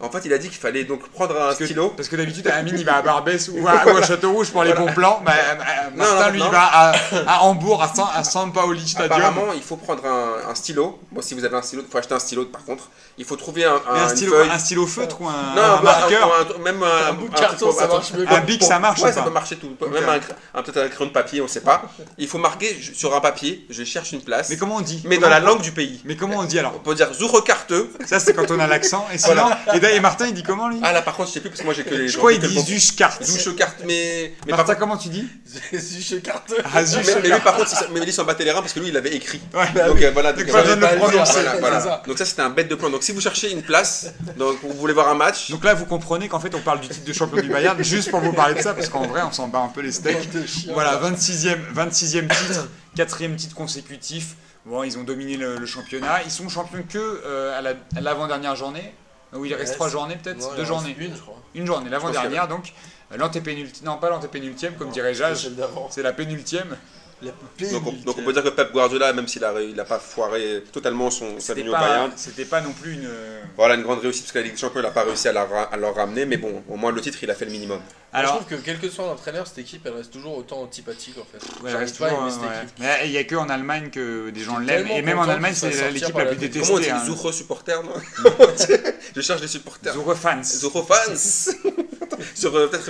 [0.02, 1.90] en fait, il a dit qu'il fallait donc prendre un Parce que, stylo.
[1.90, 4.74] parce que d'habitude, Amine il va à Barbès ou à, ou à Château-Rouge pour les
[4.74, 5.22] bons plans.
[5.26, 5.56] Bah, euh,
[5.96, 6.46] Martin non, lui non.
[6.48, 6.92] il va à,
[7.28, 9.14] à Hambourg, à San, à San Paoli Stadium.
[9.14, 11.00] Apparemment, il faut prendre un, un stylo.
[11.12, 12.90] Bon, si vous avez un stylo, il faut acheter un stylo par contre.
[13.18, 14.50] Il faut trouver un, un, une stylo, feuille.
[14.52, 16.30] un stylo feutre ou un, non, un un- marqueur.
[16.42, 18.26] un- un- même un, Un bout de carton, ça marche mieux.
[18.30, 19.74] Un bic, ça marche Ouais, ou ça peut marcher tout.
[19.90, 21.84] Même un, un- peut-être un crayon de papier, on sait pas.
[22.18, 25.18] Il faut marquer sur un papier, je cherche une place, Mais comment on dit mais
[25.18, 26.02] dans la langue du pays.
[26.04, 27.90] Mais comment on dit alors On peut dire Zourecarteux.
[28.06, 29.08] Ça, c'est quand on a l'accent.
[29.14, 29.50] Et sinon,
[29.94, 31.66] et, Martin, il dit comment lui Ah là, par contre, je sais plus parce que
[31.66, 32.08] moi j'ai que les.
[32.08, 33.18] Je crois qu'il dit Zushkart.
[33.24, 34.34] Zouchecarte, mais.
[34.48, 35.28] Mais Martin, comment tu dis
[36.24, 36.54] carte.
[36.64, 37.20] Ah, Mais, mais Zushkart.
[37.22, 38.98] lui, par contre, il s'en- mais lui, s'en battait les reins parce que lui, il
[38.98, 39.42] avait écrit.
[39.54, 39.68] Ouais.
[39.88, 40.34] Donc euh, voilà.
[40.34, 42.02] Donc, donc, pas euh, le voilà, ça.
[42.06, 42.90] Donc ça, c'était un bête de plan.
[42.90, 45.86] Donc si vous cherchez une place, donc vous voulez voir un match, Donc là, vous
[45.86, 48.56] comprenez qu'en fait, on parle du titre de champion du Bayern juste pour vous parler
[48.56, 50.30] de ça, parce qu'en vrai, on s'en bat un peu les steaks.
[50.74, 52.68] Voilà, 26e, 26e titre,
[52.98, 54.36] 4e titre consécutif.
[54.66, 56.24] Bon, ils ont dominé le, le championnat.
[56.26, 58.96] Ils sont champions que euh, à la- à l'avant-dernière journée.
[59.34, 61.42] Où il reste Ouais, trois journées peut-être Ouais, Deux journées Une, je crois.
[61.54, 62.74] Une journée, l'avant-dernière donc.
[63.12, 65.50] Euh, L'antépénultième, non pas l'antépénultième comme dirait Jage,
[65.92, 66.76] c'est la pénultième.
[67.22, 67.32] La
[67.72, 69.86] donc on, donc on peut dire que Pep Guardiola, même s'il a, ré- il a
[69.86, 73.10] pas foiré totalement son sa C'était venue au Bayern, c'était pas non plus une.
[73.56, 75.32] voilà une grande réussite parce que la Ligue des Champions, il n'a pas réussi à,
[75.32, 77.80] la à leur ramener, mais bon, au moins le titre, il a fait le minimum.
[78.16, 81.18] Alors, je trouve que quel que soit l'entraîneur, cette équipe, elle reste toujours autant antipathique
[81.18, 81.38] en fait.
[81.64, 82.58] Ouais, J'arrive reste pas à toujours, aimer cette ouais.
[82.64, 82.76] équipe.
[82.80, 84.88] Mais il n'y a que en Allemagne que des gens l'aiment.
[84.88, 86.60] Et même en Allemagne, c'est l'équipe la plus télé.
[86.60, 86.92] Comment on dit détestée.
[86.92, 87.06] hein.
[87.06, 87.94] Zouro supporter, non
[89.16, 89.94] Je cherche des supporters.
[89.94, 90.44] Zoro fans.
[90.44, 91.16] Zoro fans
[92.36, 92.84] Sur euh, peut-être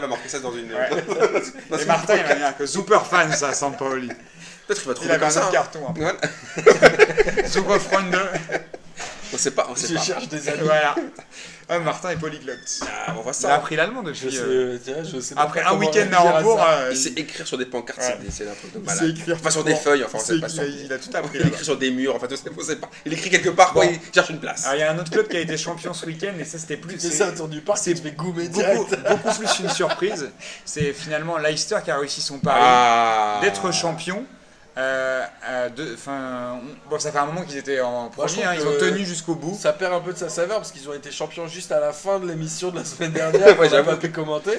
[0.00, 0.72] va marquer ça dans une.
[0.72, 0.90] Ouais.
[1.70, 4.08] dans Et une- Martin, il va dire que super fan, ça, Sampaoli.
[4.66, 5.46] Peut-être qu'il va Il trouver avait comme un ça.
[5.46, 5.50] hein.
[5.52, 5.80] carton.
[5.88, 5.94] hein.
[5.96, 6.18] Voilà.
[7.78, 8.16] Freunde.
[9.34, 10.00] On sait pas, on sait Je pas.
[10.02, 10.60] cherche des amis.
[10.64, 10.94] Voilà.
[11.74, 12.80] Ah, Martin est polyglotte.
[12.82, 14.36] Ah, on voit Il a appris l'allemand Je depuis.
[14.36, 17.46] sais, euh, tiens, je sais Après pas un week-end à Hambourg, euh, Il sait écrire
[17.46, 18.18] sur des pancartes, Ouais.
[18.30, 19.16] c'est- un truc de il sait malade.
[19.18, 19.36] écrire.
[19.40, 21.38] Enfin, sur des feuilles, enfin, on Il sait pas a- Il a tout appris.
[21.40, 22.90] Il écrit sur des murs, enfin, on sait pas.
[23.06, 23.92] Il écrit quelque part, quoi, Bon.
[23.92, 24.64] il cherche une place.
[24.64, 26.58] Alors, il y a un autre club qui a été champion ce week-end, et ça,
[26.58, 26.98] c'était plus.
[26.98, 30.30] C'est- ça autour du parc, c'est goumer beaucoup, beaucoup plus une surprise.
[30.64, 33.38] C'est finalement Leicester qui a réussi son pari Ah.
[33.42, 34.24] d'être champion.
[34.78, 35.96] Euh, euh, de-
[36.88, 39.54] bon, ça fait un moment qu'ils étaient en premier, hein, ils ont tenu jusqu'au bout.
[39.60, 41.92] Ça perd un peu de sa saveur parce qu'ils ont été champions juste à la
[41.92, 43.58] fin de l'émission de la semaine dernière.
[43.58, 43.90] Ouais, j'avoue.
[43.90, 44.58] pas pu commenter.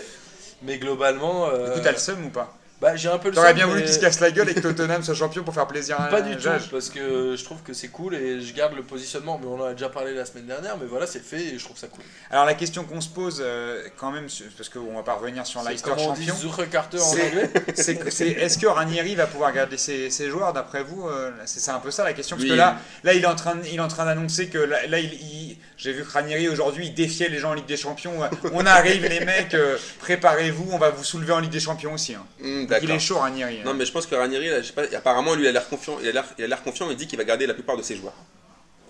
[0.61, 1.47] Mais globalement.
[1.49, 2.53] euh, Du coup, t'as le seum ou pas?
[2.82, 4.59] Bah, j'ai un peu le T'aurais bien voulu qu'ils se cassent la gueule et que
[4.59, 7.71] Tottenham soit champion pour faire plaisir à Pas du tout, parce que je trouve que
[7.74, 9.39] c'est cool et je garde le positionnement.
[9.41, 11.63] Mais on en a déjà parlé la semaine dernière, mais voilà, c'est fait et je
[11.63, 12.03] trouve ça cool.
[12.30, 15.61] Alors la question qu'on se pose euh, quand même, parce qu'on va pas revenir sur
[15.61, 16.36] C'est Leicester champion,
[16.69, 20.51] Carter en C'est- anglais c'est c'est- est-ce que Ranieri va pouvoir garder ses, ses joueurs
[20.51, 22.49] d'après vous euh, C'est c'est un peu ça la question, parce Oui.
[22.49, 24.99] que là, là il est en train, il est en train d'annoncer que là, là,
[24.99, 28.13] il, il- j'ai vu que Ranieri aujourd'hui il défiait les gens en Ligue des Champions.
[28.53, 32.13] On arrive les mecs, euh, préparez-vous, on va vous soulever en Ligue des Champions aussi.
[32.15, 32.26] hein.
[32.41, 32.95] Hmm, Donc, D'accord.
[32.95, 33.57] il est chaud Ranieri.
[33.59, 33.63] hein.
[33.65, 35.67] Non, mais je pense que Ranieri, là, je sais pas, apparemment, lui, il a l'air
[35.67, 35.97] confiant.
[36.01, 36.89] Il a l'air, il a l'air confiant.
[36.89, 38.13] Il dit qu'il va garder la plupart de ses joueurs.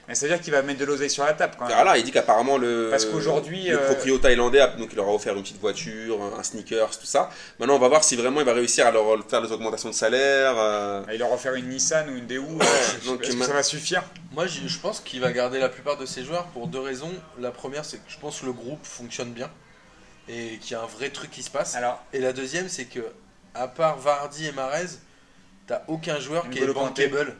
[0.05, 1.75] Mais ça veut dire qu'il va mettre de l'oseille sur la table quand même.
[1.75, 5.07] Voilà, il dit qu'apparemment le, Parce qu'aujourd'hui, le euh, proprio thaïlandais, a- donc il leur
[5.07, 7.29] a offert une petite voiture, un sneakers, tout ça.
[7.57, 9.93] Maintenant, on va voir si vraiment il va réussir à leur faire des augmentations de
[9.93, 10.55] salaire.
[10.57, 12.59] euh, Il leur offert une Nissan ou une Daewoo.
[12.61, 14.03] euh, donc, Est-ce que ça va suffire?
[14.33, 17.13] Moi, je je pense qu'il va garder la plupart de ses joueurs pour deux raisons.
[17.39, 19.49] La première, c'est que je pense que le groupe fonctionne bien
[20.27, 21.75] et qu'il y a un vrai truc qui se passe.
[21.75, 22.99] Alors, Et la deuxième, c'est que,
[23.53, 24.87] à part Vardy et Marez,
[25.67, 27.35] t'as aucun joueur qui est bankable.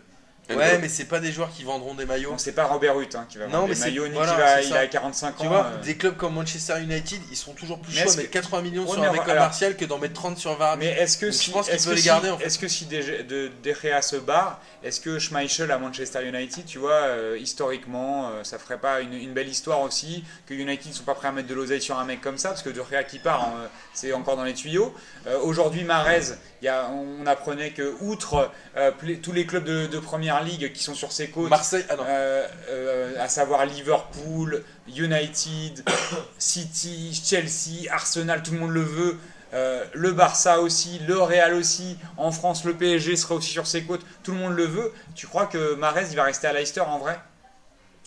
[0.50, 2.34] Ouais, mais c'est pas des joueurs qui vendront des maillots.
[2.38, 4.34] c'est pas Robert Huth hein, qui va Non, vendre mais des c'est- maillots, ni voilà,
[4.34, 5.50] qui va, c'est il a 45 Tu ans.
[5.50, 5.82] vois, euh.
[5.84, 8.62] des clubs comme Manchester United, ils sont toujours plus Mais chauds à mettre que- 80
[8.62, 10.86] millions sur un on mec comme Martial que d'en mettre 30 sur Vardy.
[10.86, 12.46] Mais est-ce que Donc, je si, pense qu'il est-ce peut que si- garder, en fait.
[12.46, 16.66] est-ce que si De, de, De Gea se barre, est-ce que Schmeichel à Manchester United,
[16.66, 20.89] tu vois, euh, historiquement, euh, ça ferait pas une, une belle histoire aussi que United
[20.91, 22.70] ne sont pas prêts à mettre de l'oseille sur un mec comme ça parce que
[22.70, 24.94] De Gea qui part, hein, c'est encore dans les tuyaux.
[25.28, 26.22] Euh, Aujourd'hui, Marez,
[26.62, 28.91] il y a, on apprenait que outre euh,
[29.22, 32.04] tous les clubs de, de première ligue qui sont sur ses côtes, Marseille, ah non.
[32.08, 35.84] euh, euh, à savoir Liverpool, United,
[36.38, 39.18] City, Chelsea, Arsenal, tout le monde le veut.
[39.54, 43.84] Euh, le Barça aussi, le Real aussi, en France le PSG sera aussi sur ses
[43.84, 44.91] côtes, tout le monde le veut.
[45.16, 47.20] Tu crois que Marez il va rester à Leicester en vrai?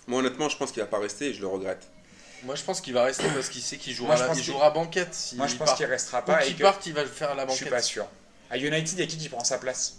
[0.08, 1.88] Moi, honnêtement, je pense qu'il va pas rester et je le regrette.
[2.44, 4.38] Moi, je pense qu'il va rester parce qu'il sait qu'il jouera, Moi, je la- pense
[4.38, 5.16] il qu'il- jouera banquette.
[5.36, 5.76] Moi je pense part.
[5.76, 7.74] qu'il restera Ou pas et qu'il que parte, il va faire la je suis banquette.
[7.76, 8.06] pas sûr.
[8.50, 9.96] À United, il y a qui qui prend sa place?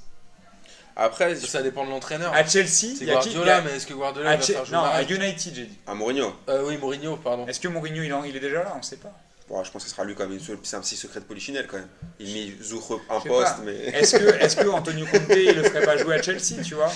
[0.99, 2.33] Après, Ça dépend de l'entraîneur.
[2.33, 4.65] À Chelsea, C'est il y a Guardiola, a- mais est-ce que Guardiola à va faire
[4.65, 5.77] jouer Non, à United, j'ai dit.
[5.85, 7.45] à Mourinho, Euh, Oui, Mourinho, pardon.
[7.47, 8.73] Est-ce que Mourinho il, en- il est déjà là?
[8.77, 9.13] On sait pas.
[9.47, 10.39] bon, je pense que ce sera lui quand même.
[10.63, 11.87] C'est un petit secret de polichinelle quand même.
[12.19, 13.61] Il met Zoukre un Je poste, pas.
[13.63, 13.75] mais.
[13.75, 16.91] Est-ce que, est que Antonio Conte il le ferait pas jouer à Chelsea, tu vois?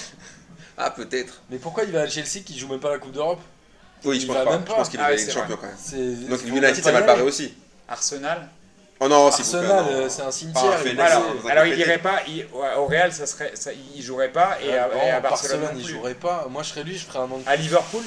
[0.78, 1.42] Ah, peut-être.
[1.52, 3.40] Mais pourquoi il va à Chelsea qui joue même pas la Coupe d'Europe?
[4.04, 4.52] Oui, Il je pense va pas.
[4.54, 4.76] même Je pas.
[4.78, 5.76] pense qu'il est Ah, Champions quand même.
[5.80, 7.54] C'est- Donc United, c'est mal barré aussi.
[7.88, 8.50] Arsenal?
[9.04, 9.88] Oh non, non.
[9.90, 10.78] euh, c'est un cimetière.
[10.86, 12.46] Il Alors, alors il irait pas, il-
[12.78, 15.88] au Real ça serait, ça, il jouerait pas et, à, Ah, et à Barcelone, il
[15.88, 16.46] jouerait pas.
[16.50, 18.04] Moi, je serais lui, je ferais un an de À Liverpool,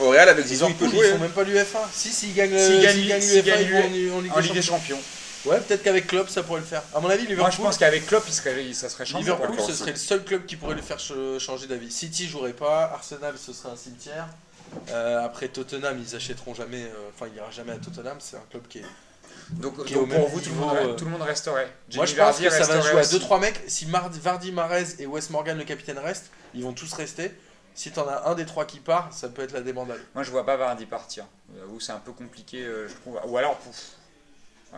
[0.00, 1.88] Au Real, avec Liverpool, peut ils font même pas l'UFA.
[1.92, 4.32] Si, s'ils gagnent S'ils le- gagnent- gagnent s'ils l'UFA, gagnent ils vont en, en Ligue
[4.32, 4.98] en des Ligue des Champions.
[5.44, 6.82] Ouais, peut-être qu'avec Klopp, ça pourrait le faire.
[6.94, 9.20] À mon avis, Liverpool, Moi je pense qu'avec Klopp, il serait, ça serait champion.
[9.36, 11.92] Liverpool, ce serait le seul club qui pourrait le faire ch- changer d'avis.
[11.92, 14.26] City jouerait pas, Arsenal, ce serait un cimetière.
[14.90, 16.82] Euh, après Tottenham, ils achèteront jamais.
[16.82, 18.16] euh, Enfin, il ira jamais à Tottenham.
[18.18, 18.84] C'est un club qui est.
[19.50, 21.68] Donc, pour même vous, tout le, niveau, monde, euh, tout le monde resterait.
[21.94, 23.16] Moi, je pense Vardy que ça va jouer à aussi.
[23.18, 23.60] 2-3 mecs.
[23.66, 27.32] Si Mar- Vardy, Marez et Wes Morgan, le capitaine, restent, ils vont tous rester.
[27.74, 29.98] Si t'en as un des trois qui part, ça peut être la débandade.
[30.14, 31.24] Moi je vois pas Vardy partir.
[31.80, 33.20] C'est un peu compliqué, euh, je trouve.
[33.26, 33.76] Ou alors, pouf.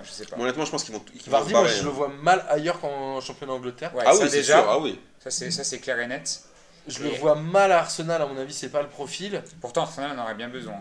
[0.02, 0.36] Je sais pas.
[0.38, 1.84] Honnêtement, je pense qu'ils vont, vont Vardy, moi, je hein.
[1.84, 3.94] le vois mal ailleurs qu'en championnat d'Angleterre.
[3.94, 4.66] Ouais, Ah ça oui, c'est déjà, sûr.
[4.70, 4.98] Ah oui.
[5.22, 6.40] ça c'est ça c'est clair et net.
[6.88, 9.42] Je le vois mal à Arsenal, à mon avis, c'est pas le profil.
[9.60, 10.74] Pourtant, Arsenal en aurait bien besoin.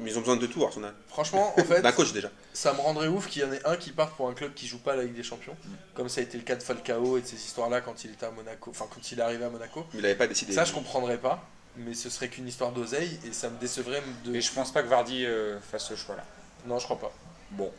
[0.00, 0.94] Mais ils ont besoin de tout, Arsenal.
[1.08, 2.30] Franchement, en fait, D'un coach déjà.
[2.52, 4.66] ça me rendrait ouf qu'il y en ait un qui parte pour un club qui
[4.66, 5.56] joue pas la Ligue des Champions,
[5.94, 8.26] comme ça a été le cas de Falcao et de ces histoires-là quand il était
[8.26, 9.84] à Monaco, enfin quand il est arrivé à Monaco.
[9.92, 10.52] Mais il n'avait pas décidé.
[10.52, 11.42] Ça, je comprendrais pas,
[11.76, 14.34] mais ce serait qu'une histoire d'oseille et ça me décevrait de.
[14.34, 16.24] Et je pense pas que Vardy euh, fasse ce choix-là.
[16.66, 17.12] Non, je crois pas.
[17.50, 17.70] Bon.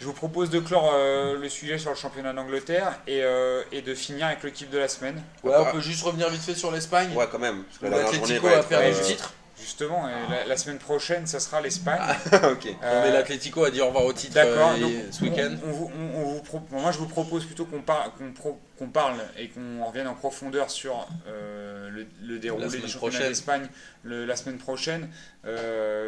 [0.00, 3.82] Je vous propose de clore euh, le sujet sur le championnat d'Angleterre et, euh, et
[3.82, 5.22] de finir avec l'équipe de la semaine.
[5.44, 7.14] Ouais, on peut juste revenir vite fait sur l'Espagne.
[7.14, 7.62] Ouais, quand même.
[7.62, 9.32] Parce que où la dernière l'Atlético a perdu euh, le titre.
[9.72, 11.98] Justement, et la, la semaine prochaine, ça sera l'Espagne.
[12.32, 12.66] ok.
[12.82, 14.74] Euh, mais l'Atlético a dit au revoir au titre D'accord.
[14.78, 15.56] euh, ce week-end.
[15.64, 18.12] on- on vous- on- on vous pro- bon, moi, je vous propose plutôt qu'on par-
[18.14, 22.86] qu'on pro- qu'on parle et qu'on revienne en profondeur sur euh, le, le déroulé du
[22.86, 23.66] championnat d'Espagne
[24.02, 25.08] le- la semaine prochaine,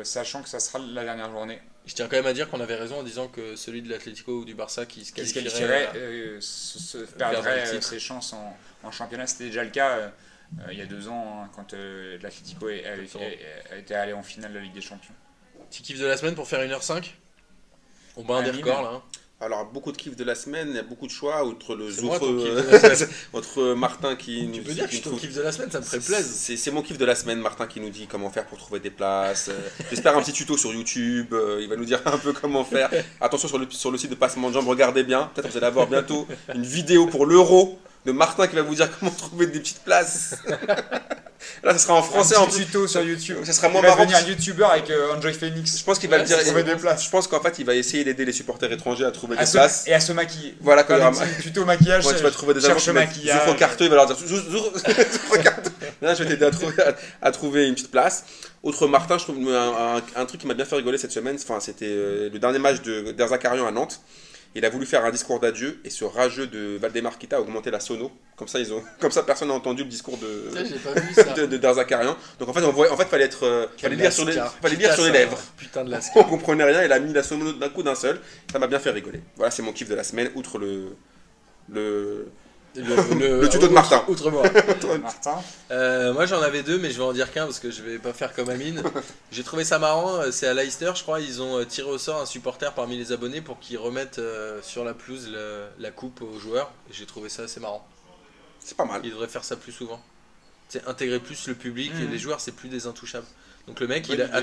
[0.02, 1.60] sachant que ça sera la dernière journée.
[1.86, 4.32] Je tiens quand même à dire qu'on avait raison en disant que celui de l'Atlético
[4.40, 5.88] ou du Barça qui se qui se qualifierait.
[6.40, 9.26] se, se perdrait ses chances en, en championnat.
[9.26, 10.10] C'était déjà le cas
[10.60, 14.58] euh, il y a deux ans hein, quand euh, fait- était allé en finale de
[14.58, 15.14] la Ligue des Champions.
[15.70, 17.10] Petit kiff de la semaine pour faire 1h05
[18.16, 18.90] On bat un des records là.
[18.94, 19.02] hein.
[19.40, 21.90] Alors, beaucoup de kiff de la semaine, il y a beaucoup de choix, outre le
[21.90, 25.20] kiff euh, entre Martin qui Tu nous peux dire que je suis nous ton trouve-
[25.20, 26.56] kiff de la semaine, ça me ferait plaisir.
[26.56, 28.90] C'est mon kiff de la semaine, Martin qui nous dit comment faire pour trouver des
[28.90, 29.48] places.
[29.48, 29.58] Euh,
[29.90, 32.90] J'espère un petit tuto sur YouTube, il va nous dire un peu comment faire.
[33.20, 35.30] Attention sur le, sur le site de Passement de Jambes, regardez bien.
[35.34, 38.88] Peut-être vous allez avoir bientôt une vidéo pour l'euro de Martin qui va vous dire
[38.98, 40.34] comment trouver des petites places.
[41.62, 43.36] Là, ça sera en français un en tuto sur YouTube.
[43.44, 44.04] Ça sera Il moins va marrant.
[44.06, 45.78] devenir youtubeur avec euh, Enjoy Phoenix.
[45.78, 46.38] Je pense qu'il va le dire.
[46.38, 47.04] c'est trouver des places.
[47.04, 49.52] Je pense qu'en fait, il va essayer d'aider les supporters étrangers à trouver des se-
[49.52, 49.84] places.
[49.86, 50.54] et à se maquiller.
[50.60, 51.00] Voilà, quand il
[51.36, 52.06] petits tutos maquillage.
[52.06, 52.60] Ouais, tu vas trouver des
[52.92, 53.40] mettent maquillage.
[53.40, 54.16] Zoufro Carteux, il va leur dire
[55.42, 55.70] Carteux.
[56.02, 56.94] Là, je vais t'aider à trouver, à,
[57.26, 58.24] à trouver une petite place.
[58.62, 61.36] Autre Martin, je trouve un, un- un truc qui m'a bien fait rigoler cette semaine,
[61.42, 64.00] enfin, c'était euh, le dernier match de d'Erzakarian à Nantes.
[64.56, 67.72] Il a voulu faire un discours d'adieu et ce rageux de Valdemar Kita a augmenté
[67.72, 68.12] la sono.
[68.36, 70.50] Comme ça, ils ont, comme ça personne n'a entendu le discours de,
[71.12, 71.46] ça.
[71.46, 72.16] Derzakarian.
[72.38, 74.76] Donc en fait, on voit, en fait, fallait être, euh, fallait lire sur les, fallait
[74.76, 75.38] lire sur les lèvres.
[75.56, 78.20] Putain de la On comprenait rien, il a mis la sono d'un coup d'un seul.
[78.52, 79.22] Ça m'a bien fait rigoler.
[79.36, 80.96] Voilà, c'est mon kiff de la semaine, outre le,
[81.68, 82.28] le,
[83.20, 84.04] Le, Le tuto de Martin.
[84.08, 84.42] Outre moi.
[85.00, 85.40] Martin.
[85.70, 87.98] Euh, moi j'en avais deux, mais je vais en dire qu'un parce que je vais
[87.98, 88.82] pas faire comme Amine.
[89.30, 90.16] J'ai trouvé ça marrant.
[90.20, 91.20] euh, C'est à Leicester, je crois.
[91.20, 94.60] Ils ont euh, tiré au sort un supporter parmi les abonnés pour qu'ils remettent euh,
[94.62, 96.72] sur la pelouse le- la coupe aux joueurs.
[96.90, 97.86] Et J'ai trouvé ça assez marrant.
[98.58, 99.00] c'est pas mal.
[99.04, 100.02] Ils devraient faire ça plus souvent.
[100.68, 102.10] C'est intégrer plus le public et Mhm.
[102.10, 103.26] les joueurs, c'est plus des intouchables.
[103.68, 104.24] Donc le mec, Bonne il a...
[104.26, 104.36] idée.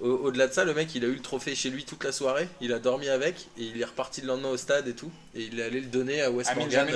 [0.00, 2.12] Au- Au-delà de ça, le mec, il a eu le trophée chez lui toute la
[2.12, 2.48] soirée.
[2.60, 5.10] Il a dormi avec et il est reparti le lendemain au stade et tout.
[5.34, 6.88] Et il est allé le donner à West Morgan.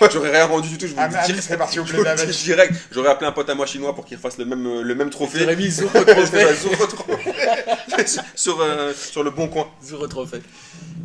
[0.12, 0.86] j'aurais rien rendu du tout.
[0.86, 1.84] Je vous le dis parti au
[2.44, 2.74] direct.
[2.92, 5.40] J'aurais appelé un pote à moi chinois pour qu'il fasse le même, le même trophée.
[5.40, 6.54] J'aurais mis Zouro trophée.
[6.54, 7.36] Zouro trophée.
[8.36, 9.68] sur, euh, sur le bon coin.
[9.84, 10.42] Zouro trophée.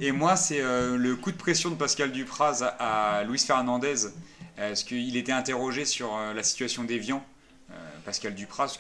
[0.02, 3.96] Et moi, c'est euh, le coup de pression de Pascal Dupraz à, à Luis Fernandez,
[4.56, 7.24] parce qu'il était interrogé sur euh, la situation d'Evian?
[8.08, 8.78] Pascal Dupraz,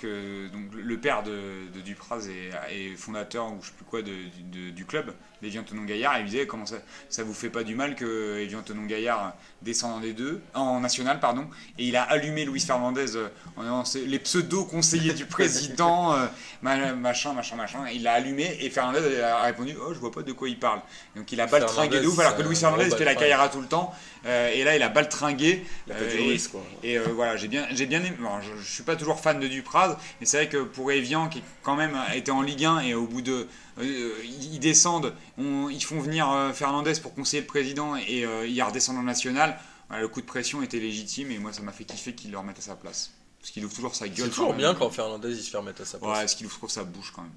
[0.53, 5.64] donc, le père de, Dupraz est, fondateur ou je sais plus quoi du club, l'Evian
[5.64, 6.78] Tonon Gaillard, et il disait comment ça,
[7.10, 11.20] ça vous fait pas du mal que Evian Tonon Gaillard descende en D2, en national
[11.20, 13.28] pardon, et il a allumé Luis Fernandez euh,
[13.58, 16.26] en c'est les pseudo conseillers du président, euh,
[16.62, 20.22] ma- machin machin machin, il l'a allumé et Fernandez a répondu oh je vois pas
[20.24, 20.82] de quoi il parle,
[21.16, 23.16] donc il a baltringué de ouf alors que Luis Fernandez fait la.
[23.16, 23.94] Caillera tout le temps,
[24.26, 25.66] euh, et là il a baltringué.
[25.88, 25.96] Il a
[26.36, 26.64] et- quoi.
[26.84, 28.16] et voilà, j'ai bien, j'ai bien aimé.
[28.20, 31.30] bon, je, je suis pas toujours fan de Dupraz, mais c'est vrai que pour Evian,
[31.30, 33.48] qui quand même était en Ligue 1 et au bout de.
[33.80, 38.47] Euh, ils descendent, on- ils font venir euh, Fernandez pour conseiller le président et euh,
[38.47, 39.57] ils redescendent en national.
[39.89, 42.38] Voilà, le coup de pression était légitime et moi ça m'a fait kiffer qu'il le
[42.38, 43.11] remette à sa place.
[43.39, 44.25] Parce qu'il ouvre toujours sa gueule.
[44.25, 46.09] C'est toujours bien quand Fernandez il se fait remettre à sa place.
[46.09, 47.32] Ouais, parce qu'il ouvre trop sa bouche quand même.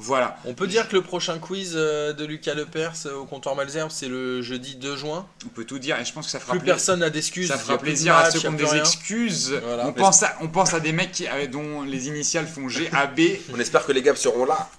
[0.00, 0.36] Voilà.
[0.44, 4.42] On peut dire que le prochain quiz de Lucas Lepers au comptoir Malzerbe, c'est le
[4.42, 5.26] jeudi 2 juin.
[5.44, 6.74] On peut tout dire et je pense que ça fera Plus plaisir.
[6.74, 7.48] personne n'a d'excuses.
[7.48, 8.80] Ça il a fera plaisir à ceux il qui a ont des rien.
[8.82, 9.58] excuses.
[9.60, 9.88] Voilà.
[9.88, 13.20] on, pense à, on pense à des mecs qui- dont les initiales font GAB.
[13.52, 14.70] On espère que les gars seront là.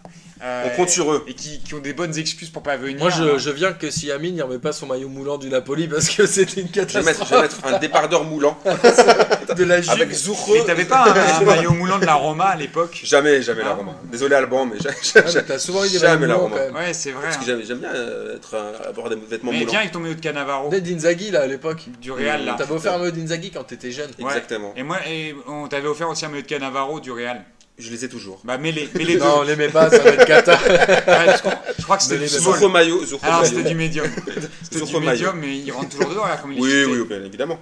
[0.41, 1.23] Euh, On compte sur eux.
[1.27, 2.99] Et qui, qui ont des bonnes excuses pour pas venir.
[2.99, 3.37] Moi je, hein.
[3.37, 6.25] je viens que si Amine il remet pas son maillot moulant du Napoli parce que
[6.25, 8.57] c'était une Je vais, mettre, catastrophe je vais mettre un débardeur moulant.
[9.55, 9.91] de la Juve.
[9.91, 10.51] Avec Zoukre.
[10.53, 12.99] Mais t'avais pas un, un maillot moulant de la Roma à l'époque?
[13.03, 13.73] Jamais, jamais la Ah.
[13.75, 13.95] Roma.
[14.11, 16.55] Désolé Alban, mais j'ai- Ah, mais T'as souvent eu des Jamais la Roma.
[16.57, 16.75] quand même.
[16.75, 17.23] Ouais, c'est vrai.
[17.23, 17.45] Parce que hein.
[17.47, 19.71] j'aime j'aime bien euh, être, un- avoir des vêtements Mais moulants.
[19.71, 21.85] viens avec ton maillot de Cannavaro Peut-être d'Inzaghi là à l'époque.
[22.01, 22.55] du Real là.
[22.57, 24.09] T'avais offert un maillot d'Inzaghi quand t'étais jeune.
[24.19, 24.25] Ouais.
[24.25, 24.73] Exactement.
[24.75, 27.43] Et moi, et on t'avait offert aussi un maillot de Cannavaro du Real.
[27.79, 28.39] Je les ai toujours.
[28.43, 29.19] Bah, mets les, mets les deux.
[29.19, 30.59] Non, on l'aimait pas, ça va être cata.
[31.09, 31.35] Ouais,
[31.77, 32.85] je crois que c'était du les small.
[33.05, 34.05] Zoukre Alors, c'était du médium.
[34.71, 37.59] C'était du médium, mais il rentre toujours dedans, là, comme il Oui, oui, bien évidemment.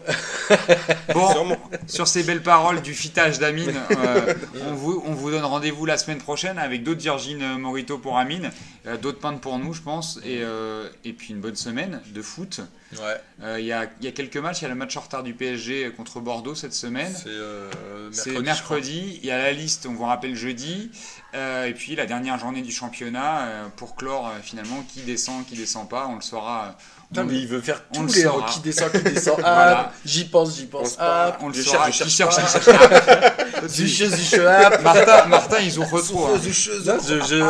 [1.14, 1.70] Bon, Sûrement.
[1.88, 4.34] sur ces belles paroles du fitage d'Amine, euh,
[4.68, 8.52] on, vous, on vous donne rendez-vous la semaine prochaine avec d'autres Virgin Morito pour Amine,
[8.88, 12.22] euh, d'autres pintes pour nous, je pense, et, euh, et puis une bonne semaine de
[12.22, 12.60] foot.
[12.94, 13.00] Ouais,
[13.44, 15.02] Euh, Il y, a, il y a quelques matchs, il y a le match en
[15.02, 17.14] retard du PSG contre Bordeaux cette semaine.
[17.14, 19.20] c'est euh, mercredi.
[19.22, 20.92] il y a la liste, on vous rappelle jeudi,
[21.36, 25.46] Euh, et puis la dernière journée du championnat euh, pour clore euh, finalement qui descend,
[25.46, 26.76] qui descend pas, on le saura.
[27.10, 28.46] Putain, on- mais il veut faire on tous le les saura.
[28.50, 29.36] qui descend, qui descend.
[29.40, 29.90] Voilà.
[29.90, 30.94] Ah, j'y pense, j'y pense.
[30.94, 31.92] On Ah, on le saura.
[31.92, 32.70] cherche, cherche cherche,
[33.68, 34.40] Zuche, zuche.
[34.84, 36.34] Martin, Martin, ils ont retrouvé.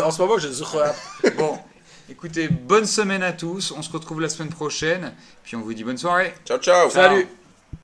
[0.03, 0.67] En ce moment, je zuche.
[1.37, 1.59] Bon,
[2.09, 3.71] écoutez, bonne semaine à tous.
[3.77, 5.13] On se retrouve la semaine prochaine.
[5.43, 6.33] Puis on vous dit bonne soirée.
[6.45, 6.89] Ciao, ciao.
[6.89, 7.27] Salut.